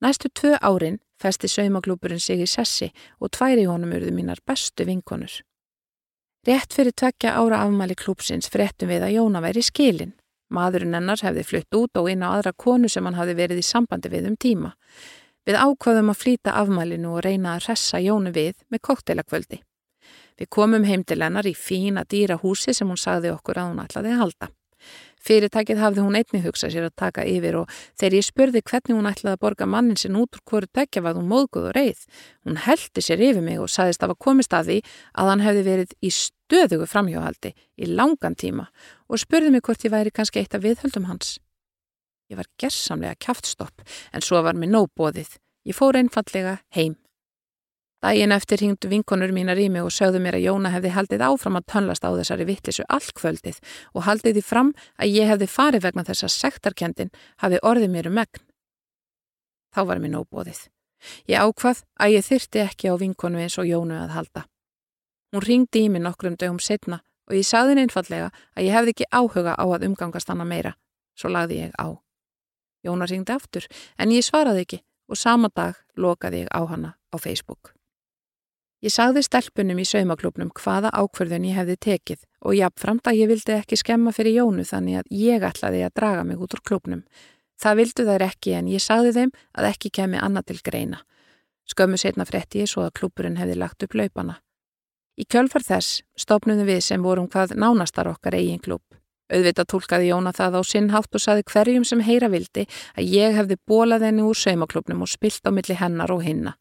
Næstu 0.02 0.28
tvö 0.28 0.58
árin 0.58 0.98
festi 1.22 1.48
saumaklúpurinn 1.48 2.20
sig 2.20 2.42
í 2.42 2.48
sessi 2.50 2.90
og 3.20 3.30
tværi 3.30 3.68
honum 3.68 3.94
urðu 3.94 4.10
mínar 4.16 4.42
bestu 4.46 4.84
vinkonur. 4.88 5.30
Rétt 6.48 6.72
fyrir 6.72 6.96
tvekja 6.96 7.36
ára 7.36 7.62
afmæli 7.62 7.94
klúpsins 7.94 8.48
frettum 8.48 8.88
við 8.88 9.04
að 9.06 9.14
Jóna 9.18 9.42
væri 9.44 9.62
skilin. 9.62 10.14
Maðurinn 10.50 10.98
ennars 10.98 11.22
hefði 11.22 11.46
flutt 11.46 11.76
út 11.78 11.98
og 12.00 12.10
inn 12.10 12.24
á 12.26 12.34
aðra 12.34 12.52
konu 12.52 12.88
sem 12.90 13.06
hann 13.06 13.18
hafði 13.18 13.36
verið 13.38 13.62
í 13.62 13.66
sambandi 13.66 14.10
við 14.10 14.30
um 14.32 14.36
tíma. 14.36 14.74
Við 15.46 15.56
ákvaðum 15.56 16.12
að 16.12 16.20
flýta 16.20 16.54
afmælinu 16.60 17.14
og 17.14 17.24
reyna 17.24 17.56
að 17.56 17.68
ressa 17.70 18.00
Jónu 18.02 18.32
við 18.34 18.56
með 18.68 18.82
koktelakvöldi. 18.88 19.60
Við 20.40 20.48
komum 20.50 20.84
heim 20.88 21.04
til 21.04 21.20
hennar 21.22 21.46
í 21.46 21.54
fína 21.56 22.04
dýra 22.04 22.38
húsi 22.40 22.74
sem 22.76 22.88
hún 22.88 23.00
sagði 23.00 23.32
okkur 23.34 23.60
að 23.60 23.70
hún 23.70 23.84
ætlaði 23.84 24.14
að 24.14 24.22
halda. 24.24 24.50
Fyrirtækið 25.20 25.80
hafði 25.82 26.04
hún 26.04 26.16
einni 26.16 26.40
hugsað 26.44 26.72
sér 26.74 26.86
að 26.88 26.94
taka 27.02 27.24
yfir 27.28 27.58
og 27.60 27.74
þegar 28.00 28.16
ég 28.16 28.26
spurði 28.26 28.62
hvernig 28.64 28.96
hún 28.96 29.08
ætlaði 29.10 29.36
að 29.36 29.42
borga 29.44 29.68
mannin 29.68 29.98
sinn 30.00 30.16
út 30.16 30.38
úr 30.38 30.44
hverju 30.48 30.70
tekja 30.78 31.02
var 31.04 31.18
hún 31.18 31.28
móðguð 31.28 31.68
og 31.70 31.76
reið. 31.76 32.06
Hún 32.48 32.60
heldi 32.64 33.04
sér 33.04 33.24
yfir 33.28 33.44
mig 33.44 33.60
og 33.60 33.68
saðist 33.68 34.00
að 34.04 34.14
var 34.14 34.20
komist 34.26 34.56
að 34.56 34.70
því 34.70 34.78
að 35.12 35.30
hann 35.32 35.44
hefði 35.44 35.66
verið 35.68 35.94
í 36.00 36.14
stöðugu 36.16 36.88
framhjóhaldi 36.88 37.52
í 37.52 37.90
langan 37.92 38.38
tíma 38.40 38.70
og 39.08 39.20
spurði 39.20 39.52
mig 39.52 39.64
hvort 39.66 39.84
ég 39.84 39.92
væri 39.92 40.14
kannski 40.14 40.40
eitt 40.40 40.56
af 40.56 40.64
viðhöldum 40.64 41.10
hans. 41.10 41.36
Ég 42.30 42.38
var 42.40 42.48
gerðsamlega 42.62 43.18
kæftstopp 43.20 43.84
en 44.14 44.24
svo 44.24 44.40
var 44.46 44.56
mér 44.56 44.72
nóbóðið. 44.72 45.36
Ég 45.68 45.76
fór 45.76 45.98
einfallega 46.00 46.60
heim. 46.72 46.96
Dægin 48.00 48.32
eftir 48.32 48.62
hingdu 48.64 48.88
vinkonur 48.88 49.32
mínar 49.36 49.58
í 49.60 49.66
mig 49.68 49.84
og 49.84 49.92
sögðu 49.92 50.22
mér 50.24 50.38
að 50.38 50.46
Jóna 50.46 50.70
hefði 50.72 50.92
haldið 50.94 51.24
áfram 51.26 51.58
að 51.58 51.66
tönlast 51.68 52.04
á 52.06 52.08
þessari 52.16 52.46
vittlisu 52.48 52.84
allkvöldið 52.88 53.58
og 53.92 54.06
haldið 54.06 54.38
því 54.38 54.44
fram 54.46 54.70
að 54.96 55.16
ég 55.18 55.28
hefði 55.28 55.48
farið 55.52 55.84
vegna 55.84 56.04
þess 56.08 56.24
að 56.24 56.32
sektarkendin 56.36 57.10
hafi 57.44 57.58
orðið 57.60 57.90
mér 57.92 58.08
um 58.08 58.16
megn. 58.16 58.40
Þá 59.76 59.80
var 59.90 60.00
mér 60.00 60.14
nóbóðið. 60.14 60.62
Ég 61.28 61.44
ákvað 61.44 61.82
að 62.00 62.14
ég 62.16 62.24
þyrti 62.24 62.62
ekki 62.64 62.88
á 62.88 62.94
vinkonu 62.96 63.42
eins 63.42 63.58
og 63.60 63.68
Jónu 63.68 63.98
að 64.00 64.14
halda. 64.16 64.44
Hún 65.36 65.44
ringdi 65.44 65.84
í 65.84 65.90
mig 65.92 66.02
nokkrum 66.02 66.38
dögum 66.40 66.58
setna 66.58 67.02
og 67.28 67.36
ég 67.36 67.44
sagði 67.44 67.84
einfallega 67.84 68.30
að 68.56 68.64
ég 68.64 68.76
hefði 68.78 68.94
ekki 68.94 69.10
áhuga 69.12 69.54
á 69.60 69.64
að 69.68 69.84
umgangast 69.90 70.32
hana 70.32 70.48
meira. 70.48 70.72
Svo 71.20 71.28
lagði 71.28 71.66
ég 71.66 71.76
á. 71.76 72.00
Jóna 72.80 73.04
ringdi 73.04 73.36
aftur, 73.36 73.68
en 74.00 74.08
ég 74.16 74.24
svaraði 74.24 74.64
ekki 74.64 74.80
og 75.12 75.20
sama 75.20 75.52
dag 75.52 75.76
lokaði 76.00 76.46
ég 76.46 76.48
á 76.48 76.64
hana 76.64 76.96
á 77.12 77.16
Facebook. 77.20 77.74
Ég 78.80 78.92
sagði 78.94 79.20
stelpunum 79.26 79.80
í 79.82 79.84
saumaklubnum 79.84 80.50
hvaða 80.56 80.88
ákverðun 80.96 81.44
ég 81.50 81.58
hefði 81.58 81.74
tekið 81.84 82.22
og 82.48 82.54
jáfnframt 82.56 83.10
að 83.10 83.18
ég 83.18 83.28
vildi 83.28 83.52
ekki 83.52 83.76
skemma 83.76 84.12
fyrir 84.16 84.38
Jónu 84.38 84.64
þannig 84.64 85.02
að 85.02 85.10
ég 85.20 85.42
ætlaði 85.44 85.82
að 85.84 85.96
draga 86.00 86.22
mig 86.24 86.40
út 86.40 86.54
úr 86.56 86.62
klubnum. 86.64 87.02
Það 87.60 87.76
vildu 87.76 88.06
þær 88.08 88.24
ekki 88.24 88.54
en 88.56 88.70
ég 88.72 88.80
sagði 88.80 89.10
þeim 89.18 89.32
að 89.52 89.66
ekki 89.68 89.90
kemi 89.98 90.16
annað 90.16 90.46
til 90.48 90.56
greina. 90.64 91.02
Skömmu 91.68 92.00
setna 92.00 92.24
frétti 92.24 92.62
ég 92.62 92.70
svo 92.72 92.86
að 92.86 92.94
klúpurinn 92.96 93.36
hefði 93.36 93.58
lagt 93.60 93.84
upp 93.84 93.96
laupana. 94.00 94.38
Í 95.20 95.26
kjölfar 95.28 95.66
þess 95.66 96.00
stopnum 96.16 96.62
við 96.64 96.80
sem 96.86 97.04
vorum 97.04 97.28
hvað 97.28 97.52
nánastar 97.60 98.08
okkar 98.08 98.38
eigin 98.38 98.62
klúp. 98.64 98.86
Auðvitað 99.30 99.68
tólkaði 99.74 100.08
Jóna 100.08 100.32
það 100.32 100.56
á 100.56 100.60
sinnhátt 100.64 101.14
og 101.14 101.22
saði 101.22 101.44
hverjum 101.52 101.84
sem 101.84 102.00
heyra 102.00 102.30
vildi 102.32 102.64
að 102.96 103.12
ég 103.12 103.36
hefði 103.36 103.60
bólað 103.68 104.08
henni 104.08 104.24
úr 104.24 104.40
saumaklubnum 104.40 105.04
og 105.04 105.12
spilt 105.12 105.44
á 105.44 105.52
milli 105.52 105.76
hennar 105.76 106.10
og 106.10 106.24
hinna. 106.24 106.56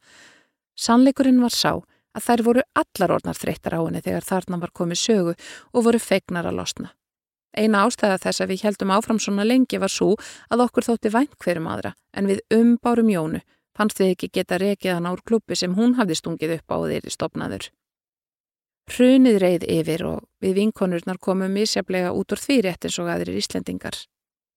Sannleikurinn 0.75 1.39
var 1.41 1.55
sá 1.55 1.79
að 2.19 2.25
þær 2.27 2.45
voru 2.45 2.63
allar 2.83 3.15
orðnar 3.17 3.39
þreyttar 3.39 3.79
á 3.79 3.81
henni 3.81 4.03
þegar 4.05 4.27
þarna 4.27 4.61
var 4.61 4.75
komið 4.75 5.01
sögu 5.01 5.35
og 5.73 5.85
voru 5.87 6.01
feignar 6.03 6.49
að 6.49 6.59
losna. 6.59 6.91
Eina 7.57 7.85
ástæða 7.87 8.19
þess 8.25 8.43
að 8.43 8.51
við 8.51 8.65
heldum 8.67 8.91
áfram 8.93 9.19
svona 9.19 9.47
lengi 9.47 9.79
var 9.81 9.89
svo 9.89 10.11
að 10.53 10.67
okkur 10.67 10.85
þótti 10.91 11.13
vænt 11.15 11.39
hverjum 11.41 11.71
aðra 11.71 11.95
en 12.13 12.29
við 12.29 12.43
umbárum 12.53 13.09
Jónu 13.09 13.41
fannst 13.79 13.99
við 14.01 14.13
ekki 14.13 14.29
geta 14.37 14.59
rekið 14.61 14.97
hann 14.97 15.09
ár 15.09 15.23
klubbi 15.25 15.57
sem 15.57 15.73
hún 15.77 15.95
hafði 15.97 16.19
stungið 16.19 16.55
upp 16.59 16.75
á 16.75 16.77
þeirri 16.83 17.13
stopnaður. 17.15 17.69
Hrunið 18.89 19.37
reið 19.41 19.65
yfir 19.69 20.03
og 20.09 20.23
við 20.41 20.55
vinkonurnar 20.59 21.19
komum 21.21 21.53
misjaflega 21.53 22.13
út 22.13 22.33
úr 22.33 22.41
því 22.41 22.61
rétt 22.65 22.87
eins 22.87 22.97
og 23.01 23.09
aðrir 23.13 23.37
Íslendingar. 23.37 23.97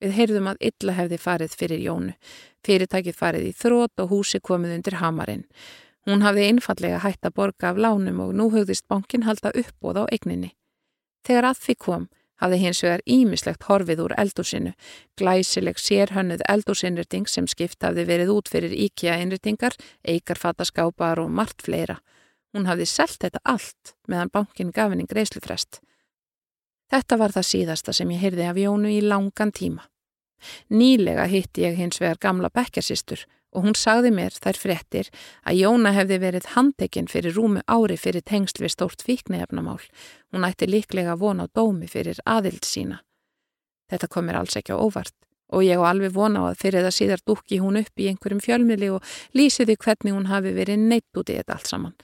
Við 0.02 0.16
heyrðum 0.16 0.48
að 0.50 0.64
illa 0.68 0.94
hefði 0.96 1.18
farið 1.20 1.56
fyrir 1.60 1.82
Jónu. 1.84 2.14
Fyrirtækið 2.66 3.18
farið 3.18 3.48
í 3.50 3.52
þrótt 3.54 4.02
og 4.02 4.10
húsi 4.10 4.40
komið 4.42 4.78
undir 4.78 4.98
hamarinn. 4.98 5.44
Hún 6.06 6.24
hafði 6.26 6.48
einfallega 6.50 6.98
hætt 7.04 7.26
að 7.26 7.36
borga 7.36 7.70
af 7.70 7.78
lánum 7.78 8.18
og 8.24 8.32
nú 8.34 8.48
höfðist 8.50 8.88
bankin 8.90 9.22
halda 9.22 9.52
uppbóð 9.54 10.02
á 10.02 10.04
eigninni. 10.10 10.50
Þegar 11.22 11.52
að 11.52 11.60
því 11.62 11.74
kom, 11.84 12.08
hafði 12.42 12.58
hins 12.64 12.80
vegar 12.82 13.04
ímislegt 13.06 13.68
horfið 13.68 14.02
úr 14.02 14.14
eldúsinu, 14.18 14.72
glæsileg 15.18 15.78
sérhönnuð 15.78 16.42
eldúsinnrytting 16.50 17.30
sem 17.30 17.46
skipt 17.46 17.86
hafði 17.86 18.06
verið 18.08 18.32
út 18.34 18.50
fyrir 18.50 18.74
íkja-innryttingar, 18.88 19.78
eikarfataskápar 20.02 21.22
og 21.22 21.30
margt 21.30 21.62
fleira. 21.62 22.00
Hún 22.52 22.66
hafði 22.66 22.88
selgt 22.90 23.22
þetta 23.22 23.40
allt 23.46 23.94
meðan 24.10 24.32
bankin 24.34 24.74
gaf 24.74 24.90
henni 24.90 25.06
greiðslufrest. 25.06 25.78
Þetta 26.90 27.16
var 27.16 27.32
það 27.32 27.48
síðasta 27.48 27.94
sem 27.94 28.10
ég 28.10 28.26
heyrði 28.26 28.48
af 28.50 28.58
Jónu 28.58 28.90
í 28.90 28.98
langan 29.06 29.54
tíma. 29.54 29.86
Nýlega 30.74 31.28
hitti 31.30 31.62
ég 31.62 31.78
hins 31.78 32.02
vegar 32.02 32.18
gamla 32.20 32.50
bekkarsistur 32.50 33.22
og 33.52 33.66
hún 33.66 33.76
sagði 33.76 34.12
mér 34.14 34.34
þær 34.34 34.58
frettir 34.58 35.08
að 35.44 35.58
Jóna 35.60 35.92
hefði 35.96 36.18
verið 36.22 36.48
handekinn 36.54 37.10
fyrir 37.12 37.36
rúmu 37.36 37.62
ári 37.68 37.98
fyrir 38.00 38.24
tengsl 38.24 38.64
við 38.64 38.74
stórt 38.74 39.04
fíknefnamál. 39.04 39.80
Hún 40.32 40.46
ætti 40.48 40.68
líklega 40.68 41.18
vona 41.20 41.46
á 41.48 41.52
dómi 41.52 41.88
fyrir 41.90 42.20
aðild 42.24 42.64
sína. 42.64 43.02
Þetta 43.92 44.08
kom 44.08 44.28
mér 44.28 44.40
alls 44.40 44.56
ekki 44.56 44.72
á 44.72 44.80
óvart 44.80 45.14
og 45.52 45.64
ég 45.66 45.76
á 45.76 45.84
alveg 45.84 46.14
vona 46.16 46.48
á 46.48 46.52
að 46.52 46.60
fyrir 46.64 46.86
það 46.86 46.96
síðar 46.96 47.24
dúkki 47.28 47.60
hún 47.60 47.76
upp 47.82 48.00
í 48.00 48.08
einhverjum 48.08 48.40
fjölmili 48.40 48.88
og 48.88 49.04
lýsiði 49.36 49.76
hvernig 49.76 50.16
hún 50.16 50.30
hafi 50.32 50.54
verið 50.56 50.80
neitt 50.80 51.20
út 51.20 51.28
í 51.28 51.36
þetta 51.36 51.58
allt 51.58 51.68
saman. 51.68 51.96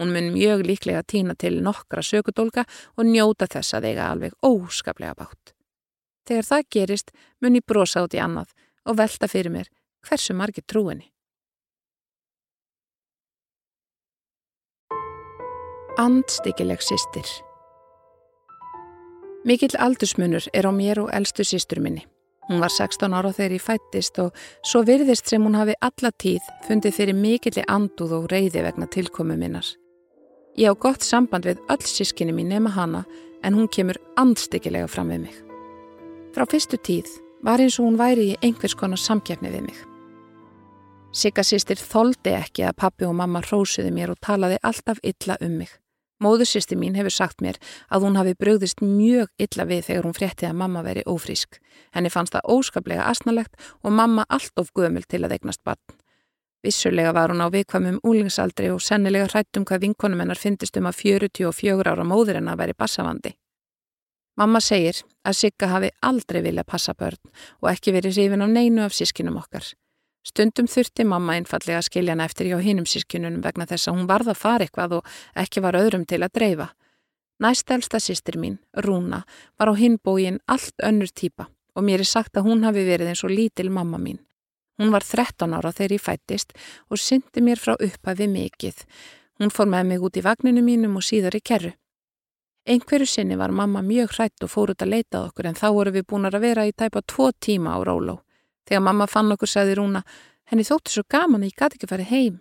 Hún 0.00 0.12
mun 0.12 0.32
mjög 0.32 0.64
líklega 0.64 1.02
týna 1.04 1.36
til 1.36 1.58
nokkra 1.64 2.00
sökudólka 2.04 2.64
og 2.96 3.04
njóta 3.04 3.48
þess 3.52 3.76
að 3.76 3.90
eiga 3.90 4.08
alveg 4.12 4.32
óskaplega 4.44 5.16
bátt. 5.16 5.52
Þegar 6.26 6.48
það 6.48 6.68
gerist 6.72 7.12
mun 7.40 7.60
ég 7.60 7.64
brosa 7.68 8.04
út 8.04 8.16
í 8.16 8.20
annað 8.20 8.56
og 8.88 8.96
velta 8.96 9.28
fyrir 9.28 9.52
mér 9.52 9.68
hversu 10.08 10.34
margi 10.34 10.62
trúinni. 10.62 11.10
Andstikileg 15.96 16.82
sýstir 16.84 17.28
Mikill 19.46 19.78
aldursmunur 19.78 20.44
er 20.52 20.66
á 20.66 20.72
mér 20.74 20.98
og 21.04 21.10
eldstu 21.14 21.44
sýstur 21.46 21.78
minni. 21.80 22.02
Hún 22.48 22.60
var 22.60 22.70
16 22.70 23.14
ára 23.14 23.30
þegar 23.32 23.54
ég 23.56 23.62
fættist 23.62 24.18
og 24.22 24.34
svo 24.66 24.82
virðist 24.86 25.30
sem 25.30 25.42
hún 25.42 25.56
hafi 25.58 25.74
alla 25.80 26.10
tíð 26.10 26.44
fundið 26.66 26.98
fyrir 26.98 27.16
mikilli 27.16 27.64
anduð 27.66 28.12
og 28.18 28.28
reyði 28.30 28.62
vegna 28.66 28.90
tilkomu 28.90 29.38
minnar. 29.38 29.66
Ég 30.58 30.70
á 30.70 30.74
gott 30.74 31.02
samband 31.02 31.46
við 31.46 31.62
öll 31.70 31.82
sískinni 31.86 32.34
mín 32.34 32.50
nema 32.50 32.74
hana 32.74 33.04
en 33.42 33.54
hún 33.54 33.70
kemur 33.70 33.98
andstyggilega 34.18 34.86
fram 34.90 35.10
við 35.14 35.26
mig. 35.26 35.36
Frá 36.34 36.44
fyrstu 36.44 36.76
tíð 36.76 37.08
var 37.42 37.62
eins 37.62 37.78
og 37.80 37.86
hún 37.86 37.98
væri 38.00 38.32
í 38.32 38.40
einhvers 38.42 38.74
konar 38.74 38.98
samkjafni 38.98 39.54
við 39.54 39.70
mig. 39.70 39.95
Sigga 41.14 41.42
sýstir 41.46 41.78
þóldi 41.80 42.32
ekki 42.36 42.64
að 42.66 42.76
pappi 42.82 43.06
og 43.06 43.14
mamma 43.16 43.40
rósuði 43.44 43.92
mér 43.94 44.12
og 44.12 44.18
talaði 44.24 44.58
alltaf 44.62 44.98
illa 45.02 45.36
um 45.40 45.58
mig. 45.60 45.70
Móðursýsti 46.22 46.78
mín 46.80 46.96
hefur 46.96 47.12
sagt 47.12 47.42
mér 47.44 47.58
að 47.92 48.06
hún 48.06 48.16
hafi 48.16 48.32
bröðist 48.40 48.80
mjög 48.80 49.28
illa 49.36 49.66
við 49.68 49.82
þegar 49.90 50.08
hún 50.08 50.16
frétti 50.16 50.48
að 50.48 50.56
mamma 50.62 50.82
veri 50.84 51.04
ófrísk. 51.04 51.60
Henni 51.92 52.12
fannst 52.12 52.32
það 52.32 52.48
óskaplega 52.56 53.04
asnalegt 53.10 53.56
og 53.82 53.92
mamma 53.92 54.24
allt 54.28 54.52
of 54.56 54.72
gömul 54.72 55.04
til 55.04 55.22
að 55.24 55.36
eignast 55.36 55.62
barn. 55.64 55.96
Vissulega 56.64 57.12
var 57.12 57.30
hún 57.30 57.44
á 57.44 57.52
vikvamum 57.52 58.00
úlingsaldri 58.02 58.72
og 58.72 58.80
sennilega 58.82 59.28
hrættum 59.28 59.64
hvað 59.68 59.84
vinkonum 59.84 60.24
hennar 60.24 60.40
fyndist 60.40 60.76
um 60.80 60.88
að 60.88 61.02
44 61.04 61.92
ára 61.92 62.04
móður 62.04 62.40
hennar 62.40 62.56
væri 62.56 62.74
bassavandi. 62.74 63.36
Mamma 64.36 64.60
segir 64.60 65.04
að 65.24 65.36
Sigga 65.38 65.68
hafi 65.72 65.92
aldrei 66.02 66.42
viljað 66.44 66.68
passa 66.72 66.92
börn 66.92 67.20
og 67.62 67.70
ekki 67.70 67.92
verið 67.92 68.16
hrifin 68.16 68.44
á 68.44 68.48
neinu 68.48 68.84
af 68.84 68.96
sískinum 68.96 69.36
okkar. 69.40 69.68
Stundum 70.26 70.66
þurfti 70.66 71.04
mamma 71.06 71.36
einfallega 71.38 71.78
að 71.78 71.86
skilja 71.86 72.16
hana 72.16 72.24
eftir 72.26 72.48
hjá 72.50 72.56
hinum 72.58 72.86
sískinunum 72.90 73.44
vegna 73.44 73.66
þess 73.70 73.86
að 73.86 73.94
hún 73.94 74.08
varða 74.10 74.32
að 74.34 74.40
fara 74.40 74.66
eitthvað 74.66 74.96
og 74.98 75.12
ekki 75.38 75.62
var 75.62 75.78
öðrum 75.78 76.06
til 76.08 76.18
að 76.24 76.32
dreifa. 76.34 76.66
Næstelsta 77.38 78.00
sýstir 78.02 78.38
mín, 78.40 78.56
Rúna, 78.74 79.22
var 79.58 79.70
á 79.70 79.74
hinbógin 79.78 80.40
allt 80.50 80.74
önnur 80.82 81.12
týpa 81.14 81.46
og 81.76 81.84
mér 81.84 82.02
er 82.02 82.10
sagt 82.10 82.34
að 82.34 82.48
hún 82.48 82.64
hafi 82.66 82.82
verið 82.88 83.12
eins 83.12 83.22
og 83.22 83.30
lítil 83.36 83.70
mamma 83.70 84.00
mín. 84.02 84.18
Hún 84.80 84.90
var 84.90 85.04
13 85.04 85.54
ára 85.54 85.72
þegar 85.72 85.94
ég 85.94 86.02
fættist 86.02 86.52
og 86.90 86.98
syndi 86.98 87.44
mér 87.44 87.60
frá 87.62 87.76
upphafi 87.76 88.26
mikið. 88.26 88.82
Hún 89.38 89.52
fór 89.52 89.70
með 89.70 89.90
mig 89.92 90.02
út 90.02 90.16
í 90.16 90.24
vagninu 90.26 90.64
mínum 90.64 90.96
og 90.98 91.06
síðar 91.06 91.36
í 91.38 91.44
kerru. 91.44 91.72
Einhverju 92.66 93.06
sinni 93.06 93.36
var 93.38 93.54
mamma 93.54 93.78
mjög 93.84 94.16
hrætt 94.16 94.42
og 94.42 94.50
fór 94.50 94.74
út 94.74 94.82
að 94.82 94.96
leita 94.96 95.22
okkur 95.28 95.52
en 95.52 95.60
þá 95.60 95.68
voru 95.70 95.94
við 95.94 96.08
búin 96.10 96.26
að 96.26 96.40
vera 96.42 96.66
í 96.66 96.74
tæpa 96.74 97.04
tvo 97.06 97.30
tíma 97.30 97.76
á 97.76 97.80
Róló. 97.86 98.25
Þegar 98.66 98.82
mamma 98.82 99.06
fann 99.10 99.32
okkur 99.32 99.50
sagði 99.50 99.76
Rúna, 99.78 100.02
henni 100.50 100.66
þóttu 100.66 100.92
svo 100.92 101.06
gaman 101.08 101.44
að 101.44 101.52
ég 101.52 101.60
gæti 101.60 101.78
ekki 101.78 101.90
farið 101.90 102.12
heim. 102.12 102.40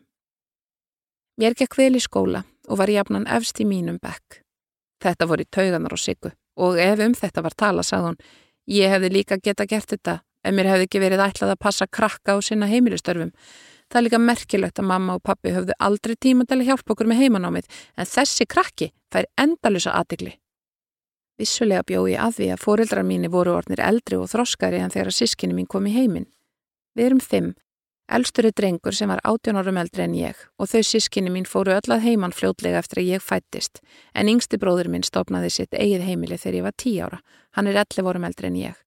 Mér 1.37 1.55
gekk 1.57 1.77
vel 1.77 1.95
í 1.97 2.01
skóla 2.01 2.45
og 2.69 2.79
var 2.79 2.89
jafnan 2.89 3.27
efst 3.27 3.59
í 3.61 3.67
mínum 3.67 3.99
bekk. 4.01 4.41
Þetta 5.03 5.27
voru 5.29 5.45
í 5.45 5.51
tauganar 5.51 5.93
og 5.93 6.01
siggu 6.01 6.31
og 6.55 6.79
ef 6.79 7.01
um 7.03 7.13
þetta 7.17 7.43
var 7.43 7.55
tala 7.59 7.83
sagði 7.83 8.07
hún, 8.07 8.19
ég 8.71 8.93
hefði 8.93 9.09
líka 9.11 9.37
geta 9.43 9.65
gert 9.67 9.91
þetta 9.91 10.21
en 10.45 10.55
mér 10.55 10.69
hefði 10.71 10.87
ekki 10.87 11.01
verið 11.03 11.23
ætlað 11.25 11.55
að 11.55 11.63
passa 11.65 11.87
krakka 11.87 12.37
á 12.37 12.39
sinna 12.39 12.69
heimilistörfum. 12.71 13.33
Það 13.91 13.99
er 13.99 14.05
líka 14.07 14.21
merkilegt 14.21 14.79
að 14.79 14.89
mamma 14.89 15.17
og 15.17 15.25
pappi 15.25 15.53
höfðu 15.53 15.75
aldrei 15.83 16.15
tíma 16.15 16.45
til 16.47 16.61
að 16.61 16.69
hjálpa 16.69 16.95
okkur 16.95 17.09
með 17.11 17.21
heimanámið 17.25 17.67
en 17.97 18.09
þessi 18.09 18.47
krakki 18.49 18.91
fær 19.13 19.27
endalusa 19.41 19.93
aðtikli. 19.99 20.37
Vissulega 21.35 21.83
bjóð 21.83 22.13
ég 22.13 22.21
að 22.23 22.37
því 22.37 22.47
að 22.53 22.61
fóreldrar 22.63 23.03
mínu 23.03 23.29
voru 23.33 23.57
orðnir 23.57 23.81
eldri 23.83 24.15
og 24.15 24.29
þroskari 24.31 24.79
en 24.79 24.93
þegar 24.93 25.15
sískinni 25.17 25.57
mín 25.57 25.67
kom 25.67 25.87
í 25.89 25.91
heiminn. 25.91 26.29
Við 26.95 27.09
erum 27.09 27.19
fimm, 27.19 27.49
eldstur 28.07 28.47
er 28.47 28.55
drengur 28.55 28.95
sem 28.95 29.11
var 29.11 29.19
18 29.27 29.59
árum 29.59 29.81
eldri 29.81 30.05
en 30.05 30.15
ég 30.15 30.45
og 30.55 30.69
þau 30.71 30.79
sískinni 30.87 31.33
mín 31.33 31.49
fóru 31.49 31.75
öll 31.75 31.91
að 31.91 32.05
heimann 32.05 32.35
fljótlega 32.35 32.79
eftir 32.79 33.01
að 33.01 33.11
ég 33.17 33.25
fættist 33.25 33.81
en 34.13 34.31
yngsti 34.31 34.61
bróður 34.61 34.87
minn 34.93 35.03
stopnaði 35.03 35.51
sitt 35.57 35.75
eigið 35.75 36.07
heimili 36.07 36.39
þegar 36.39 36.59
ég 36.61 36.67
var 36.69 36.77
10 36.85 37.03
ára. 37.03 37.21
Hann 37.51 37.67
er 37.67 37.81
11 37.83 38.07
árum 38.07 38.29
eldri 38.29 38.51
en 38.51 38.61
ég. 38.61 38.79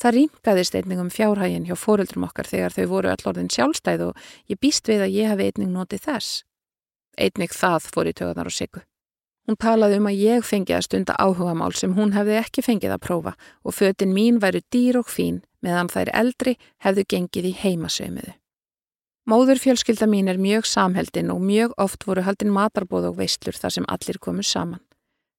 Það 0.00 0.16
rýmkaðist 0.16 0.74
einning 0.74 1.04
um 1.04 1.12
fjárhægin 1.12 1.68
hjá 1.68 1.76
fóreldrum 1.76 2.24
okkar 2.26 2.48
þegar 2.48 2.72
þau 2.74 2.88
voru 2.90 3.12
allorðin 3.12 3.52
sjálfstæð 3.52 4.08
og 4.08 4.24
ég 4.50 4.58
býst 4.60 4.88
við 4.88 5.04
að 5.04 5.14
ég 5.20 5.30
hafi 5.30 5.52
einning 5.52 5.76
notið 5.76 6.08
þess. 6.08 6.42
Einnig 7.20 7.52
það 7.54 7.92
fór 7.92 8.10
í 8.10 8.16
tögunar 8.16 8.50
og 8.50 8.56
siggu. 8.56 8.82
Hún 9.44 9.58
talaði 9.60 9.98
um 10.00 10.06
að 10.08 10.20
ég 10.22 10.46
fengi 10.46 10.72
að 10.72 10.86
stunda 10.86 11.16
áhugamál 11.20 11.74
sem 11.76 11.92
hún 11.92 12.14
hefði 12.16 12.38
ekki 12.40 12.64
fengið 12.64 12.94
að 12.94 13.02
prófa 13.04 13.34
og 13.62 13.76
fötin 13.76 14.14
mín 14.16 14.40
væru 14.40 14.62
dýr 14.72 15.02
og 15.02 15.10
fín 15.12 15.42
meðan 15.64 15.90
þær 15.92 16.12
eldri 16.16 16.56
hefðu 16.84 17.04
gengið 17.12 17.50
í 17.50 17.52
heimasaumiðu. 17.60 18.32
Móður 19.28 19.60
fjölskylda 19.60 20.08
mín 20.08 20.28
er 20.28 20.40
mjög 20.40 20.66
samheldin 20.68 21.30
og 21.32 21.44
mjög 21.44 21.72
oft 21.80 22.04
voru 22.04 22.24
haldin 22.24 22.52
matarbóð 22.52 23.10
og 23.10 23.20
veistlur 23.20 23.56
þar 23.56 23.72
sem 23.76 23.86
allir 23.88 24.18
komu 24.20 24.44
saman. 24.44 24.82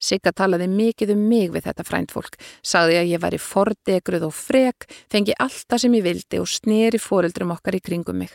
Sigga 0.01 0.33
talaði 0.35 0.67
mikið 0.69 1.13
um 1.15 1.21
mig 1.29 1.51
við 1.53 1.65
þetta 1.69 1.85
fræntfólk, 1.85 2.37
sagði 2.65 2.97
að 2.99 3.11
ég 3.13 3.21
væri 3.23 3.39
fordegruð 3.41 4.27
og 4.27 4.33
frek, 4.37 4.87
fengi 5.09 5.37
alltaf 5.39 5.81
sem 5.81 5.93
ég 5.97 6.05
vildi 6.05 6.41
og 6.41 6.49
sneri 6.51 6.99
fóreldrum 7.01 7.53
okkar 7.55 7.77
í 7.77 7.81
kringum 7.85 8.19
mig. 8.21 8.33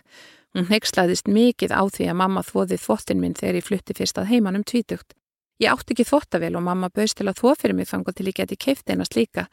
Hún 0.57 0.67
heikslaðist 0.71 1.31
mikið 1.31 1.75
á 1.75 1.83
því 1.87 2.11
að 2.11 2.21
mamma 2.23 2.43
þvoði 2.47 2.79
þvottin 2.81 3.23
minn 3.23 3.37
þegar 3.39 3.61
ég 3.61 3.67
flutti 3.67 3.95
fyrst 3.95 4.19
að 4.19 4.31
heimann 4.33 4.59
um 4.59 4.67
tvítugt. 4.67 5.15
Ég 5.61 5.69
átti 5.69 5.93
ekki 5.95 6.07
þvottavel 6.09 6.55
og 6.57 6.65
mamma 6.65 6.89
bauðst 6.89 7.19
til 7.21 7.29
að 7.29 7.43
þvó 7.43 7.55
fyrir 7.61 7.77
mig 7.77 7.89
þangu 7.91 8.15
til 8.17 8.29
ég 8.31 8.39
geti 8.39 8.57
keift 8.57 8.91
einast 8.91 9.17
líka. 9.17 9.47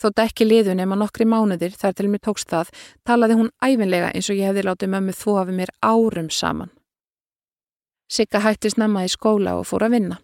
Þótt 0.00 0.22
ekki 0.24 0.46
liðu 0.48 0.74
nema 0.74 0.96
nokkri 0.96 1.26
mánuðir 1.28 1.76
þar 1.78 1.94
til 1.98 2.08
mér 2.10 2.22
tókst 2.24 2.48
það, 2.50 2.72
talaði 3.04 3.36
hún 3.38 3.52
æfinlega 3.62 4.10
eins 4.14 4.30
og 4.32 4.40
ég 4.40 4.50
hefði 4.50 4.64
látið 4.64 4.92
mömmu 4.94 5.14
þó 5.14 5.30
af 5.42 5.52
mér 5.52 5.74
árum 5.84 6.30
saman. 6.32 6.72
Sigga 8.08 8.40
hættist 8.44 8.80
nefna 8.80 9.04
í 9.04 9.12
skóla 9.12 9.58
og 9.60 9.68
fór 9.68 9.86
að 9.86 9.96
vinna. 9.98 10.18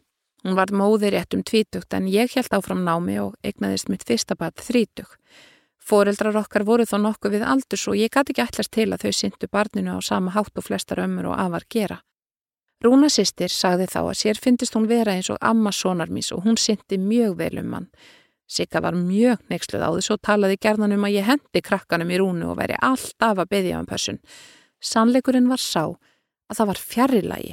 Hún 0.44 0.56
var 0.56 0.72
móðir 0.72 1.14
rétt 1.14 1.36
um 1.36 1.44
tvítugt 1.44 1.92
en 1.92 2.08
ég 2.08 2.32
held 2.32 2.52
áfram 2.56 2.84
námi 2.84 3.18
og 3.20 3.36
egnaðist 3.44 3.92
mitt 3.92 4.06
fyrsta 4.08 4.36
bat 4.40 4.56
þrítug. 4.56 5.08
Fóreldrar 5.80 6.36
okkar 6.40 6.64
voru 6.64 6.86
þó 6.88 6.96
nokkuð 7.00 7.36
við 7.36 7.44
aldurs 7.44 7.88
og 7.88 7.98
ég 7.98 8.12
gæti 8.12 8.32
ekki 8.32 8.46
ætlast 8.46 8.72
til 8.72 8.88
að 8.92 9.04
þau 9.04 9.16
syndu 9.16 9.48
barninu 9.52 9.96
á 9.96 10.00
sama 10.00 10.32
hátt 10.32 10.56
og 10.56 10.64
flestar 10.64 11.02
ömmur 11.04 11.32
og 11.32 11.40
afar 11.40 11.66
gera. 11.68 12.00
Rúna 12.80 13.10
sýstir 13.12 13.52
sagði 13.52 13.90
þá 13.92 13.98
að 14.00 14.14
sér 14.16 14.38
fyndist 14.40 14.76
hún 14.76 14.86
vera 14.88 15.12
eins 15.12 15.28
og 15.28 15.36
amma 15.44 15.68
sonarmís 15.68 16.30
og 16.32 16.46
hún 16.46 16.56
syndi 16.56 16.96
mjög 16.96 17.34
vel 17.36 17.58
um 17.60 17.74
hann. 17.76 17.88
Sigga 18.50 18.80
var 18.80 18.96
mjög 18.96 19.42
neyksluð 19.52 19.84
á 19.84 19.90
þess 19.94 20.12
og 20.14 20.22
talaði 20.24 20.56
gerðan 20.64 20.96
um 20.96 21.04
að 21.04 21.18
ég 21.18 21.28
hendi 21.28 21.60
krakkanum 21.62 22.10
í 22.10 22.20
rúnu 22.22 22.48
og 22.50 22.56
væri 22.58 22.78
alltaf 22.80 23.36
að 23.36 23.50
byggja 23.52 23.82
um 23.82 23.88
person. 23.90 24.18
Sannleikurinn 24.80 25.50
var 25.52 25.60
sá 25.60 25.84
að 25.84 26.56
það 26.56 26.70
var 26.72 26.80
fjarrilagi. 26.92 27.52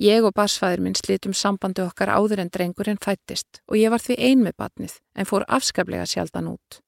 Ég 0.00 0.24
og 0.24 0.32
barsfæður 0.38 0.84
minn 0.86 0.96
slítum 0.96 1.34
sambandi 1.36 1.82
okkar 1.82 2.14
áður 2.14 2.44
en 2.44 2.52
drengurinn 2.54 3.02
fættist 3.02 3.60
og 3.66 3.76
ég 3.76 3.90
var 3.92 4.00
því 4.00 4.16
ein 4.30 4.46
með 4.46 4.56
batnið 4.62 4.94
en 5.18 5.28
fór 5.28 5.44
afskaplega 5.50 6.06
sjaldan 6.08 6.54
út. 6.54 6.78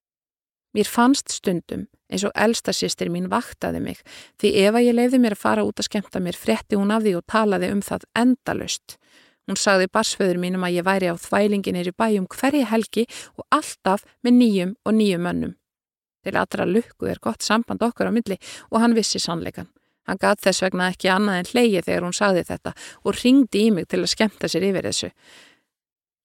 Mér 0.72 0.88
fannst 0.88 1.32
stundum 1.32 1.86
eins 2.12 2.24
og 2.28 2.32
elsta 2.36 2.72
sýstir 2.76 3.10
mín 3.12 3.30
vaktaði 3.32 3.80
mig 3.84 4.00
því 4.40 4.52
ef 4.66 4.76
að 4.76 4.86
ég 4.86 4.96
leiði 4.96 5.20
mér 5.20 5.36
að 5.36 5.42
fara 5.44 5.64
út 5.64 5.80
að 5.80 5.88
skemta 5.88 6.20
mér 6.20 6.38
fretti 6.38 6.78
hún 6.80 6.92
af 6.92 7.04
því 7.04 7.14
og 7.18 7.26
talaði 7.28 7.72
um 7.72 7.82
það 7.84 8.06
endalust. 8.22 8.96
Hún 9.48 9.58
sagði 9.58 9.88
barsföður 9.92 10.38
mínum 10.40 10.64
að 10.64 10.76
ég 10.78 10.86
væri 10.86 11.10
á 11.10 11.16
þvælinginir 11.18 11.90
í 11.90 11.96
bæjum 11.98 12.28
hverji 12.30 12.64
helgi 12.68 13.06
og 13.36 13.46
alltaf 13.50 14.04
með 14.22 14.38
nýjum 14.38 14.74
og 14.86 14.96
nýjum 14.96 15.28
önnum. 15.32 15.54
Til 16.22 16.36
allra 16.38 16.66
lukku 16.68 17.08
er 17.10 17.18
gott 17.20 17.42
samband 17.42 17.82
okkar 17.82 18.12
á 18.12 18.14
myndli 18.14 18.38
og 18.70 18.80
hann 18.80 18.94
vissi 18.94 19.18
sannleikan. 19.18 19.68
Hann 20.06 20.20
gaf 20.22 20.40
þess 20.42 20.62
vegna 20.62 20.90
ekki 20.92 21.10
annað 21.10 21.40
en 21.40 21.50
hleyið 21.50 21.88
þegar 21.88 22.06
hún 22.06 22.16
sagði 22.16 22.44
þetta 22.50 22.74
og 23.02 23.18
ringdi 23.22 23.66
í 23.66 23.72
mig 23.74 23.88
til 23.90 24.02
að 24.02 24.12
skemta 24.14 24.50
sér 24.50 24.68
yfir 24.70 24.88
þessu. 24.90 25.10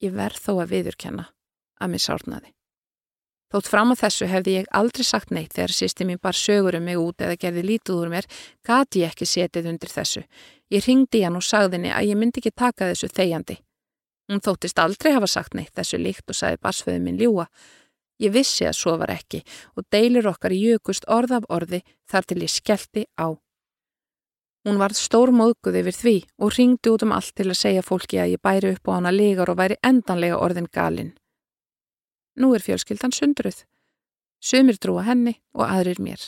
Ég 0.05 0.13
verð 0.13 0.43
þó 0.45 0.53
að 0.61 0.71
viðurkenna 0.75 1.27
að 1.81 1.93
mér 1.93 2.05
sárnaði. 2.05 2.56
Þótt 3.47 3.69
fram 3.71 3.93
á 3.93 3.95
þessu 3.95 4.27
hefði 4.27 4.53
ég 4.57 4.65
aldrei 4.75 5.05
sagt 5.07 5.29
neitt 5.31 5.53
þegar 5.55 5.71
sýsti 5.71 6.07
mín 6.07 6.19
bar 6.19 6.35
sögur 6.35 6.75
um 6.75 6.83
mig 6.83 6.99
út 6.99 7.23
eða 7.23 7.37
gerði 7.39 7.63
lítið 7.63 7.99
úr 8.01 8.11
mér, 8.11 8.27
gati 8.67 9.05
ég 9.05 9.13
ekki 9.13 9.27
setið 9.29 9.69
undir 9.71 9.91
þessu. 9.93 10.25
Ég 10.67 10.83
ringdi 10.83 11.23
hann 11.23 11.39
og 11.39 11.45
sagðinni 11.47 11.93
að 11.95 12.09
ég 12.09 12.19
myndi 12.19 12.41
ekki 12.41 12.51
taka 12.51 12.89
þessu 12.91 13.07
þegjandi. 13.07 13.55
Hún 14.27 14.43
þóttist 14.43 14.79
aldrei 14.83 15.13
hafa 15.15 15.29
sagt 15.31 15.55
neitt 15.55 15.71
þessu 15.79 15.99
líkt 16.01 16.27
og 16.27 16.35
sagði 16.35 16.59
barsföðu 16.67 17.03
minn 17.05 17.19
ljúa. 17.21 17.47
Ég 18.19 18.33
vissi 18.33 18.65
að 18.67 18.75
svo 18.75 18.97
var 18.99 19.13
ekki 19.13 19.43
og 19.77 19.85
deilur 19.93 20.27
okkar 20.33 20.51
jökust 20.51 21.07
orð 21.07 21.37
af 21.37 21.47
orði 21.47 21.83
þar 22.11 22.27
til 22.27 22.41
ég 22.43 22.51
skellti 22.51 23.05
á. 23.15 23.31
Hún 24.67 24.81
varð 24.81 24.99
stór 24.99 25.31
móðguð 25.31 25.79
yfir 25.79 25.95
því 25.95 26.15
og 26.43 26.51
ringdi 26.57 26.91
út 26.91 27.05
um 27.05 27.13
allt 27.15 27.31
til 27.37 27.47
að 27.47 27.61
segja 27.61 27.85
fólki 27.85 28.19
að 28.19 28.33
ég 28.33 28.43
bæri 28.43 28.73
upp 28.75 28.91
á 28.91 28.97
hana 28.97 29.13
legar 29.15 29.53
og 29.53 29.61
væri 29.61 29.79
endanlega 29.79 30.41
orðin 30.43 30.67
galinn. 30.67 31.13
Nú 32.37 32.53
er 32.55 32.61
fjölskyldan 32.61 33.15
sundruð. 33.15 33.63
Sumir 34.39 34.77
trúa 34.77 35.03
henni 35.07 35.39
og 35.57 35.65
aðrir 35.65 36.01
mér. 36.01 36.21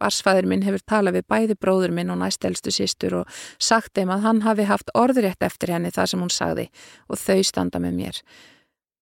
Barsfæður 0.00 0.48
minn 0.48 0.64
hefur 0.64 0.82
talað 0.88 1.18
við 1.18 1.26
bæði 1.28 1.56
bróður 1.60 1.92
minn 1.94 2.10
og 2.10 2.22
næstelstu 2.22 2.72
sístur 2.72 3.18
og 3.20 3.42
sagt 3.60 3.92
þeim 3.98 4.10
að 4.14 4.24
hann 4.24 4.40
hafi 4.46 4.64
haft 4.70 4.90
orðrétt 4.96 5.44
eftir 5.44 5.74
henni 5.74 5.92
það 5.92 6.08
sem 6.12 6.24
hún 6.24 6.32
sagði 6.32 6.66
og 7.08 7.20
þau 7.20 7.44
standa 7.44 7.82
með 7.82 7.98
mér. 7.98 8.22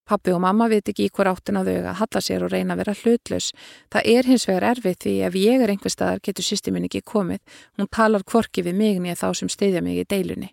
Pappi 0.09 0.33
og 0.33 0.41
mamma 0.41 0.71
veit 0.73 0.88
ekki 0.88 1.07
í 1.07 1.12
hver 1.12 1.29
áttin 1.29 1.61
að 1.61 1.69
að 1.77 1.99
halla 2.01 2.21
sér 2.25 2.45
og 2.47 2.53
reyna 2.53 2.75
að 2.75 2.81
vera 2.83 2.95
hlutlaus. 3.03 3.49
Það 3.93 4.07
er 4.14 4.29
hins 4.29 4.47
vegar 4.49 4.67
erfið 4.71 4.97
því 5.05 5.17
ef 5.27 5.35
ég 5.37 5.64
er 5.64 5.73
einhver 5.73 5.93
staðar 5.93 6.23
getur 6.25 6.47
sýsti 6.47 6.73
minn 6.73 6.88
ekki 6.88 7.05
komið. 7.05 7.43
Hún 7.77 7.91
talar 7.93 8.25
kvorki 8.25 8.64
við 8.64 8.79
mig 8.81 9.03
nýja 9.05 9.21
þá 9.21 9.29
sem 9.37 9.53
steyðja 9.53 9.85
mig 9.85 10.01
í 10.01 10.07
deilunni. 10.09 10.49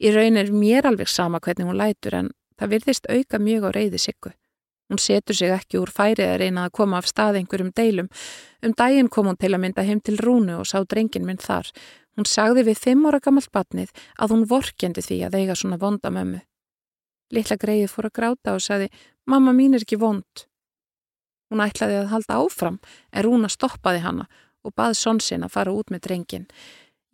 Í 0.00 0.14
raun 0.16 0.40
er 0.40 0.48
mér 0.50 0.88
alveg 0.88 1.12
sama 1.12 1.40
hvernig 1.44 1.68
hún 1.68 1.78
lætur 1.78 2.16
en 2.16 2.32
það 2.58 2.72
virðist 2.72 3.06
auka 3.12 3.38
mjög 3.38 3.68
á 3.68 3.70
reyði 3.76 4.00
siggu. 4.00 4.32
Hún 4.94 5.02
setur 5.02 5.34
sig 5.34 5.50
ekki 5.50 5.80
úr 5.82 5.90
færið 5.90 6.28
að 6.28 6.36
reyna 6.38 6.68
að 6.68 6.74
koma 6.78 7.00
af 7.00 7.08
stað 7.10 7.40
einhverjum 7.40 7.72
deilum. 7.74 8.08
Um 8.62 8.74
daginn 8.78 9.08
kom 9.10 9.26
hún 9.26 9.38
til 9.42 9.48
að 9.50 9.60
mynda 9.64 9.82
heim 9.82 9.98
til 9.98 10.20
Rúnu 10.22 10.60
og 10.60 10.68
sá 10.70 10.84
drengin 10.86 11.24
minn 11.26 11.40
þar. 11.42 11.66
Hún 12.14 12.28
sagði 12.30 12.62
við 12.68 12.78
fimm 12.78 13.02
ára 13.10 13.18
gammalt 13.18 13.50
batnið 13.50 13.90
að 14.22 14.30
hún 14.30 14.44
vorkendi 14.52 15.02
því 15.02 15.18
að 15.26 15.34
eiga 15.40 15.56
svona 15.58 15.80
vonda 15.82 16.12
mömmu. 16.14 16.44
Littla 17.34 17.56
greið 17.58 17.88
fór 17.90 18.06
að 18.06 18.14
gráta 18.20 18.54
og 18.54 18.62
sagði, 18.62 18.86
mamma 19.26 19.50
mín 19.50 19.74
er 19.74 19.82
ekki 19.82 19.98
vond. 19.98 20.44
Hún 21.50 21.64
ætlaði 21.66 21.98
að 22.04 22.14
halda 22.14 22.38
áfram 22.38 22.78
en 23.10 23.26
Rúna 23.26 23.50
stoppaði 23.50 24.04
hana 24.06 24.28
og 24.62 24.76
baði 24.78 25.00
sonsin 25.00 25.42
að 25.42 25.56
fara 25.56 25.74
út 25.74 25.90
með 25.90 26.04
drengin. 26.06 26.46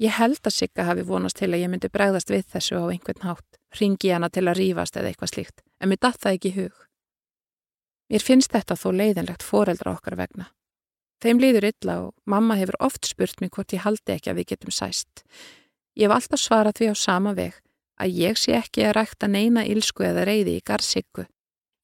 Ég 0.05 0.21
held 0.21 0.45
að 0.45 0.59
Sigga 0.59 0.85
hafi 0.85 1.09
vonast 1.09 1.41
til 1.41 1.49
að 1.49 1.65
ég 1.65 1.73
myndi 1.73 1.89
bregðast 1.89 2.29
við 2.29 2.45
þessu 2.53 2.77
á 2.77 2.93
einhvern 2.93 3.25
hátt, 3.25 3.61
ringi 3.81 4.13
hana 4.13 4.29
til 4.29 4.45
að 4.45 4.61
rýfast 4.61 5.01
eða 5.01 5.15
eitthvað 5.15 5.35
slíkt, 5.35 5.61
en 5.81 5.89
mér 5.89 6.05
datt 6.05 6.21
það 6.21 6.37
ekki 6.37 6.57
hug. 6.61 6.87
Mér 8.11 8.25
finnst 8.27 8.53
þetta 8.53 8.75
þó 8.75 8.89
leiðinlegt 8.99 9.47
foreldra 9.47 9.95
okkar 9.95 10.19
vegna. 10.19 10.51
Þeim 11.21 11.41
líður 11.43 11.69
illa 11.69 11.97
og 12.07 12.15
mamma 12.25 12.57
hefur 12.59 12.79
oft 12.83 13.07
spurt 13.07 13.43
mér 13.43 13.53
hvort 13.55 13.75
ég 13.77 13.85
haldi 13.85 14.17
ekki 14.17 14.33
að 14.33 14.41
við 14.41 14.53
getum 14.55 14.75
sæst. 14.75 15.25
Ég 15.95 16.09
hef 16.09 16.17
alltaf 16.17 16.41
svarað 16.41 16.79
því 16.81 16.89
á 16.91 16.95
sama 16.97 17.35
veg 17.37 17.59
að 18.01 18.17
ég 18.17 18.39
sé 18.41 18.57
ekki 18.57 18.87
að 18.89 18.97
rækta 18.97 19.29
neina 19.29 19.67
ílsku 19.69 20.07
eða 20.07 20.25
reyði 20.27 20.57
í 20.57 20.65
garðsíku. 20.65 21.27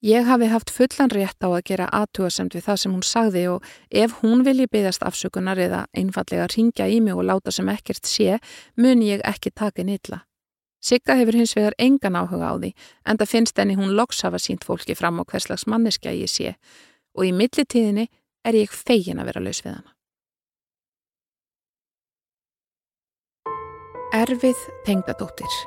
Ég 0.07 0.27
hafi 0.29 0.49
haft 0.53 0.71
fullan 0.71 1.11
rétt 1.13 1.41
á 1.45 1.49
að 1.49 1.65
gera 1.69 1.89
aðtúasemt 1.93 2.55
við 2.55 2.67
það 2.69 2.81
sem 2.81 2.95
hún 2.95 3.05
sagði 3.05 3.45
og 3.55 3.65
ef 3.91 4.19
hún 4.21 4.45
vilji 4.47 4.69
byggast 4.73 5.05
afsökunar 5.05 5.61
eða 5.61 5.87
einfallega 5.97 6.49
ringja 6.53 6.89
í 6.89 7.01
mig 7.01 7.17
og 7.17 7.27
láta 7.27 7.53
sem 7.53 7.69
ekkert 7.73 8.07
sé, 8.09 8.39
mun 8.77 9.03
ég 9.03 9.25
ekki 9.25 9.51
taka 9.51 9.85
nýlla. 9.85 10.23
Sigga 10.87 11.17
hefur 11.19 11.35
hins 11.35 11.57
vegar 11.57 11.75
engan 11.83 12.19
áhuga 12.21 12.53
á 12.53 12.55
því 12.63 12.71
en 13.11 13.19
það 13.19 13.33
finnst 13.33 13.59
enni 13.59 13.75
hún 13.79 13.97
loks 13.99 14.23
hafa 14.23 14.39
sínt 14.39 14.67
fólki 14.67 14.95
fram 14.95 15.19
á 15.19 15.25
hverslags 15.27 15.67
manneskja 15.67 16.15
ég 16.15 16.31
sé 16.31 16.55
og 17.17 17.27
í 17.27 17.33
millitíðinni 17.35 18.07
er 18.47 18.55
ég 18.55 18.71
fegin 18.71 19.19
að 19.19 19.33
vera 19.33 19.43
laus 19.43 19.63
við 19.65 19.79
hana. 19.79 19.93
Erfið 24.15 24.61
tengdadóttir 24.87 25.63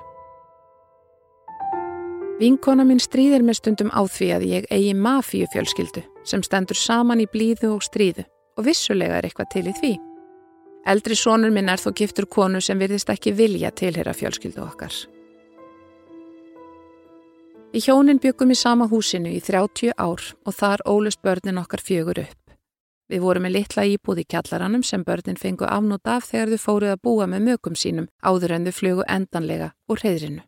Vinkona 2.39 2.85
minn 2.87 3.01
stríðir 3.03 3.43
með 3.43 3.57
stundum 3.59 3.89
á 3.91 3.99
því 4.07 4.27
að 4.31 4.43
ég 4.47 4.67
eigi 4.71 4.93
mafíu 4.95 5.49
fjölskyldu 5.51 6.05
sem 6.23 6.43
stendur 6.45 6.79
saman 6.79 7.19
í 7.19 7.27
blíðu 7.27 7.73
og 7.75 7.83
stríðu 7.83 8.23
og 8.55 8.63
vissulega 8.69 9.19
er 9.19 9.27
eitthvað 9.27 9.51
til 9.51 9.67
í 9.67 9.73
því. 9.75 9.97
Eldri 10.87 11.15
sónur 11.15 11.51
minn 11.51 11.69
er 11.69 11.81
þó 11.81 11.91
giftur 11.95 12.25
konu 12.25 12.61
sem 12.61 12.79
virðist 12.79 13.09
ekki 13.11 13.33
vilja 13.35 13.71
tilhera 13.71 14.13
fjölskyldu 14.15 14.61
okkar. 14.63 14.93
Í 17.69 17.79
hjónin 17.85 18.17
byggum 18.17 18.49
í 18.49 18.57
sama 18.57 18.87
húsinu 18.89 19.29
í 19.29 19.41
30 19.45 19.93
ár 19.93 20.23
og 20.45 20.55
þar 20.57 20.81
ólust 20.89 21.21
börnin 21.21 21.59
okkar 21.61 21.83
fjögur 21.85 22.23
upp. 22.23 22.55
Við 23.09 23.21
vorum 23.21 23.45
með 23.45 23.55
litla 23.57 23.85
íbúð 23.89 24.23
í 24.23 24.25
kjallaranum 24.29 24.83
sem 24.85 25.03
börnin 25.05 25.37
fengu 25.37 25.65
afnót 25.65 26.07
af 26.09 26.29
þegar 26.29 26.53
þau 26.53 26.63
fóruð 26.63 26.93
að 26.93 27.03
búa 27.05 27.27
með 27.29 27.45
mögum 27.45 27.77
sínum 27.77 28.09
áður 28.21 28.55
en 28.55 28.65
þau 28.69 28.75
flugu 28.79 29.05
endanlega 29.09 29.69
úr 29.89 30.01
reyðrinu. 30.05 30.43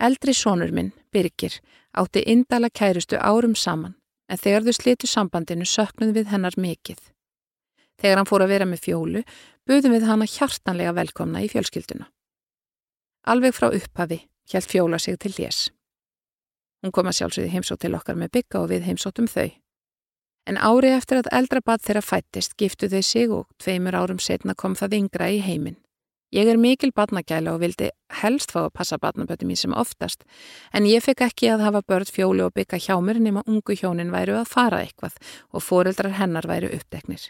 Eldri 0.00 0.34
sónur 0.34 0.72
minn, 0.72 0.92
Birgir, 1.12 1.60
átti 1.96 2.24
indala 2.26 2.68
kærustu 2.68 3.16
árum 3.16 3.54
saman 3.54 3.94
en 4.28 4.40
þegar 4.40 4.68
þau 4.68 4.76
slitu 4.76 5.08
sambandinu 5.08 5.68
söknuð 5.68 6.14
við 6.16 6.32
hennar 6.32 6.56
mikill. 6.56 7.00
Þegar 8.02 8.18
hann 8.18 8.26
fór 8.26 8.42
að 8.42 8.52
vera 8.56 8.66
með 8.66 8.82
fjólu, 8.88 9.22
buðum 9.68 9.94
við 9.94 10.08
hana 10.08 10.26
hjartanlega 10.26 10.94
velkomna 10.96 11.42
í 11.44 11.50
fjölskylduna. 11.52 12.08
Alveg 13.30 13.54
frá 13.54 13.68
upphafi 13.70 14.24
hjælt 14.50 14.70
fjóla 14.70 14.98
sig 14.98 15.20
til 15.22 15.30
lés. 15.38 15.68
Hún 16.82 16.90
kom 16.90 17.06
að 17.06 17.20
sjálfsögði 17.20 17.52
heimsótt 17.52 17.84
til 17.84 17.94
okkar 17.94 18.18
með 18.18 18.32
bygga 18.38 18.64
og 18.64 18.72
við 18.72 18.88
heimsóttum 18.88 19.28
þau. 19.30 19.52
En 20.50 20.58
ári 20.58 20.90
eftir 20.90 21.20
að 21.20 21.30
eldra 21.30 21.62
bad 21.62 21.84
þeirra 21.84 22.02
fættist 22.02 22.56
giftu 22.58 22.88
þau 22.90 23.02
sig 23.06 23.30
og 23.30 23.46
tveimur 23.62 23.94
árum 23.94 24.18
setna 24.18 24.56
kom 24.58 24.74
það 24.74 24.96
yngra 24.98 25.28
í 25.30 25.38
heiminn. 25.38 25.78
Ég 26.32 26.48
er 26.48 26.56
mikil 26.58 26.90
badnagæla 26.96 27.52
og 27.52 27.60
vildi 27.60 27.90
helst 28.22 28.54
fá 28.54 28.64
að 28.64 28.72
passa 28.78 28.96
badnabötu 28.98 29.46
mín 29.46 29.60
sem 29.60 29.74
oftast, 29.76 30.24
en 30.72 30.88
ég 30.88 31.04
fekk 31.04 31.26
ekki 31.28 31.50
að 31.52 31.66
hafa 31.68 31.82
börn 31.86 32.08
fjóli 32.08 32.42
og 32.42 32.54
bygga 32.56 32.80
hjá 32.80 32.96
mér 33.04 33.20
nema 33.20 33.44
ungu 33.46 33.76
hjónin 33.76 34.10
væru 34.10 34.40
að 34.40 34.48
fara 34.48 34.80
eitthvað 34.80 35.20
og 35.52 35.62
foreldrar 35.62 36.16
hennar 36.16 36.48
væru 36.48 36.72
uppdeknir. 36.72 37.28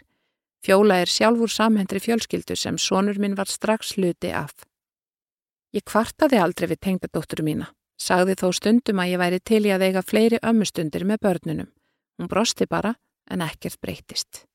Fjóla 0.63 1.01
er 1.03 1.11
sjálfur 1.11 1.51
samhendri 1.51 1.99
fjölskyldu 1.99 2.55
sem 2.55 2.77
sonur 2.79 3.17
minn 3.19 3.35
var 3.35 3.49
strax 3.51 3.97
hluti 3.97 4.29
af. 4.31 4.53
Ég 5.75 5.83
kvartaði 5.83 6.39
aldrei 6.39 6.69
við 6.71 6.79
tengdadóttur 6.85 7.41
mína, 7.43 7.67
sagði 7.99 8.37
þó 8.39 8.47
stundum 8.55 9.01
að 9.03 9.11
ég 9.11 9.19
væri 9.19 9.39
til 9.43 9.63
í 9.67 9.73
að 9.75 9.83
eiga 9.89 10.03
fleiri 10.05 10.39
ömmustundir 10.39 11.03
með 11.09 11.19
börnunum. 11.25 11.69
Hún 12.15 12.29
brosti 12.31 12.69
bara 12.69 12.93
en 13.27 13.43
ekkert 13.43 13.81
breytist. 13.83 14.45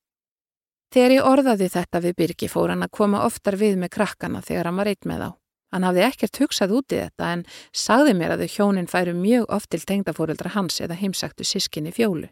Þegar 0.94 1.14
ég 1.18 1.28
orðaði 1.28 1.68
þetta 1.74 2.00
við 2.00 2.16
Birgi 2.16 2.48
fór 2.48 2.72
hann 2.72 2.86
að 2.86 2.94
koma 2.96 3.26
oftar 3.26 3.58
við 3.60 3.76
með 3.76 3.92
krakkana 3.98 4.40
þegar 4.40 4.70
hann 4.70 4.80
var 4.80 4.88
eitt 4.88 5.04
með 5.04 5.24
þá. 5.26 5.30
Hann 5.74 5.84
hafði 5.84 6.04
ekkert 6.06 6.40
hugsað 6.40 6.72
út 6.78 6.94
í 6.96 7.02
þetta 7.02 7.32
en 7.34 7.44
sagði 7.76 8.14
mér 8.16 8.32
að 8.32 8.46
þau 8.46 8.54
hjónin 8.54 8.88
færu 8.88 9.12
mjög 9.12 9.50
oft 9.52 9.68
til 9.74 9.84
tengdafóreldra 9.84 10.54
hans 10.54 10.80
eða 10.80 10.96
heimsæktu 10.96 11.44
sískinni 11.44 11.92
fjólu. 11.92 12.30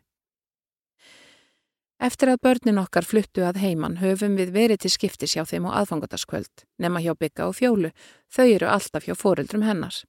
Eftir 1.96 2.28
að 2.28 2.42
börnin 2.44 2.78
okkar 2.82 3.06
fluttu 3.08 3.40
að 3.48 3.62
heiman 3.62 3.96
höfum 4.02 4.34
við 4.36 4.50
verið 4.52 4.82
til 4.84 4.90
skiptis 4.92 5.32
hjá 5.32 5.46
þeim 5.48 5.64
á 5.72 5.80
aðfangataskvöld, 5.80 6.66
nema 6.76 7.00
hjá 7.00 7.14
bygga 7.16 7.46
og 7.48 7.56
fjólu. 7.56 7.90
Þau 8.28 8.44
eru 8.44 8.68
alltaf 8.68 9.06
hjá 9.08 9.14
fóreldrum 9.16 9.64
hennar. 9.64 10.02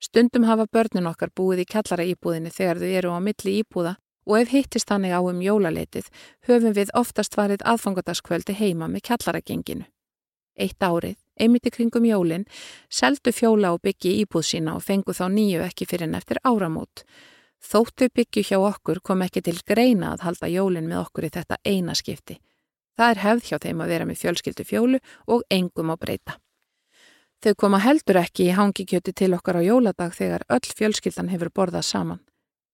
Stundum 0.00 0.46
hafa 0.48 0.64
börnin 0.72 1.10
okkar 1.10 1.28
búið 1.36 1.66
í 1.66 1.68
kallara 1.68 2.06
íbúðinni 2.08 2.52
þegar 2.54 2.80
þau 2.80 2.88
eru 2.88 3.12
á 3.12 3.20
milli 3.20 3.58
íbúða 3.60 3.98
og 4.24 4.36
ef 4.38 4.52
hittist 4.54 4.88
hannig 4.88 5.12
á 5.12 5.20
um 5.20 5.42
jólaleitið 5.44 6.08
höfum 6.48 6.72
við 6.72 6.92
oftast 6.96 7.36
varið 7.36 7.66
aðfangataskvöldi 7.68 8.56
heima 8.56 8.88
með 8.88 9.04
kallaragenginu. 9.10 9.84
Eitt 10.56 10.80
árið, 10.80 11.18
einmitt 11.36 11.68
í 11.68 11.72
kringum 11.74 12.08
jólinn, 12.08 12.46
seldu 12.88 13.32
fjóla 13.32 13.74
og 13.74 13.84
byggi 13.84 14.16
íbúð 14.24 14.46
sína 14.54 14.78
og 14.78 14.84
fengu 14.84 15.12
þá 15.12 15.26
nýju 15.36 15.66
ekki 15.68 15.88
fyrir 15.88 16.08
en 16.08 16.16
eftir 16.16 16.40
áramót. 16.44 17.04
Þóttu 17.60 18.08
byggju 18.08 18.42
hjá 18.48 18.58
okkur 18.58 19.02
kom 19.04 19.22
ekki 19.22 19.42
til 19.44 19.58
greina 19.66 20.14
að 20.14 20.24
halda 20.26 20.48
jólinn 20.48 20.88
með 20.88 21.02
okkur 21.04 21.28
í 21.28 21.32
þetta 21.34 21.60
eina 21.64 21.94
skipti. 21.94 22.38
Það 22.96 23.10
er 23.10 23.20
hefð 23.24 23.50
hjá 23.50 23.58
þeim 23.64 23.82
að 23.84 23.92
vera 23.92 24.06
með 24.08 24.22
fjölskyldu 24.22 24.64
fjólu 24.64 25.00
og 25.28 25.44
engum 25.50 25.92
á 25.92 25.96
breyta. 26.00 26.38
Þau 27.40 27.54
koma 27.56 27.78
heldur 27.80 28.18
ekki 28.20 28.50
í 28.50 28.56
hangikjöti 28.56 29.14
til 29.16 29.32
okkar 29.36 29.60
á 29.60 29.62
jóladag 29.64 30.12
þegar 30.16 30.44
öll 30.52 30.74
fjölskyldan 30.76 31.30
hefur 31.32 31.52
borðað 31.52 31.86
saman. 31.88 32.20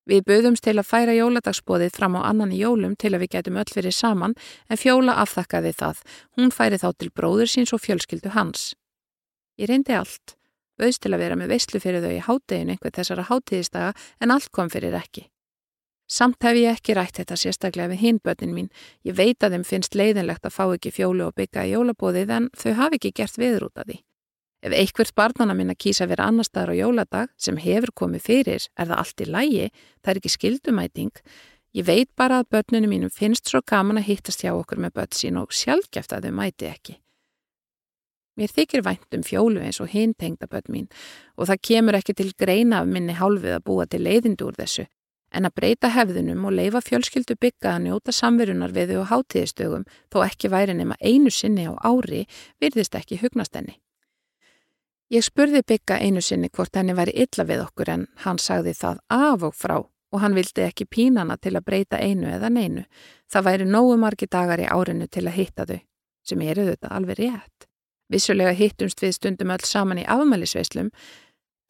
Við 0.07 0.22
böðumst 0.27 0.62
til 0.62 0.77
að 0.79 0.87
færa 0.87 1.14
jóladagsbóðið 1.14 1.94
fram 1.99 2.14
á 2.18 2.31
annan 2.31 2.55
í 2.55 2.61
jólum 2.62 2.94
til 2.94 3.11
að 3.14 3.25
við 3.25 3.33
getum 3.35 3.59
öll 3.59 3.72
verið 3.75 3.94
saman 3.94 4.35
en 4.70 4.79
fjóla 4.79 5.18
afþakkaði 5.22 5.72
það. 5.75 6.03
Hún 6.38 6.55
færi 6.55 6.79
þá 6.79 6.88
til 6.94 7.11
bróður 7.11 7.51
síns 7.51 7.75
og 7.75 7.83
fjölskyldu 7.83 8.31
hans. 8.35 8.75
Ég 9.59 9.70
reyndi 9.70 9.99
allt. 9.99 10.36
Böðst 10.76 11.02
til 11.04 11.14
að 11.14 11.22
vera 11.24 11.38
með 11.40 11.54
veislu 11.54 11.80
fyrir 11.80 12.04
þau 12.04 12.12
í 12.12 12.24
háttegin 12.26 12.74
einhver 12.74 12.92
þessara 12.92 13.28
háttegistaga 13.30 13.94
en 14.20 14.34
allt 14.34 14.52
kom 14.52 14.68
fyrir 14.72 14.96
ekki. 14.98 15.28
Samt 16.06 16.44
hef 16.46 16.54
ég 16.54 16.76
ekki 16.76 16.94
rætt 16.94 17.18
þetta 17.18 17.36
sérstaklega 17.40 17.90
við 17.90 18.02
hinbötnin 18.04 18.52
mín. 18.54 18.68
Ég 19.02 19.16
veit 19.18 19.42
að 19.42 19.56
þeim 19.56 19.64
finnst 19.66 19.96
leiðinlegt 19.98 20.46
að 20.46 20.54
fá 20.54 20.64
ekki 20.68 20.92
fjólu 20.94 21.26
og 21.26 21.34
bygga 21.34 21.64
í 21.66 21.72
jólabóðið 21.72 22.34
en 22.36 22.50
þau 22.54 22.72
hafi 22.78 23.00
ekki 23.00 23.16
gert 23.16 23.40
viður 23.40 23.66
út 23.66 23.80
af 23.82 23.88
því. 23.88 23.96
Ef 24.66 24.72
einhvert 24.72 25.14
barnana 25.18 25.54
minna 25.54 25.74
kýsa 25.74 26.06
vera 26.08 26.28
annar 26.30 26.46
staðar 26.46 26.72
á 26.74 26.80
jóladag 26.80 27.32
sem 27.38 27.58
hefur 27.60 27.92
komið 27.94 28.22
fyrir 28.22 28.68
er 28.78 28.86
það 28.86 29.00
allt 29.00 29.20
í 29.20 29.26
lægi, 29.30 29.66
það 30.02 30.12
er 30.12 30.20
ekki 30.20 30.32
skildumæting. 30.36 31.12
Ég 31.76 31.86
veit 31.86 32.10
bara 32.16 32.40
að 32.40 32.52
börnunum 32.54 32.94
mínum 32.94 33.12
finnst 33.12 33.50
svo 33.50 33.60
gaman 33.66 34.00
að 34.00 34.08
hittast 34.12 34.46
hjá 34.46 34.54
okkur 34.54 34.80
með 34.80 34.94
börn 34.96 35.18
sín 35.18 35.42
og 35.42 35.52
sjálfgeft 35.52 36.14
að 36.14 36.30
þau 36.30 36.38
mæti 36.38 36.70
ekki. 36.70 36.96
Mér 38.37 38.53
þykir 38.53 38.85
vænt 38.85 39.16
um 39.16 39.25
fjólu 39.25 39.62
eins 39.64 39.81
og 39.81 39.88
hinn 39.92 40.12
tengda 40.14 40.49
börn 40.51 40.68
mín 40.72 40.90
og 41.37 41.49
það 41.49 41.62
kemur 41.70 41.96
ekki 41.96 42.14
til 42.16 42.33
greina 42.37 42.83
af 42.83 42.90
minni 42.90 43.16
hálfið 43.16 43.57
að 43.57 43.64
búa 43.64 43.87
til 43.88 44.03
leiðindu 44.05 44.51
úr 44.51 44.59
þessu 44.59 44.87
en 45.37 45.49
að 45.49 45.57
breyta 45.59 45.90
hefðunum 45.92 46.44
og 46.49 46.55
leifa 46.57 46.83
fjölskyldu 46.85 47.37
bygga 47.40 47.75
að 47.75 47.83
njóta 47.87 48.14
samverunar 48.14 48.75
við 48.77 48.94
þau 48.94 49.03
á 49.05 49.11
hátíðistögum 49.12 49.88
þó 50.12 50.18
ekki 50.27 50.53
væri 50.53 50.77
nema 50.77 50.96
einu 51.01 51.33
sinni 51.33 51.66
á 51.68 51.75
ári 51.81 52.25
virðist 52.62 52.96
ekki 52.96 53.20
hugnast 53.20 53.57
henni. 53.57 53.77
Ég 55.12 55.22
spurði 55.22 55.62
bygga 55.66 56.01
einu 56.03 56.22
sinni 56.25 56.51
hvort 56.51 56.75
henni 56.77 56.96
væri 56.96 57.14
illa 57.14 57.44
við 57.46 57.66
okkur 57.66 57.92
en 57.92 58.09
hann 58.25 58.40
sagði 58.42 58.75
það 58.75 59.03
af 59.12 59.44
og 59.46 59.55
frá 59.55 59.77
og 59.79 60.22
hann 60.22 60.35
vildi 60.35 60.64
ekki 60.64 60.87
pínana 60.87 61.37
til 61.37 61.57
að 61.59 61.66
breyta 61.66 62.01
einu 62.01 62.31
eða 62.31 62.51
neinu. 62.51 62.87
Það 63.31 63.46
væri 63.51 63.70
nógu 63.70 63.96
margi 64.01 64.29
dagar 64.31 64.62
í 64.62 64.68
árinu 64.70 65.09
til 65.11 65.27
að 65.27 65.37
hitta 65.37 65.66
þau, 65.66 65.81
sem 66.25 66.42
eru 66.42 66.66
þetta 66.70 66.92
alveg 66.96 67.18
rétt. 67.20 67.66
Vissulega 68.12 68.54
hittumst 68.54 69.02
við 69.02 69.16
stundum 69.16 69.52
öll 69.54 69.64
saman 69.66 70.02
í 70.02 70.06
afmælisveislum, 70.06 70.90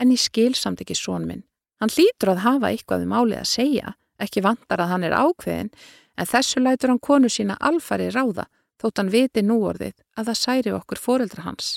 en 0.01 0.13
ég 0.13 0.21
skil 0.21 0.53
samt 0.55 0.83
ekki 0.85 0.97
són 0.99 1.25
minn. 1.29 1.47
Hann 1.81 1.93
hlýtur 1.93 2.33
að 2.33 2.45
hafa 2.45 2.73
eitthvað 2.73 3.07
um 3.07 3.17
álið 3.17 3.41
að 3.41 3.51
segja, 3.53 3.95
ekki 4.21 4.45
vantar 4.45 4.83
að 4.83 4.93
hann 4.93 5.09
er 5.09 5.17
ákveðin, 5.17 5.73
en 6.17 6.31
þessu 6.31 6.63
lætur 6.63 6.93
hann 6.93 7.03
konu 7.03 7.29
sína 7.33 7.57
alfari 7.61 8.09
ráða, 8.13 8.47
þótt 8.81 9.01
hann 9.01 9.13
viti 9.13 9.45
núorðið 9.45 9.97
að 10.17 10.31
það 10.31 10.41
særi 10.43 10.73
okkur 10.77 11.01
foreldra 11.01 11.45
hans. 11.49 11.77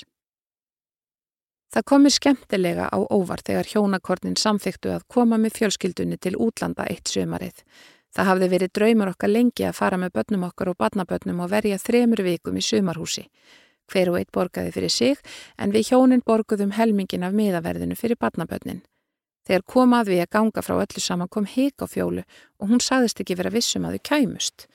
Það 1.70 1.86
komir 1.86 2.10
skemmtilega 2.10 2.88
á 2.90 2.98
óvart 2.98 3.46
þegar 3.46 3.68
hjónakornin 3.70 4.36
samþyktu 4.36 4.90
að 4.90 5.06
koma 5.06 5.38
með 5.38 5.60
fjölskyldunni 5.60 6.18
til 6.18 6.34
útlanda 6.34 6.88
eitt 6.90 7.12
sömarið. 7.12 7.62
Það 8.10 8.26
hafði 8.26 8.48
verið 8.50 8.72
draumar 8.74 9.12
okkar 9.12 9.30
lengi 9.30 9.68
að 9.68 9.76
fara 9.78 10.00
með 10.00 10.16
börnum 10.16 10.48
okkar 10.48 10.72
og 10.72 10.80
barnabörnum 10.82 11.44
og 11.44 11.52
verja 11.52 11.78
þremur 11.78 12.24
vikum 12.26 12.58
í 12.58 12.64
sömarhúsi. 12.66 13.22
Hver 13.90 14.12
og 14.12 14.20
eitt 14.20 14.32
borgaði 14.32 14.72
fyrir 14.74 14.94
sig 14.94 15.18
en 15.58 15.74
við 15.74 15.90
hjónin 15.90 16.24
borguðum 16.26 16.76
helmingin 16.78 17.26
af 17.26 17.34
miðaverðinu 17.36 17.98
fyrir 17.98 18.20
barnabönnin. 18.20 18.84
Þegar 19.46 19.64
kom 19.66 19.94
að 19.96 20.12
við 20.12 20.24
að 20.24 20.32
ganga 20.36 20.62
frá 20.62 20.76
öllu 20.78 21.02
saman 21.02 21.28
kom 21.28 21.46
hik 21.48 21.82
á 21.82 21.86
fjólu 21.90 22.22
og 22.60 22.70
hún 22.70 22.82
saðist 22.84 23.22
ekki 23.22 23.38
vera 23.40 23.50
vissum 23.50 23.88
að 23.88 23.98
þau 23.98 24.04
kæmust. 24.12 24.66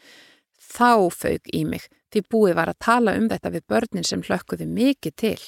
Þá 0.59 1.11
fauk 1.15 1.53
í 1.53 1.61
mig 1.63 1.85
því 2.11 2.25
búið 2.31 2.57
var 2.57 2.71
að 2.71 2.81
tala 2.83 3.15
um 3.15 3.29
þetta 3.31 3.53
við 3.53 3.67
börnin 3.71 4.07
sem 4.07 4.23
hlökkuði 4.25 4.67
mikið 4.67 5.15
til. 5.15 5.39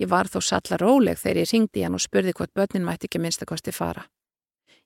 Ég 0.00 0.10
var 0.10 0.28
þó 0.28 0.40
salla 0.42 0.80
róleg 0.82 1.20
þegar 1.20 1.42
ég 1.42 1.52
ringdi 1.52 1.84
hann 1.86 1.96
og 1.96 2.04
spurði 2.04 2.34
hvort 2.36 2.54
börnin 2.54 2.84
mætti 2.84 3.08
ekki 3.08 3.22
minnstakosti 3.22 3.72
fara. 3.72 4.04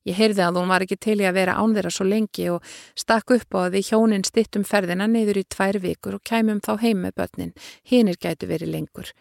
Ég 0.09 0.17
heyrði 0.17 0.47
að 0.47 0.57
hún 0.57 0.71
var 0.73 0.85
ekki 0.85 0.97
til 0.97 1.19
í 1.21 1.27
að 1.29 1.37
vera 1.37 1.59
án 1.61 1.75
þeirra 1.77 1.93
svo 1.93 2.07
lengi 2.09 2.47
og 2.55 2.65
stakk 2.97 3.35
upp 3.37 3.57
á 3.57 3.59
að 3.67 3.75
við 3.77 3.91
hjónin 3.91 4.25
stittum 4.25 4.65
ferðina 4.65 5.07
neyður 5.11 5.43
í 5.43 5.45
tvær 5.53 5.79
vikur 5.83 6.17
og 6.17 6.25
kæmum 6.25 6.63
þá 6.65 6.73
heim 6.81 7.03
með 7.05 7.17
börnin, 7.21 7.55
hinnir 7.85 8.17
gætu 8.17 8.49
verið 8.49 8.73
lengur. 8.73 9.13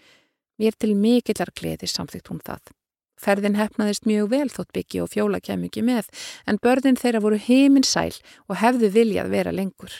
Mér 0.59 0.75
til 0.79 0.95
mikillar 0.95 1.51
gleði 1.55 1.87
samþygt 1.87 2.31
hún 2.31 2.43
það. 2.43 2.71
Ferðin 3.19 3.59
hefnaðist 3.59 4.07
mjög 4.07 4.29
vel 4.31 4.47
þótt 4.47 4.71
byggi 4.75 5.01
og 5.03 5.11
fjóla 5.11 5.41
kem 5.43 5.65
ekki 5.67 5.83
með, 5.83 6.07
en 6.47 6.59
börnin 6.63 6.99
þeirra 6.99 7.19
voru 7.23 7.39
heiminn 7.43 7.83
sæl 7.83 8.15
og 8.47 8.61
hefðu 8.63 8.93
viljað 8.95 9.33
vera 9.35 9.51
lengur. 9.51 9.91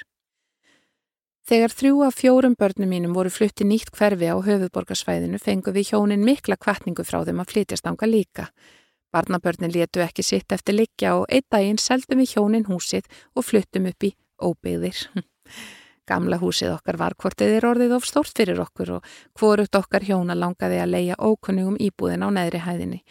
Þegar 1.49 1.73
þrjú 1.73 2.03
af 2.05 2.15
fjórum 2.15 2.55
börnum 2.55 2.91
mínum 2.93 3.15
voru 3.17 3.31
flutti 3.33 3.65
nýtt 3.67 3.91
hverfi 3.97 4.27
á 4.29 4.37
höfuborgarsvæðinu 4.37 5.39
fengu 5.41 5.73
við 5.75 5.91
hjónin 5.91 6.23
mikla 6.23 6.55
kvartningu 6.61 7.03
frá 7.03 7.23
þeim 7.25 7.41
að 7.41 7.51
flytjast 7.51 7.89
ánga 7.89 8.07
líka. 8.07 8.45
Barnabörnin 9.11 9.73
letu 9.73 10.03
ekki 10.05 10.23
sitt 10.23 10.51
eftir 10.53 10.77
liggja 10.77 11.15
og 11.17 11.27
einn 11.33 11.47
daginn 11.49 11.81
seldum 11.81 12.21
við 12.21 12.35
hjónin 12.35 12.67
húsið 12.69 13.09
og 13.35 13.45
fluttum 13.47 13.89
upp 13.89 14.05
í 14.05 14.13
óbyggðir. 14.37 15.05
Gamla 16.09 16.39
húsið 16.41 16.73
okkar 16.73 16.97
var 16.97 17.13
hvort 17.21 17.41
eðir 17.45 17.67
orðið 17.69 17.95
of 17.99 18.05
stórt 18.09 18.33
fyrir 18.37 18.61
okkur 18.63 18.95
og 18.97 19.09
hvorugt 19.37 19.77
okkar 19.77 20.05
hjóna 20.07 20.37
langaði 20.37 20.79
að 20.81 20.93
leia 20.95 21.17
ókunnugum 21.17 21.77
íbúðin 21.77 22.25
á 22.25 22.29
neðri 22.33 22.63
hæðinni. 22.65 23.01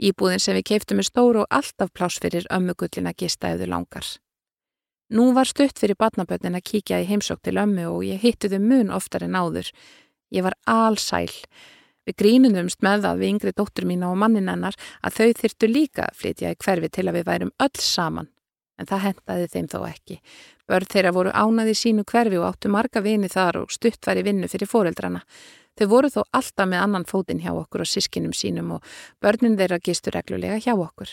Íbúðin 0.00 0.40
sem 0.40 0.56
við 0.56 0.68
keiftum 0.70 1.02
er 1.02 1.08
stór 1.08 1.42
og 1.42 1.50
alltaf 1.52 1.92
pláss 1.92 2.20
fyrir 2.22 2.48
ömmugullin 2.52 3.10
að 3.10 3.18
gista 3.24 3.52
eða 3.52 3.68
langar. 3.74 4.08
Nú 5.12 5.30
var 5.36 5.46
stutt 5.46 5.78
fyrir 5.78 5.98
barnabörnin 6.00 6.56
að 6.58 6.64
kíkja 6.72 7.02
í 7.02 7.06
heimsók 7.06 7.42
til 7.44 7.58
ömmu 7.60 7.84
og 7.92 8.04
ég 8.08 8.24
hittu 8.24 8.48
þau 8.50 8.60
mun 8.64 8.90
oftar 8.90 9.22
en 9.28 9.36
áður. 9.38 9.68
Ég 10.34 10.42
var 10.42 10.56
allsæl. 10.66 11.30
Við 12.06 12.16
grínumumst 12.22 12.82
með 12.86 13.04
það 13.06 13.20
við 13.20 13.32
yngri 13.32 13.52
dóttur 13.56 13.88
mína 13.88 14.12
og 14.12 14.20
mannin 14.22 14.48
hennar 14.50 14.78
að 15.02 15.18
þau 15.18 15.28
þyrtu 15.42 15.70
líka 15.72 16.06
að 16.06 16.22
flytja 16.22 16.54
í 16.54 16.58
hverfi 16.62 16.90
til 16.94 17.06
að 17.08 17.18
við 17.18 17.28
værum 17.30 17.52
öll 17.66 17.82
saman. 17.82 18.30
En 18.76 18.86
það 18.86 19.04
hendaði 19.06 19.46
þeim 19.52 19.68
þó 19.72 19.78
ekki. 19.88 20.16
Börn 20.68 20.88
þeirra 20.92 21.12
voru 21.16 21.30
ánaði 21.32 21.74
sínu 21.78 22.04
hverfi 22.04 22.38
og 22.38 22.48
áttu 22.50 22.70
marga 22.70 23.00
vini 23.00 23.30
þar 23.32 23.62
og 23.62 23.72
stutt 23.72 24.06
var 24.06 24.20
í 24.20 24.24
vinnu 24.26 24.50
fyrir 24.52 24.68
foreldrana. 24.68 25.22
Þau 25.76 25.86
voru 25.92 26.10
þó 26.12 26.22
alltaf 26.32 26.68
með 26.68 26.82
annan 26.82 27.06
fótinn 27.08 27.40
hjá 27.40 27.52
okkur 27.56 27.84
og 27.84 27.88
sískinum 27.88 28.34
sínum 28.36 28.76
og 28.76 28.84
börnin 29.24 29.56
þeirra 29.56 29.80
gistur 29.80 30.16
reglulega 30.16 30.60
hjá 30.60 30.74
okkur. 30.76 31.08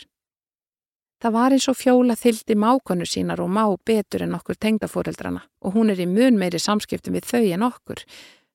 Það 1.23 1.36
var 1.38 1.56
eins 1.56 1.69
og 1.71 1.77
fjóla 1.79 2.15
þyldi 2.19 2.56
mákonu 2.60 3.06
sínar 3.08 3.39
og 3.39 3.47
má 3.47 3.63
betur 3.88 4.25
en 4.25 4.36
okkur 4.36 4.58
tengdaforeldrana 4.60 5.45
og 5.63 5.75
hún 5.77 5.93
er 5.93 6.01
í 6.03 6.08
mun 6.08 6.36
meiri 6.39 6.60
samskiptum 6.60 7.15
við 7.15 7.29
þau 7.29 7.43
en 7.56 7.63
okkur. 7.69 8.01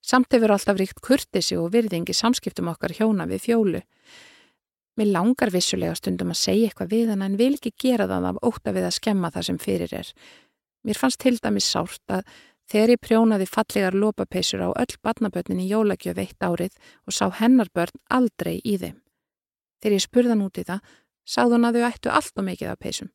Samt 0.05 0.33
hefur 0.33 0.55
alltaf 0.55 0.79
ríkt 0.79 1.01
kurtisi 1.05 1.57
og 1.59 1.73
virðingi 1.75 2.15
samskiptum 2.15 2.71
okkar 2.73 2.95
hjóna 2.97 3.27
við 3.29 3.49
fjólu. 3.49 3.81
Mér 4.99 5.13
langar 5.15 5.53
vissulega 5.55 5.95
stundum 5.95 6.33
að 6.35 6.41
segja 6.41 6.69
eitthvað 6.69 6.93
við 6.95 7.11
hann 7.13 7.25
en 7.27 7.39
vil 7.39 7.55
ekki 7.55 7.75
gera 7.79 8.09
það 8.11 8.31
af 8.33 8.39
óta 8.43 8.75
við 8.75 8.89
að 8.89 8.97
skemma 8.97 9.31
það 9.35 9.49
sem 9.49 9.59
fyrir 9.63 9.95
er. 10.01 10.13
Mér 10.87 10.99
fannst 10.99 11.21
til 11.23 11.37
dæmis 11.39 11.69
sárt 11.71 12.15
að 12.15 12.25
þegar 12.71 12.95
ég 12.95 13.03
prjónaði 13.03 13.47
fallegar 13.49 13.97
lópapeisur 13.97 14.65
á 14.65 14.71
öll 14.71 14.97
barnabörnin 15.03 15.63
í 15.63 15.69
jólagjöf 15.71 16.19
eitt 16.19 16.43
árið 16.43 16.75
og 17.07 17.15
sá 17.15 17.29
hennar 17.41 17.71
börn 17.75 17.95
aldrei 18.11 18.59
í 18.65 18.75
þeim. 18.79 18.99
Þegar 19.79 19.97
ég 19.97 20.05
spurðan 20.05 20.45
út 20.47 20.59
í 20.59 20.67
það, 20.67 20.83
sáðun 21.29 21.69
að 21.69 21.79
þau 21.79 21.89
ættu 21.93 22.13
allt 22.13 22.43
og 22.43 22.49
mikið 22.49 22.73
af 22.73 22.83
peisum. 22.83 23.11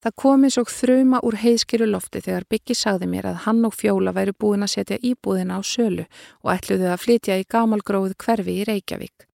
Það 0.00 0.14
kom 0.16 0.44
eins 0.46 0.56
og 0.56 0.70
þruma 0.72 1.18
úr 1.28 1.36
heiðskiru 1.42 1.84
lofti 1.90 2.22
þegar 2.24 2.46
Byggi 2.48 2.76
sagði 2.78 3.08
mér 3.12 3.26
að 3.34 3.42
hann 3.44 3.58
og 3.68 3.74
Fjóla 3.76 4.14
væri 4.16 4.32
búin 4.32 4.64
að 4.64 4.72
setja 4.74 4.96
íbúðina 5.04 5.58
á 5.58 5.60
sölu 5.60 6.06
og 6.40 6.52
ætluðu 6.54 6.86
að 6.88 7.02
flytja 7.02 7.36
í 7.36 7.44
gamalgróð 7.44 8.14
hverfi 8.24 8.54
í 8.62 8.64
Reykjavík. 8.64 9.26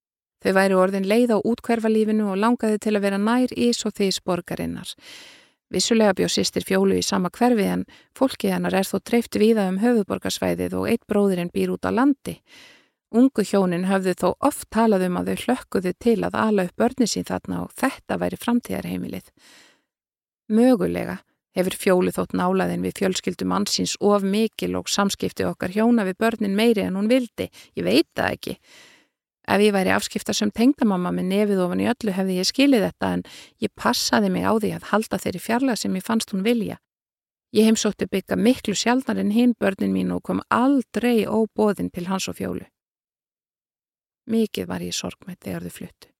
Þau 0.43 0.53
væri 0.59 0.75
orðin 0.75 1.07
leið 1.07 1.37
á 1.39 1.39
útkverfalífinu 1.39 2.27
og 2.33 2.41
langaði 2.43 2.81
til 2.83 2.97
að 2.97 3.05
vera 3.07 3.21
nær 3.23 3.55
ís 3.55 3.87
og 3.87 3.95
þís 3.95 4.19
borgarinnar. 4.27 4.91
Vissulega 5.71 6.17
bjóð 6.19 6.33
sýstir 6.35 6.67
Fjólu 6.67 6.99
í 6.99 7.05
sama 7.07 7.31
hverfi 7.31 7.69
en 7.71 7.87
fólkið 8.19 8.57
hennar 8.57 8.75
er 8.75 8.91
þó 8.91 8.99
treyft 9.07 9.39
viða 9.39 9.69
um 9.71 9.79
höfuborgarsvæðið 9.83 10.75
og 10.79 10.91
eitt 10.91 11.07
bróðirinn 11.07 11.53
býr 11.55 11.73
út 11.75 11.87
á 11.87 11.95
landi. 11.95 12.41
Ungu 13.15 13.47
hjónin 13.47 13.87
höfðu 13.87 14.15
þó 14.19 14.29
oft 14.43 14.67
talað 14.75 15.07
um 15.07 15.19
að 15.23 15.31
þau 15.31 15.47
hlökkuðu 15.47 15.95
til 16.03 16.19
að 16.27 16.39
ala 16.43 16.67
upp 16.67 16.77
börni 16.83 17.07
sín 17.07 17.27
þarna 17.27 17.63
og 17.65 17.75
þetta 17.79 18.19
væri 18.19 18.39
framtíðarheimilið. 18.43 19.31
Mögulega 20.47 21.21
hefur 21.57 21.75
fjólu 21.81 22.13
þótt 22.13 22.37
nálaðin 22.37 22.85
við 22.85 23.01
fjölskyldu 23.01 23.47
mannsins 23.49 23.97
of 24.05 24.23
mikil 24.23 24.77
og 24.79 24.91
samskipti 24.93 25.47
okkar 25.49 25.73
hjóna 25.75 26.05
við 26.07 26.21
börnin 26.21 26.57
meiri 26.59 26.85
en 26.85 26.99
hún 26.99 27.09
vildi. 27.11 27.49
Ég 27.75 27.87
veit 27.87 28.09
það 28.15 28.37
ekki. 28.37 28.57
Ef 29.47 29.63
ég 29.63 29.75
væri 29.75 29.93
afskipta 29.95 30.35
sem 30.35 30.51
tengdamamma 30.51 31.13
með 31.15 31.29
nefið 31.31 31.63
ofan 31.65 31.83
í 31.83 31.87
öllu 31.91 32.15
hefði 32.15 32.39
ég 32.41 32.49
skilið 32.49 32.89
þetta 32.89 33.13
en 33.17 33.23
ég 33.63 33.73
passaði 33.79 34.31
mig 34.35 34.47
á 34.47 34.53
því 34.59 34.73
að 34.75 34.89
halda 34.91 35.21
þeirri 35.23 35.43
fjarlag 35.43 35.79
sem 35.79 35.95
ég 35.95 36.07
fannst 36.07 36.35
hún 36.35 36.43
vilja. 36.47 36.81
Ég 37.55 37.71
heimsótti 37.71 38.09
bygga 38.11 38.37
miklu 38.37 38.75
sjálfnar 38.75 39.23
en 39.23 39.31
hinn 39.31 39.55
börnin 39.59 39.95
mín 39.95 40.11
og 40.15 40.25
kom 40.27 40.43
aldrei 40.51 41.25
óbóðin 41.31 41.93
til 41.95 42.09
hans 42.11 42.27
og 42.29 42.39
fjólu. 42.39 42.67
Mikið 44.27 44.67
var 44.67 44.83
ég 44.83 44.95
sorg 44.95 45.23
með 45.27 45.39
þegar 45.47 45.67
þau 45.67 45.75
fluttu. 45.79 46.16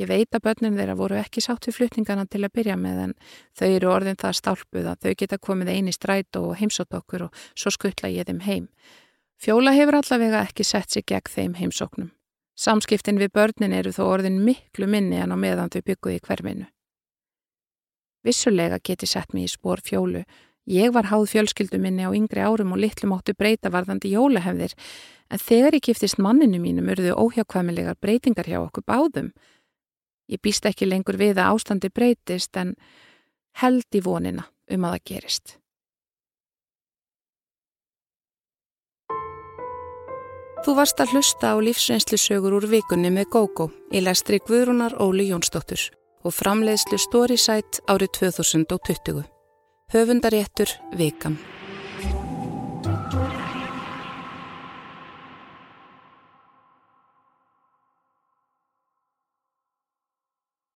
Ég 0.00 0.08
veit 0.08 0.32
að 0.32 0.44
börnin 0.46 0.76
þeirra 0.78 0.96
voru 0.96 1.18
ekki 1.20 1.42
sátt 1.44 1.66
við 1.68 1.76
flutningarna 1.76 2.24
til 2.24 2.40
að 2.46 2.54
byrja 2.56 2.78
með 2.80 3.00
en 3.02 3.14
þau 3.58 3.66
eru 3.68 3.90
orðin 3.92 4.16
það 4.16 4.38
stálpuð 4.38 4.88
að 4.88 5.02
þau 5.04 5.14
geta 5.20 5.38
komið 5.38 5.72
eini 5.74 5.92
stræt 5.92 6.38
og 6.40 6.54
heimsótt 6.56 6.96
okkur 6.96 7.26
og 7.26 7.42
svo 7.52 7.72
skuttla 7.74 8.08
ég 8.08 8.24
þeim 8.30 8.40
heim. 8.46 8.68
Fjóla 9.36 9.74
hefur 9.76 9.98
allavega 9.98 10.44
ekki 10.46 10.64
sett 10.64 10.94
sig 10.94 11.04
gegn 11.04 11.28
þeim 11.28 11.56
heimsóknum. 11.60 12.12
Samskiptin 12.56 13.20
við 13.20 13.32
börnin 13.36 13.74
eru 13.76 13.92
þó 13.92 14.04
orðin 14.06 14.40
miklu 14.46 14.88
minni 14.88 15.20
en 15.20 15.32
á 15.32 15.36
meðan 15.36 15.72
þau 15.72 15.82
bygguði 15.84 16.22
hverfinu. 16.24 16.66
Vissulega 18.24 18.78
geti 18.78 19.08
sett 19.10 19.32
mér 19.34 19.48
í 19.48 19.52
spór 19.52 19.82
fjólu. 19.84 20.22
Ég 20.70 20.92
var 20.94 21.08
háð 21.10 21.26
fjölskyldu 21.32 21.80
minni 21.82 22.06
á 22.06 22.14
yngri 22.14 22.40
árum 22.40 22.72
og 22.72 22.78
litlu 22.78 23.08
máttu 23.10 23.34
breyta 23.34 23.72
varðandi 23.74 24.12
jólahefðir 24.12 24.76
en 25.28 25.42
þegar 25.42 25.74
ég 25.74 25.88
giftist 25.88 26.20
manninu 26.22 26.60
mínum 26.62 26.92
urðu 26.92 27.16
óhjákvæmilegar 27.18 27.98
breytingar 27.98 28.46
hjá 28.46 28.60
okkur 28.62 28.86
báðum. 28.86 29.32
Ég 30.30 30.42
býst 30.42 30.66
ekki 30.68 30.88
lengur 30.88 31.18
við 31.20 31.40
að 31.40 31.56
ástandi 31.56 31.90
breytist 31.90 32.56
en 32.56 32.76
held 33.62 33.88
í 33.94 34.04
vonina 34.04 34.46
um 34.70 34.86
að 34.86 34.96
það 34.96 35.04
gerist. 35.10 35.58
Þú 40.62 40.76
varst 40.78 41.00
að 41.02 41.16
hlusta 41.16 41.48
á 41.50 41.56
lífsreynslusögur 41.58 42.54
úr 42.54 42.68
vikunni 42.70 43.10
með 43.10 43.32
GóGó 43.34 43.66
í 43.90 44.02
lestri 44.04 44.38
Guðrúnar 44.46 44.94
Óli 45.02 45.26
Jónsdóttur 45.32 45.88
og 46.22 46.36
framleiðslu 46.36 47.00
Storysight 47.02 47.80
árið 47.90 48.14
2020. 48.20 49.24
Höfundaréttur 49.90 50.70
Vikan. 50.94 51.40